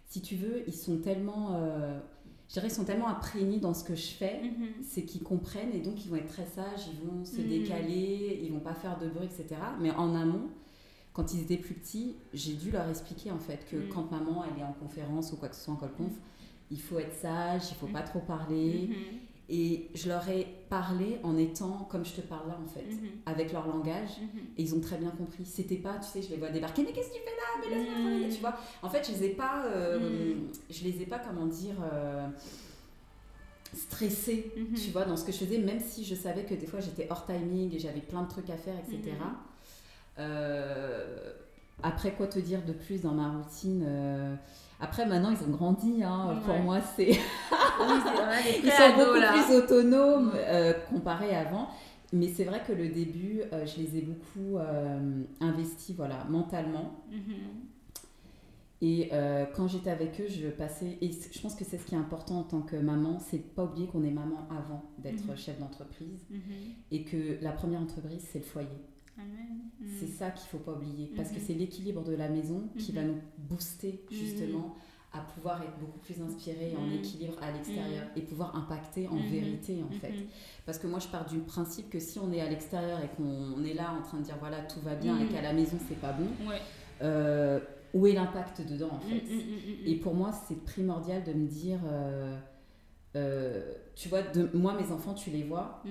si 0.06 0.22
tu 0.22 0.36
veux, 0.38 0.64
ils 0.68 0.74
sont 0.74 1.00
tellement, 1.00 1.56
euh, 1.56 2.00
je 2.48 2.54
dirais, 2.54 2.68
ils 2.68 2.74
sont 2.74 2.86
tellement 2.86 3.10
imprégnés 3.10 3.60
dans 3.60 3.74
ce 3.74 3.84
que 3.84 3.96
je 3.96 4.08
fais, 4.12 4.42
Mhm. 4.42 4.68
c'est 4.84 5.04
qu'ils 5.04 5.24
comprennent 5.24 5.74
et 5.74 5.80
donc 5.82 6.06
ils 6.06 6.10
vont 6.10 6.16
être 6.18 6.28
très 6.32 6.46
sages, 6.46 6.88
ils 6.94 7.06
vont 7.10 7.26
se 7.26 7.42
décaler, 7.42 8.40
ils 8.42 8.52
vont 8.54 8.60
pas 8.62 8.74
faire 8.74 8.98
de 9.00 9.10
bruit, 9.10 9.26
etc. 9.26 9.60
Mais 9.82 9.92
en 9.92 10.16
amont, 10.16 10.48
quand 11.14 11.34
ils 11.34 11.42
étaient 11.42 11.58
plus 11.58 11.74
petits, 11.76 12.16
j'ai 12.34 12.54
dû 12.54 12.72
leur 12.72 12.88
expliquer 12.90 13.32
en 13.32 13.40
fait 13.40 13.66
que 13.70 13.76
Mm. 13.76 13.90
quand 13.90 14.10
maman 14.12 14.44
elle 14.46 14.62
est 14.62 14.66
en 14.66 14.74
conférence 14.74 15.34
ou 15.34 15.38
quoi 15.38 15.50
que 15.50 15.56
ce 15.56 15.62
soit 15.66 15.74
en 15.74 15.78
colconf, 15.78 16.14
il 16.72 16.80
faut 16.82 17.00
être 17.00 17.14
sage, 17.14 17.64
il 17.72 17.76
faut 17.76 17.88
Mm. 17.88 17.94
pas 17.94 18.02
trop 18.02 18.20
parler. 18.20 18.88
Mhm. 18.90 18.96
Et 19.54 19.90
je 19.96 20.08
leur 20.08 20.30
ai 20.30 20.48
parlé 20.70 21.20
en 21.24 21.36
étant 21.38 21.86
comme 21.92 22.06
je 22.06 22.14
te 22.14 22.22
parle 22.22 22.48
là 22.48 22.58
en 22.64 22.68
fait, 22.70 22.86
Mhm. 22.90 23.10
avec 23.26 23.52
leur 23.52 23.68
langage. 23.68 24.12
Mhm. 24.22 24.40
Et 24.58 24.62
ils 24.64 24.74
ont 24.74 24.80
très 24.80 24.98
bien 24.98 25.10
compris. 25.10 25.44
C'était 25.46 25.76
pas, 25.76 25.98
tu 25.98 26.08
sais, 26.08 26.22
je 26.22 26.30
les 26.30 26.38
vois 26.38 26.50
débarquer, 26.50 26.84
mais 26.84 26.94
qu'est-ce 26.94 27.10
que 27.10 27.16
tu 27.16 27.20
fais 27.20 27.36
là? 27.36 27.60
Mais 27.70 27.76
laisse-moi 27.76 27.98
Mm. 27.98 28.02
travailler, 28.06 28.30
tu 28.30 28.40
vois. 28.40 28.56
En 28.82 28.90
fait, 28.90 29.06
je 29.06 29.12
les 29.18 29.26
ai 29.26 29.30
pas, 29.32 29.66
euh, 29.66 30.36
Mm. 30.36 30.48
je 30.70 30.84
les 30.86 31.02
ai 31.02 31.06
pas, 31.06 31.20
comment 31.20 31.48
dire, 31.48 31.76
euh, 31.92 32.30
stressés, 33.74 34.52
tu 34.76 34.92
vois, 34.92 35.06
dans 35.06 35.16
ce 35.18 35.24
que 35.26 35.32
je 35.32 35.38
faisais, 35.40 35.58
même 35.58 35.80
si 35.80 36.04
je 36.04 36.16
savais 36.16 36.44
que 36.44 36.54
des 36.54 36.68
fois 36.68 36.80
j'étais 36.82 37.08
hors 37.10 37.26
timing 37.26 37.74
et 37.74 37.80
j'avais 37.80 38.02
plein 38.02 38.24
de 38.24 38.30
trucs 38.30 38.50
à 38.50 38.58
faire, 38.58 38.76
etc. 38.80 39.12
après, 41.84 42.14
quoi 42.14 42.28
te 42.28 42.40
dire 42.40 42.64
de 42.66 42.74
plus 42.74 43.02
dans 43.02 43.12
ma 43.14 43.30
routine 43.32 43.84
euh, 43.88 44.36
Après, 44.80 45.06
maintenant, 45.06 45.32
ils 45.32 45.44
ont 45.48 45.52
grandi. 45.52 46.04
Hein, 46.04 46.40
Pour 46.46 46.58
moi, 46.60 46.80
c'est 46.96 47.10
Oui, 47.10 47.18
ils 48.64 48.72
sont 48.72 48.98
beaucoup 48.98 49.20
là. 49.20 49.34
plus 49.34 49.56
autonomes 49.56 50.32
euh, 50.36 50.74
comparé 50.90 51.36
à 51.36 51.42
avant. 51.48 51.70
Mais 52.14 52.28
c'est 52.28 52.44
vrai 52.44 52.62
que 52.68 52.74
le 52.74 52.90
début, 52.90 53.42
euh, 53.54 53.66
je 53.66 53.82
les 53.82 53.98
ai 53.98 54.02
beaucoup 54.02 54.58
euh, 54.58 55.24
investis 55.40 55.96
voilà, 55.96 56.26
mentalement. 56.30 57.02
Mhm. 57.10 57.36
Et 58.84 59.10
euh, 59.14 59.46
quand 59.56 59.68
j'étais 59.68 59.92
avec 59.92 60.20
eux, 60.20 60.28
je 60.28 60.48
passais. 60.50 60.98
Et 61.02 61.12
je 61.32 61.40
pense 61.40 61.56
que 61.56 61.64
c'est 61.64 61.78
ce 61.78 61.86
qui 61.86 61.96
est 61.96 62.00
important 62.00 62.40
en 62.40 62.44
tant 62.44 62.62
que 62.62 62.76
maman, 62.76 63.20
c'est 63.20 63.38
de 63.38 63.44
pas 63.44 63.64
oublier 63.64 63.88
qu'on 63.88 64.04
est 64.04 64.12
maman 64.12 64.48
avant 64.50 64.84
d'être 64.98 65.26
Mhm. 65.28 65.38
chef 65.38 65.58
d'entreprise. 65.60 66.20
Mhm. 66.30 66.40
Et 66.92 67.04
que 67.04 67.38
la 67.42 67.52
première 67.54 67.80
entreprise, 67.80 68.28
c'est 68.32 68.40
le 68.40 68.46
foyer. 68.46 68.68
Amen. 69.22 69.58
C'est 70.00 70.08
ça 70.08 70.32
qu'il 70.32 70.48
faut 70.50 70.58
pas 70.60 70.74
oublier. 70.74 71.12
Parce 71.16 71.30
que 71.30 71.36
Mhm. 71.36 71.42
c'est 71.46 71.54
l'équilibre 71.54 72.04
de 72.04 72.14
la 72.16 72.30
maison 72.30 72.70
qui 72.78 72.92
va 72.92 73.04
nous 73.04 73.18
booster 73.38 74.04
justement 74.10 74.76
à 75.14 75.20
pouvoir 75.20 75.62
être 75.62 75.78
beaucoup 75.80 76.00
plus 76.00 76.22
inspiré 76.22 76.74
en 76.78 76.86
Mhm. 76.88 76.94
équilibre 76.94 77.36
à 77.42 77.52
l'extérieur 77.52 78.06
et 78.16 78.22
pouvoir 78.22 78.56
impacter 78.56 79.08
en 79.10 79.18
vérité 79.18 79.84
en 79.84 79.92
fait. 80.00 80.14
Parce 80.66 80.78
que 80.78 80.88
moi, 80.88 81.00
je 81.00 81.08
pars 81.08 81.26
du 81.26 81.40
principe 81.40 81.90
que 81.90 82.00
si 82.00 82.18
on 82.20 82.32
est 82.32 82.40
à 82.42 82.50
l'extérieur 82.50 83.00
et 83.04 83.10
qu'on 83.18 83.64
est 83.66 83.74
là 83.74 83.94
en 83.94 84.02
train 84.02 84.20
de 84.20 84.24
dire 84.24 84.38
voilà, 84.40 84.62
tout 84.62 84.80
va 84.82 84.96
bien 84.96 85.20
et 85.20 85.28
qu'à 85.28 85.42
la 85.42 85.52
maison, 85.54 85.78
c'est 85.88 86.00
pas 86.00 86.14
bon, 86.14 86.28
Ouais. 86.48 86.62
euh, 87.02 87.60
où 87.94 88.08
est 88.08 88.14
l'impact 88.14 88.62
dedans 88.66 88.92
en 88.94 89.00
fait? 89.02 89.24
Et 89.86 89.96
pour 89.98 90.14
moi, 90.16 90.32
c'est 90.48 90.64
primordial 90.64 91.24
de 91.26 91.34
me 91.34 91.48
dire 91.48 91.80
euh, 91.86 92.38
euh, 93.18 93.74
tu 93.96 94.08
vois, 94.08 94.22
de, 94.22 94.50
moi, 94.54 94.74
mes 94.80 94.90
enfants, 94.94 95.14
tu 95.14 95.30
les 95.32 95.44
vois, 95.44 95.84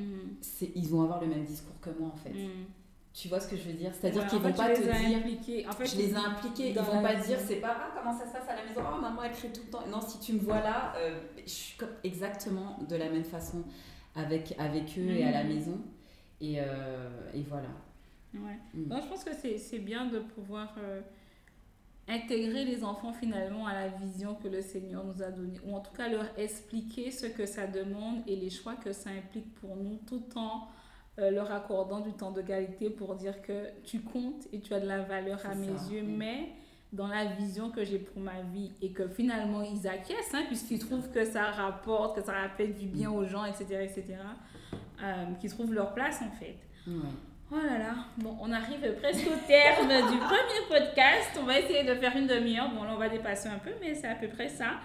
ils 0.74 0.88
vont 0.88 1.02
avoir 1.02 1.20
le 1.20 1.26
même 1.26 1.44
discours 1.44 1.78
que 1.82 1.90
moi 1.98 2.08
en 2.08 2.16
fait. 2.16 2.32
Mhm. 2.32 2.64
Tu 3.12 3.26
vois 3.28 3.40
ce 3.40 3.48
que 3.48 3.56
je 3.56 3.62
veux 3.64 3.72
dire? 3.72 3.90
C'est-à-dire 3.92 4.22
Ouais, 4.22 4.28
qu'ils 4.28 4.38
vont 4.38 4.52
pas 4.52 4.70
te 4.70 4.80
dire. 4.82 5.18
impliqués. 5.18 5.66
En 5.66 5.72
fait, 5.72 5.86
Je 5.86 5.96
les 5.96 6.10
ai 6.12 6.16
impliqués, 6.16 6.70
ils 6.70 6.78
vont 6.78 7.02
pas 7.02 7.16
dire 7.16 7.38
c'est 7.44 7.56
pas 7.56 7.76
ah, 7.76 7.90
comment 7.96 8.16
ça 8.16 8.24
se 8.26 8.32
passe 8.32 8.48
à 8.48 8.54
la 8.56 8.64
maison, 8.64 8.80
oh 8.96 9.00
maman 9.00 9.24
elle 9.24 9.32
crie 9.32 9.50
tout 9.52 9.62
le 9.66 9.70
temps. 9.70 9.84
Non, 9.88 10.00
si 10.00 10.20
tu 10.20 10.34
me 10.34 10.38
vois 10.40 10.60
là, 10.60 10.94
euh, 10.96 11.20
je 11.44 11.50
suis 11.50 11.76
comme- 11.76 11.88
exactement 12.04 12.78
de 12.88 12.94
la 12.96 13.08
même 13.10 13.24
façon 13.24 13.64
avec, 14.14 14.54
avec 14.58 14.96
eux 14.96 15.08
et 15.10 15.24
à 15.24 15.32
la 15.32 15.42
Mhm. 15.44 15.54
maison. 15.54 15.78
Et, 16.40 16.60
euh, 16.60 17.08
et 17.34 17.42
voilà. 17.42 17.68
Ouais. 18.32 18.58
Mm. 18.74 18.84
Donc, 18.88 19.02
je 19.02 19.08
pense 19.08 19.24
que 19.24 19.34
c'est 19.34 19.58
c'est 19.58 19.80
bien 19.80 20.06
de 20.06 20.20
pouvoir 20.20 20.72
euh, 20.78 21.00
intégrer 22.08 22.64
les 22.64 22.82
enfants 22.84 23.12
finalement 23.12 23.66
à 23.66 23.74
la 23.74 23.88
vision 23.88 24.34
que 24.36 24.48
le 24.48 24.62
Seigneur 24.62 25.04
nous 25.04 25.20
a 25.22 25.30
donnée, 25.30 25.58
ou 25.66 25.74
en 25.74 25.80
tout 25.80 25.92
cas 25.92 26.08
leur 26.08 26.26
expliquer 26.38 27.10
ce 27.10 27.26
que 27.26 27.44
ça 27.46 27.66
demande 27.66 28.22
et 28.28 28.36
les 28.36 28.50
choix 28.50 28.74
que 28.76 28.92
ça 28.92 29.10
implique 29.10 29.52
pour 29.56 29.74
nous, 29.76 29.98
tout 30.06 30.22
en 30.36 30.68
euh, 31.18 31.30
leur 31.30 31.50
accordant 31.52 32.00
du 32.00 32.12
temps 32.12 32.30
de 32.30 32.42
qualité 32.42 32.88
pour 32.90 33.14
dire 33.14 33.42
que 33.42 33.68
tu 33.84 34.00
comptes 34.00 34.46
et 34.52 34.60
tu 34.60 34.72
as 34.74 34.80
de 34.80 34.86
la 34.86 35.00
valeur 35.02 35.40
à 35.44 35.54
mes 35.54 35.76
ça, 35.76 35.92
yeux, 35.92 36.02
mm. 36.02 36.16
mais 36.16 36.52
dans 36.92 37.08
la 37.08 37.26
vision 37.26 37.70
que 37.70 37.84
j'ai 37.84 37.98
pour 37.98 38.20
ma 38.20 38.42
vie 38.52 38.72
et 38.80 38.92
que 38.92 39.08
finalement 39.08 39.62
ils 39.62 39.86
acquiescent, 39.86 40.34
hein, 40.34 40.44
puisqu'ils 40.46 40.78
trouvent 40.78 41.10
que 41.10 41.24
ça 41.24 41.44
rapporte, 41.44 42.16
que 42.16 42.22
ça 42.22 42.32
fait 42.56 42.68
du 42.68 42.86
bien 42.86 43.10
aux 43.10 43.24
gens, 43.24 43.44
etc., 43.44 43.64
etc., 43.82 44.18
euh, 45.02 45.24
qu'ils 45.40 45.50
trouvent 45.50 45.72
leur 45.72 45.94
place 45.94 46.20
en 46.22 46.30
fait. 46.30 46.56
Ouais. 46.86 47.08
Oh 47.52 47.56
là 47.56 47.78
là, 47.78 47.94
bon, 48.18 48.36
on 48.40 48.52
arrive 48.52 48.94
presque 49.00 49.26
au 49.26 49.46
terme 49.48 49.88
du 49.88 50.18
premier 50.18 50.68
podcast. 50.68 51.36
On 51.40 51.46
va 51.46 51.58
essayer 51.58 51.82
de 51.82 51.96
faire 51.96 52.16
une 52.16 52.28
demi-heure. 52.28 52.70
Bon, 52.72 52.84
là, 52.84 52.92
on 52.94 52.96
va 52.98 53.08
dépasser 53.08 53.48
un 53.48 53.58
peu, 53.58 53.70
mais 53.80 53.92
c'est 53.96 54.06
à 54.06 54.14
peu 54.14 54.28
près 54.28 54.48
ça. 54.48 54.78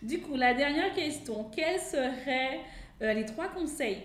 Du 0.00 0.20
coup, 0.20 0.36
la 0.36 0.54
dernière 0.54 0.94
question. 0.94 1.50
Quels 1.50 1.80
seraient 1.80 2.60
euh, 3.02 3.12
les 3.12 3.24
trois 3.24 3.48
conseils 3.48 4.04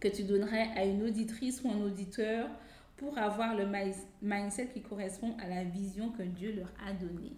que 0.00 0.08
tu 0.08 0.22
donnerais 0.24 0.68
à 0.76 0.84
une 0.84 1.02
auditrice 1.02 1.62
ou 1.62 1.70
un 1.70 1.80
auditeur 1.82 2.48
pour 2.96 3.16
avoir 3.18 3.54
le 3.54 3.66
mi- 3.66 3.94
mindset 4.22 4.68
qui 4.74 4.82
correspond 4.82 5.34
à 5.38 5.48
la 5.48 5.64
vision 5.64 6.10
que 6.10 6.22
Dieu 6.22 6.52
leur 6.54 6.72
a 6.86 6.92
donnée? 6.92 7.36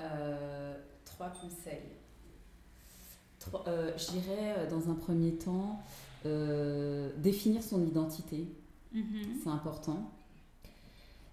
Euh, 0.00 0.76
trois 1.04 1.28
conseils. 1.30 1.90
Trois- 3.38 3.64
euh, 3.68 3.92
je 3.96 4.12
dirais 4.12 4.54
euh, 4.58 4.70
dans 4.70 4.90
un 4.90 4.94
premier 4.94 5.32
temps 5.34 5.80
euh, 6.26 7.10
définir 7.18 7.62
son 7.62 7.84
identité. 7.86 8.48
Mhm. 8.92 9.38
c'est 9.42 9.48
important. 9.50 10.10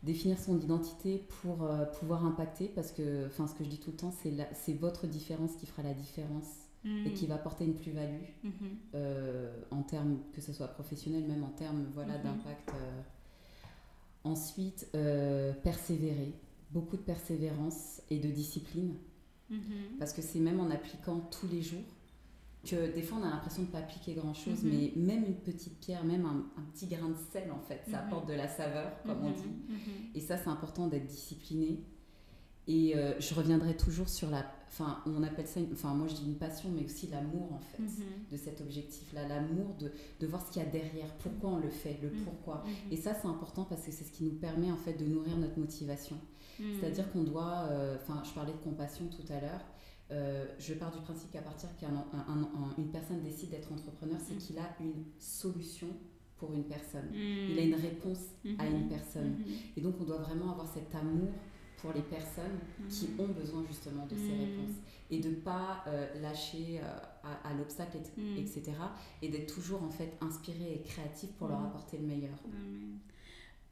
Définir 0.04 0.38
son 0.40 0.60
identité 0.60 1.26
pour 1.42 1.68
pouvoir 2.00 2.24
impacter, 2.24 2.68
parce 2.68 2.92
que, 2.92 3.26
enfin, 3.26 3.48
ce 3.48 3.56
que 3.56 3.64
je 3.64 3.70
dis 3.70 3.80
tout 3.80 3.90
le 3.92 3.98
temps, 3.98 4.14
c'est 4.54 4.74
votre 4.74 5.08
différence 5.08 5.56
qui 5.56 5.66
fera 5.66 5.82
la 5.82 5.94
différence 5.96 6.46
et 7.06 7.14
qui 7.14 7.26
va 7.28 7.36
apporter 7.36 7.66
une 7.66 7.76
plus-value 7.76 8.24
Mhm. 8.44 8.52
euh, 8.96 9.56
en 9.72 9.84
termes, 9.84 10.20
que 10.34 10.42
ce 10.42 10.54
soit 10.54 10.68
professionnel, 10.68 11.24
même 11.28 11.44
en 11.44 11.50
termes 11.50 11.86
voilà, 11.94 12.18
Mhm. 12.18 12.24
d'impact. 12.24 12.70
euh. 12.76 13.02
Ensuite, 14.24 14.88
euh, 14.96 15.54
persévérer, 15.54 16.34
beaucoup 16.72 16.98
de 16.98 17.02
persévérance 17.02 18.02
et 18.10 18.20
de 18.20 18.28
discipline, 18.30 18.96
Mhm. 19.50 19.60
parce 20.00 20.12
que 20.12 20.22
c'est 20.22 20.40
même 20.40 20.60
en 20.60 20.70
appliquant 20.70 21.20
tous 21.32 21.48
les 21.48 21.62
jours 21.62 21.80
que 22.66 22.94
des 22.94 23.02
fois 23.02 23.20
on 23.22 23.24
a 23.24 23.30
l'impression 23.30 23.62
de 23.62 23.68
ne 23.68 23.72
pas 23.72 23.78
appliquer 23.78 24.14
grand 24.16 24.34
chose, 24.34 24.64
Mhm. 24.64 24.70
mais 24.70 24.94
même 24.98 25.24
une 25.24 25.36
petite 25.36 25.80
pierre, 25.80 26.04
même 26.04 26.26
un, 26.26 26.46
un 26.58 26.64
petit 26.74 26.88
grain 26.88 27.08
de 27.10 27.16
sel 27.32 27.50
en 27.52 27.60
fait, 27.62 27.82
ça 27.90 28.00
apporte 28.00 28.28
de 28.28 28.34
la 28.34 28.50
saveur, 28.50 28.92
comme 29.04 29.24
on 29.24 29.32
dit. 29.32 29.44
Et 30.16 30.20
ça, 30.20 30.36
c'est 30.38 30.50
important 30.50 30.88
d'être 30.88 31.06
discipliné. 31.08 31.80
Et 32.68 32.96
euh, 32.98 33.20
je 33.20 33.34
reviendrai 33.34 33.76
toujours 33.78 34.10
sur 34.10 34.30
la. 34.30 34.46
Enfin, 34.70 35.00
on 35.06 35.24
appelle 35.24 35.48
ça. 35.48 35.60
une- 35.62 35.72
Enfin, 35.72 35.94
moi 35.94 36.08
je 36.08 36.16
dis 36.16 36.26
une 36.26 36.36
passion, 36.36 36.70
mais 36.76 36.84
aussi 36.84 37.08
l'amour 37.08 37.54
en 37.54 37.60
fait, 37.60 37.82
Mhm. 37.82 38.04
de 38.32 38.38
cet 38.38 38.60
objectif-là. 38.62 39.26
L'amour 39.28 39.74
de, 39.80 39.92
de 40.20 40.28
voir 40.28 40.46
ce 40.46 40.52
qu'il 40.52 40.62
y 40.62 40.66
a 40.66 40.70
derrière, 40.70 41.08
pourquoi 41.24 41.52
on 41.52 41.58
le 41.60 41.70
fait, 41.70 41.98
le 42.02 42.10
Mhm. 42.10 42.24
pourquoi. 42.26 42.64
Mhm. 42.66 42.92
Et 42.92 42.98
ça, 42.98 43.14
c'est 43.14 43.28
important 43.28 43.64
parce 43.64 43.84
que 43.84 43.92
c'est 43.92 44.04
ce 44.04 44.12
qui 44.12 44.24
nous 44.26 44.36
permet 44.36 44.70
en 44.72 44.76
fait 44.78 44.94
de 44.94 45.06
nourrir 45.06 45.38
notre 45.38 45.58
motivation. 45.58 46.18
C'est-à-dire 46.80 47.12
qu'on 47.12 47.24
doit. 47.24 47.68
euh, 47.70 47.98
Enfin, 48.02 48.22
je 48.26 48.32
parlais 48.34 48.52
de 48.52 48.58
compassion 48.58 49.06
tout 49.08 49.32
à 49.32 49.40
l'heure. 49.40 49.62
Euh, 50.12 50.46
je 50.60 50.74
pars 50.74 50.92
du 50.92 51.00
principe 51.02 51.32
qu'à 51.32 51.42
partir 51.42 51.70
qu'une 51.78 51.90
un, 51.90 52.06
un- 52.28 52.42
un- 52.44 52.74
une 52.78 52.88
personne 52.90 53.22
décide 53.22 53.50
d'être 53.52 53.72
entrepreneur, 53.72 54.18
c'est 54.26 54.36
qu'il 54.38 54.58
a 54.58 54.76
une 54.82 55.04
solution 55.20 55.88
pour 56.38 56.54
une 56.54 56.64
personne. 56.64 57.10
Il 57.14 57.58
a 57.60 57.62
une 57.62 57.76
réponse 57.76 58.20
à 58.58 58.66
une 58.68 58.88
personne. 58.88 59.36
Et 59.76 59.82
donc, 59.82 59.96
on 60.02 60.04
doit 60.04 60.18
vraiment 60.18 60.52
avoir 60.52 60.68
cet 60.74 60.94
amour 60.96 61.30
pour 61.78 61.94
les 61.94 62.02
personnes 62.02 62.60
qui 62.90 63.08
Mhm. 63.10 63.20
ont 63.20 63.28
besoin 63.28 63.64
justement 63.68 64.06
de 64.08 64.16
ces 64.16 64.34
Mm. 64.34 64.40
réponses. 64.42 64.76
Et 65.10 65.20
de 65.20 65.30
pas 65.32 65.84
euh, 65.88 66.22
lâcher 66.22 66.80
euh, 66.84 66.98
à, 67.24 67.50
à 67.50 67.54
l'obstacle, 67.54 67.98
et- 67.98 68.22
Mm. 68.22 68.38
etc. 68.40 68.72
Et 69.22 69.30
d'être 69.30 69.54
toujours 69.54 69.82
en 69.84 69.90
fait 69.90 70.14
inspiré 70.22 70.74
et 70.76 70.82
créatif 70.82 71.32
pour 71.34 71.48
leur 71.48 71.60
Mm. 71.62 71.66
apporter 71.68 71.98
le 71.98 72.06
meilleur. 72.08 72.38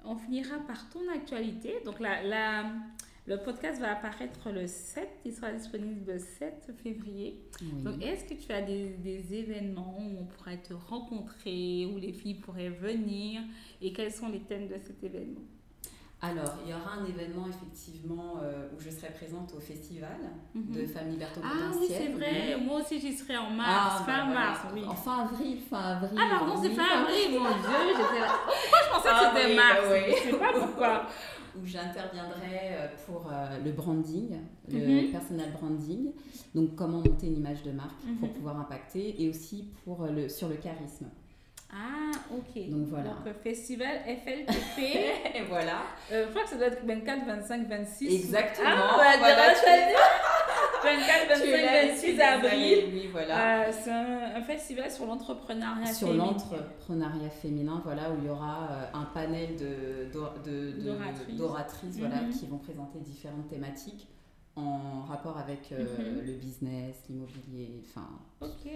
On 0.03 0.15
finira 0.15 0.59
par 0.59 0.87
ton 0.89 1.01
actualité. 1.13 1.73
Donc 1.83 1.99
la, 1.99 2.21
la- 2.23 2.71
le 3.27 3.37
podcast 3.41 3.81
va 3.81 3.93
apparaître 3.97 4.51
le 4.51 4.67
7, 4.67 5.09
il 5.25 5.33
sera 5.33 5.51
disponible 5.51 6.11
le 6.13 6.19
7 6.19 6.71
février. 6.83 7.41
Oui. 7.59 7.81
Donc 7.81 7.99
est-ce 8.03 8.23
que 8.25 8.35
tu 8.35 8.51
as 8.51 8.61
des, 8.61 8.89
des 8.97 9.33
événements 9.33 9.97
où 9.99 10.19
on 10.21 10.25
pourrait 10.25 10.61
te 10.61 10.73
rencontrer, 10.75 11.87
où 11.91 11.97
les 11.97 12.13
filles 12.13 12.35
pourraient 12.35 12.69
venir? 12.69 13.41
Et 13.81 13.91
quels 13.93 14.11
sont 14.11 14.29
les 14.29 14.41
thèmes 14.41 14.67
de 14.67 14.75
cet 14.77 15.03
événement? 15.03 15.41
Alors, 16.31 16.55
il 16.63 16.71
y 16.71 16.73
aura 16.73 16.93
un 16.99 17.05
événement 17.05 17.45
effectivement 17.47 18.39
euh, 18.43 18.67
où 18.75 18.79
je 18.79 18.89
serai 18.89 19.11
présente 19.13 19.53
au 19.55 19.59
festival 19.59 20.17
Mhm. 20.53 20.73
de 20.73 20.85
Femmes 20.85 21.09
Liberto 21.09 21.41
Ah 21.43 21.71
oui, 21.79 21.85
c'est 21.87 22.07
vrai. 22.09 22.57
Moi 22.59 22.81
aussi, 22.81 22.99
j'y 22.99 23.13
serai 23.13 23.37
en 23.37 23.47
Ah, 23.49 23.55
mars, 23.55 24.03
bah 24.07 24.13
fin 24.13 24.25
mars, 24.33 24.59
oui. 24.73 24.83
En 24.87 24.95
fin 24.95 25.19
avril, 25.25 25.57
fin 25.69 25.77
avril. 25.79 26.19
Ah 26.21 26.37
pardon, 26.39 26.53
c'est 26.61 26.69
fin 26.71 27.01
avril, 27.01 27.31
mon 27.39 27.49
Dieu, 27.49 27.79
j'étais 27.95 28.19
là. 28.21 28.27
Pourquoi 28.45 28.79
je 28.83 28.89
pensais 28.91 29.09
Ah 29.11 29.31
que 29.33 29.37
c'était 29.37 29.49
oui, 29.49 29.55
mars? 29.55 29.77
bah 29.81 29.87
oui. 29.93 30.13
Je 30.17 30.31
sais 30.31 30.37
pas 30.37 30.53
pourquoi. 30.59 31.05
où 31.57 31.65
j'interviendrai 31.65 32.73
euh, 32.73 32.87
pour 33.05 33.29
euh, 33.31 33.59
le 33.63 33.71
branding, 33.71 34.35
le 34.67 35.03
Mhm. 35.05 35.11
personal 35.11 35.51
branding, 35.53 36.11
donc 36.53 36.75
comment 36.75 36.97
monter 36.97 37.27
une 37.27 37.37
image 37.37 37.63
de 37.63 37.71
marque 37.71 38.01
pour 38.19 38.27
Mhm. 38.29 38.33
pouvoir 38.35 38.59
impacter, 38.59 39.21
et 39.23 39.29
aussi 39.29 39.69
pour 39.85 40.05
le, 40.07 40.27
sur 40.27 40.49
le 40.49 40.55
charisme. 40.55 41.07
Ah, 41.71 42.11
ok. 42.31 42.69
Donc 42.69 42.87
voilà. 42.87 43.09
Donc, 43.09 43.27
euh, 43.27 43.33
festival 43.43 43.99
FLTP. 44.05 44.79
Et 45.35 45.41
voilà. 45.49 45.81
Euh, 46.11 46.25
je 46.25 46.29
crois 46.29 46.43
que 46.43 46.49
ça 46.49 46.55
doit 46.57 46.67
être 46.67 46.85
24, 46.85 47.25
25, 47.25 47.67
26. 47.67 48.13
Exactement. 48.15 48.67
Ah, 48.69 48.97
bah, 48.97 49.17
Voilà, 49.19 49.53
tu 49.53 49.59
tu- 49.63 49.69
as 49.69 49.87
dit. 49.87 49.93
24, 50.83 51.41
Tu 51.41 51.51
25, 51.51 51.61
l'as 51.61 51.87
26 51.87 52.05
dit 52.05 52.13
des 52.15 52.21
avril. 52.21 52.83
Oui, 52.93 53.09
voilà. 53.11 53.63
Euh, 53.67 53.71
c'est 53.71 53.91
un, 53.91 54.35
un 54.35 54.41
festival 54.43 54.91
sur 54.91 55.05
l'entrepreneuriat 55.07 55.93
sur 55.93 56.07
féminin. 56.09 56.25
l'entrepreneuriat 56.25 57.29
féminin, 57.29 57.81
voilà, 57.83 58.11
où 58.11 58.17
il 58.19 58.25
y 58.27 58.29
aura 58.29 58.69
un 58.93 59.05
panel 59.05 59.55
de, 59.57 60.11
d'or- 60.13 60.35
de- 60.45 60.71
de- 60.73 61.37
D'oratrices. 61.37 61.97
voilà, 61.97 62.21
Mhm. 62.21 62.29
qui 62.31 62.45
vont 62.45 62.59
présenter 62.59 62.99
différentes 62.99 63.49
thématiques 63.49 64.07
en 64.55 65.01
rapport 65.09 65.37
avec 65.39 65.71
euh, 65.71 65.83
Mhm. 65.97 66.25
le 66.25 66.33
business, 66.33 67.03
l'immobilier, 67.09 67.81
enfin. 67.89 68.07
Ok. 68.41 68.71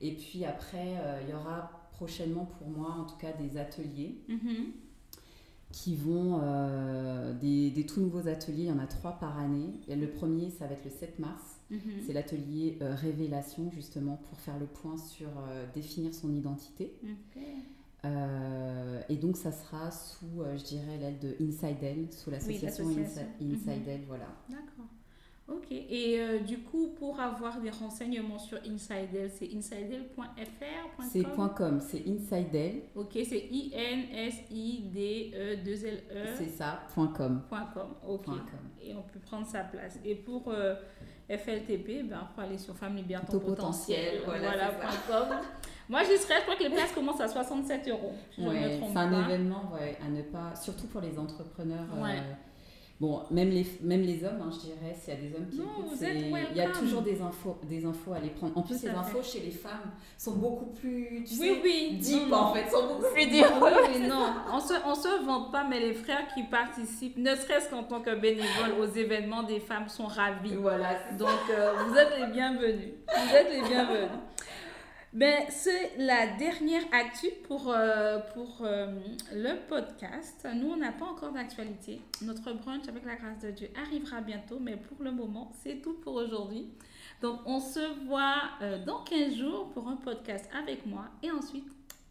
Et 0.00 0.12
puis 0.16 0.44
après, 0.44 0.94
il 1.22 1.30
y 1.30 1.34
aura 1.34 1.70
prochainement 2.06 2.46
pour 2.58 2.68
moi, 2.68 2.96
en 3.00 3.04
tout 3.04 3.16
cas, 3.16 3.32
des 3.32 3.56
ateliers 3.56 4.16
Mhm. 4.28 4.72
qui 5.70 5.94
vont, 5.94 6.40
euh, 6.42 7.32
des, 7.38 7.70
des 7.70 7.86
tout 7.86 8.00
nouveaux 8.00 8.26
ateliers, 8.26 8.64
il 8.64 8.68
y 8.68 8.72
en 8.72 8.78
a 8.80 8.86
trois 8.86 9.12
par 9.12 9.38
année. 9.38 9.70
Et 9.88 9.94
le 9.96 10.08
premier, 10.08 10.50
ça 10.50 10.66
va 10.66 10.72
être 10.74 10.84
le 10.84 10.90
7 10.90 11.18
mars. 11.20 11.42
Mhm. 11.70 11.80
C'est 12.04 12.12
l'atelier 12.12 12.76
euh, 12.82 12.94
révélation, 12.94 13.70
justement, 13.70 14.16
pour 14.28 14.38
faire 14.40 14.58
le 14.58 14.66
point 14.66 14.96
sur 14.98 15.28
euh, 15.28 15.64
définir 15.74 16.12
son 16.12 16.34
identité. 16.34 16.92
Et 19.08 19.16
donc, 19.16 19.36
ça 19.36 19.52
sera 19.52 19.90
sous, 19.92 20.42
je 20.56 20.64
dirais, 20.64 20.98
l'aile 20.98 21.18
de 21.20 21.36
Inside 21.40 21.76
Elle, 21.82 22.12
sous 22.12 22.30
l'association. 22.30 22.84
Insi- 22.90 23.20
Inside 23.40 23.82
Mhm. 23.82 23.88
Elle, 23.88 24.04
voilà. 24.08 24.26
D'accord. 24.50 24.86
Ok. 25.48 25.66
Et 25.70 26.20
euh, 26.20 26.38
du 26.40 26.58
coup, 26.58 26.88
pour 26.98 27.18
avoir 27.20 27.58
des 27.60 27.70
renseignements 27.70 28.38
sur 28.38 28.58
Insidel, 28.58 29.30
c'est 29.34 29.48
insidel.fr 29.54 31.02
C'est 31.10 31.22
.com, 31.56 31.80
c'est 31.80 32.04
Inside 32.06 32.54
Elle, 32.54 32.82
Ok, 32.94 33.18
c'est 33.28 33.48
I-N-S-I-D-E-2-L-E. 33.50 36.26
c'est 36.38 36.48
ça, 36.48 36.80
point 36.94 37.08
.com. 37.08 37.42
Com. 37.50 37.88
Ok. 38.06 38.24
Com. 38.26 38.38
Et 38.80 38.94
on 38.94 39.02
peut 39.02 39.18
prendre 39.20 39.46
sa 39.46 39.64
place. 39.64 39.98
Et 40.04 40.14
pour 40.14 40.44
euh, 40.48 40.74
FLTP, 41.28 42.02
ben, 42.08 42.26
il 42.30 42.34
faut 42.34 42.40
aller 42.40 42.58
sur 42.58 42.74
Femme 42.76 42.96
Libère 42.96 43.24
ton 43.26 43.38
potentiel. 43.38 44.20
potentiel, 44.20 44.22
voilà, 44.24 44.70
point 44.72 44.90
com. 45.08 45.28
Moi, 45.88 46.02
j'y 46.04 46.16
serais. 46.18 46.36
Je 46.38 46.42
crois 46.42 46.56
que 46.56 46.62
les 46.62 46.70
places 46.70 46.92
commencent 46.92 47.20
à 47.20 47.28
67 47.28 47.88
euros. 47.88 48.12
si 48.30 48.42
je 48.42 48.48
Ouais, 48.48 48.80
c'est 48.92 48.98
un 48.98 49.24
événement 49.24 49.72
ouais, 49.74 49.98
à 50.04 50.08
ne 50.08 50.22
pas, 50.22 50.54
surtout 50.54 50.86
pour 50.86 51.00
les 51.00 51.18
entrepreneurs. 51.18 51.86
euh, 51.96 52.02
Ouais. 52.02 52.22
Bon, 53.02 53.20
même 53.32 53.50
les, 53.50 53.66
même 53.82 54.02
les 54.02 54.22
hommes, 54.24 54.40
hein, 54.42 54.50
je 54.52 54.60
dirais, 54.60 54.94
s'il 54.96 55.12
y 55.12 55.16
a 55.16 55.20
des 55.20 55.34
hommes 55.34 55.48
qui 55.50 55.58
Non, 55.58 55.64
écoutent, 55.80 55.98
il 56.52 56.56
y 56.56 56.60
a 56.60 56.68
toujours 56.70 57.02
des 57.02 57.20
infos, 57.20 57.56
des 57.64 57.84
infos 57.84 58.12
à 58.12 58.20
les 58.20 58.30
prendre. 58.30 58.56
En 58.56 58.62
plus, 58.62 58.80
les 58.80 58.90
infos 58.90 59.22
chez 59.24 59.40
les 59.40 59.50
femmes 59.50 59.90
sont 60.16 60.36
beaucoup 60.36 60.66
plus, 60.66 61.24
tu 61.26 61.34
Oui, 61.40 61.48
sais, 61.48 61.60
oui. 61.64 61.98
deep 62.00 62.28
Non, 62.28 62.36
en 62.36 62.54
fait, 62.54 62.70
sont 62.70 62.86
beaucoup 62.86 63.12
plus 63.12 63.26
deep. 63.26 63.44
oui, 63.60 64.06
non, 64.08 64.26
on 64.52 64.60
se, 64.60 64.74
on 64.86 64.94
se 64.94 65.24
vante 65.26 65.50
pas, 65.50 65.64
mais 65.68 65.80
les 65.80 65.94
frères 65.94 66.28
qui 66.32 66.44
participent, 66.44 67.16
ne 67.18 67.34
serait-ce 67.34 67.68
qu'en 67.70 67.82
tant 67.82 68.00
que 68.00 68.14
bénévoles 68.14 68.78
aux 68.80 68.86
événements 68.86 69.42
des 69.42 69.58
femmes, 69.58 69.88
sont 69.88 70.06
ravis. 70.06 70.54
Voilà, 70.54 70.90
Donc, 71.18 71.28
euh, 71.50 71.72
vous 71.88 71.96
êtes 71.96 72.12
les 72.20 72.26
bienvenus. 72.32 72.92
Vous 73.08 73.34
êtes 73.34 73.50
les 73.52 73.68
bienvenus. 73.68 74.10
Ben, 75.12 75.44
c'est 75.50 75.98
la 75.98 76.26
dernière 76.38 76.84
actu 76.90 77.26
pour, 77.46 77.70
euh, 77.70 78.18
pour 78.32 78.62
euh, 78.62 78.86
le 79.34 79.56
podcast. 79.68 80.48
Nous, 80.54 80.70
on 80.70 80.76
n'a 80.76 80.92
pas 80.92 81.04
encore 81.04 81.32
d'actualité. 81.32 82.00
Notre 82.22 82.54
brunch, 82.54 82.88
avec 82.88 83.04
la 83.04 83.16
grâce 83.16 83.40
de 83.40 83.50
Dieu, 83.50 83.68
arrivera 83.76 84.22
bientôt, 84.22 84.58
mais 84.58 84.78
pour 84.78 85.02
le 85.02 85.12
moment, 85.12 85.52
c'est 85.62 85.82
tout 85.82 85.92
pour 85.94 86.14
aujourd'hui. 86.14 86.66
Donc, 87.20 87.40
on 87.44 87.60
se 87.60 88.06
voit 88.06 88.42
euh, 88.62 88.82
dans 88.84 89.04
15 89.04 89.34
jours 89.34 89.68
pour 89.74 89.86
un 89.86 89.96
podcast 89.96 90.48
avec 90.58 90.86
moi 90.86 91.04
et 91.22 91.30
ensuite 91.30 91.68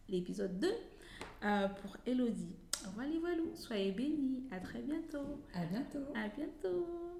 l'épisode 0.07 0.59
2 0.59 0.67
euh, 1.43 1.67
pour 1.67 1.97
Elodie. 2.05 2.55
Voilà, 2.93 3.11
voilà. 3.19 3.41
Soyez 3.55 3.91
bénis. 3.91 4.43
À 4.51 4.59
très 4.59 4.79
bientôt. 4.79 5.39
À 5.55 5.65
bientôt. 5.65 6.05
À 6.15 6.27
bientôt. 6.27 7.10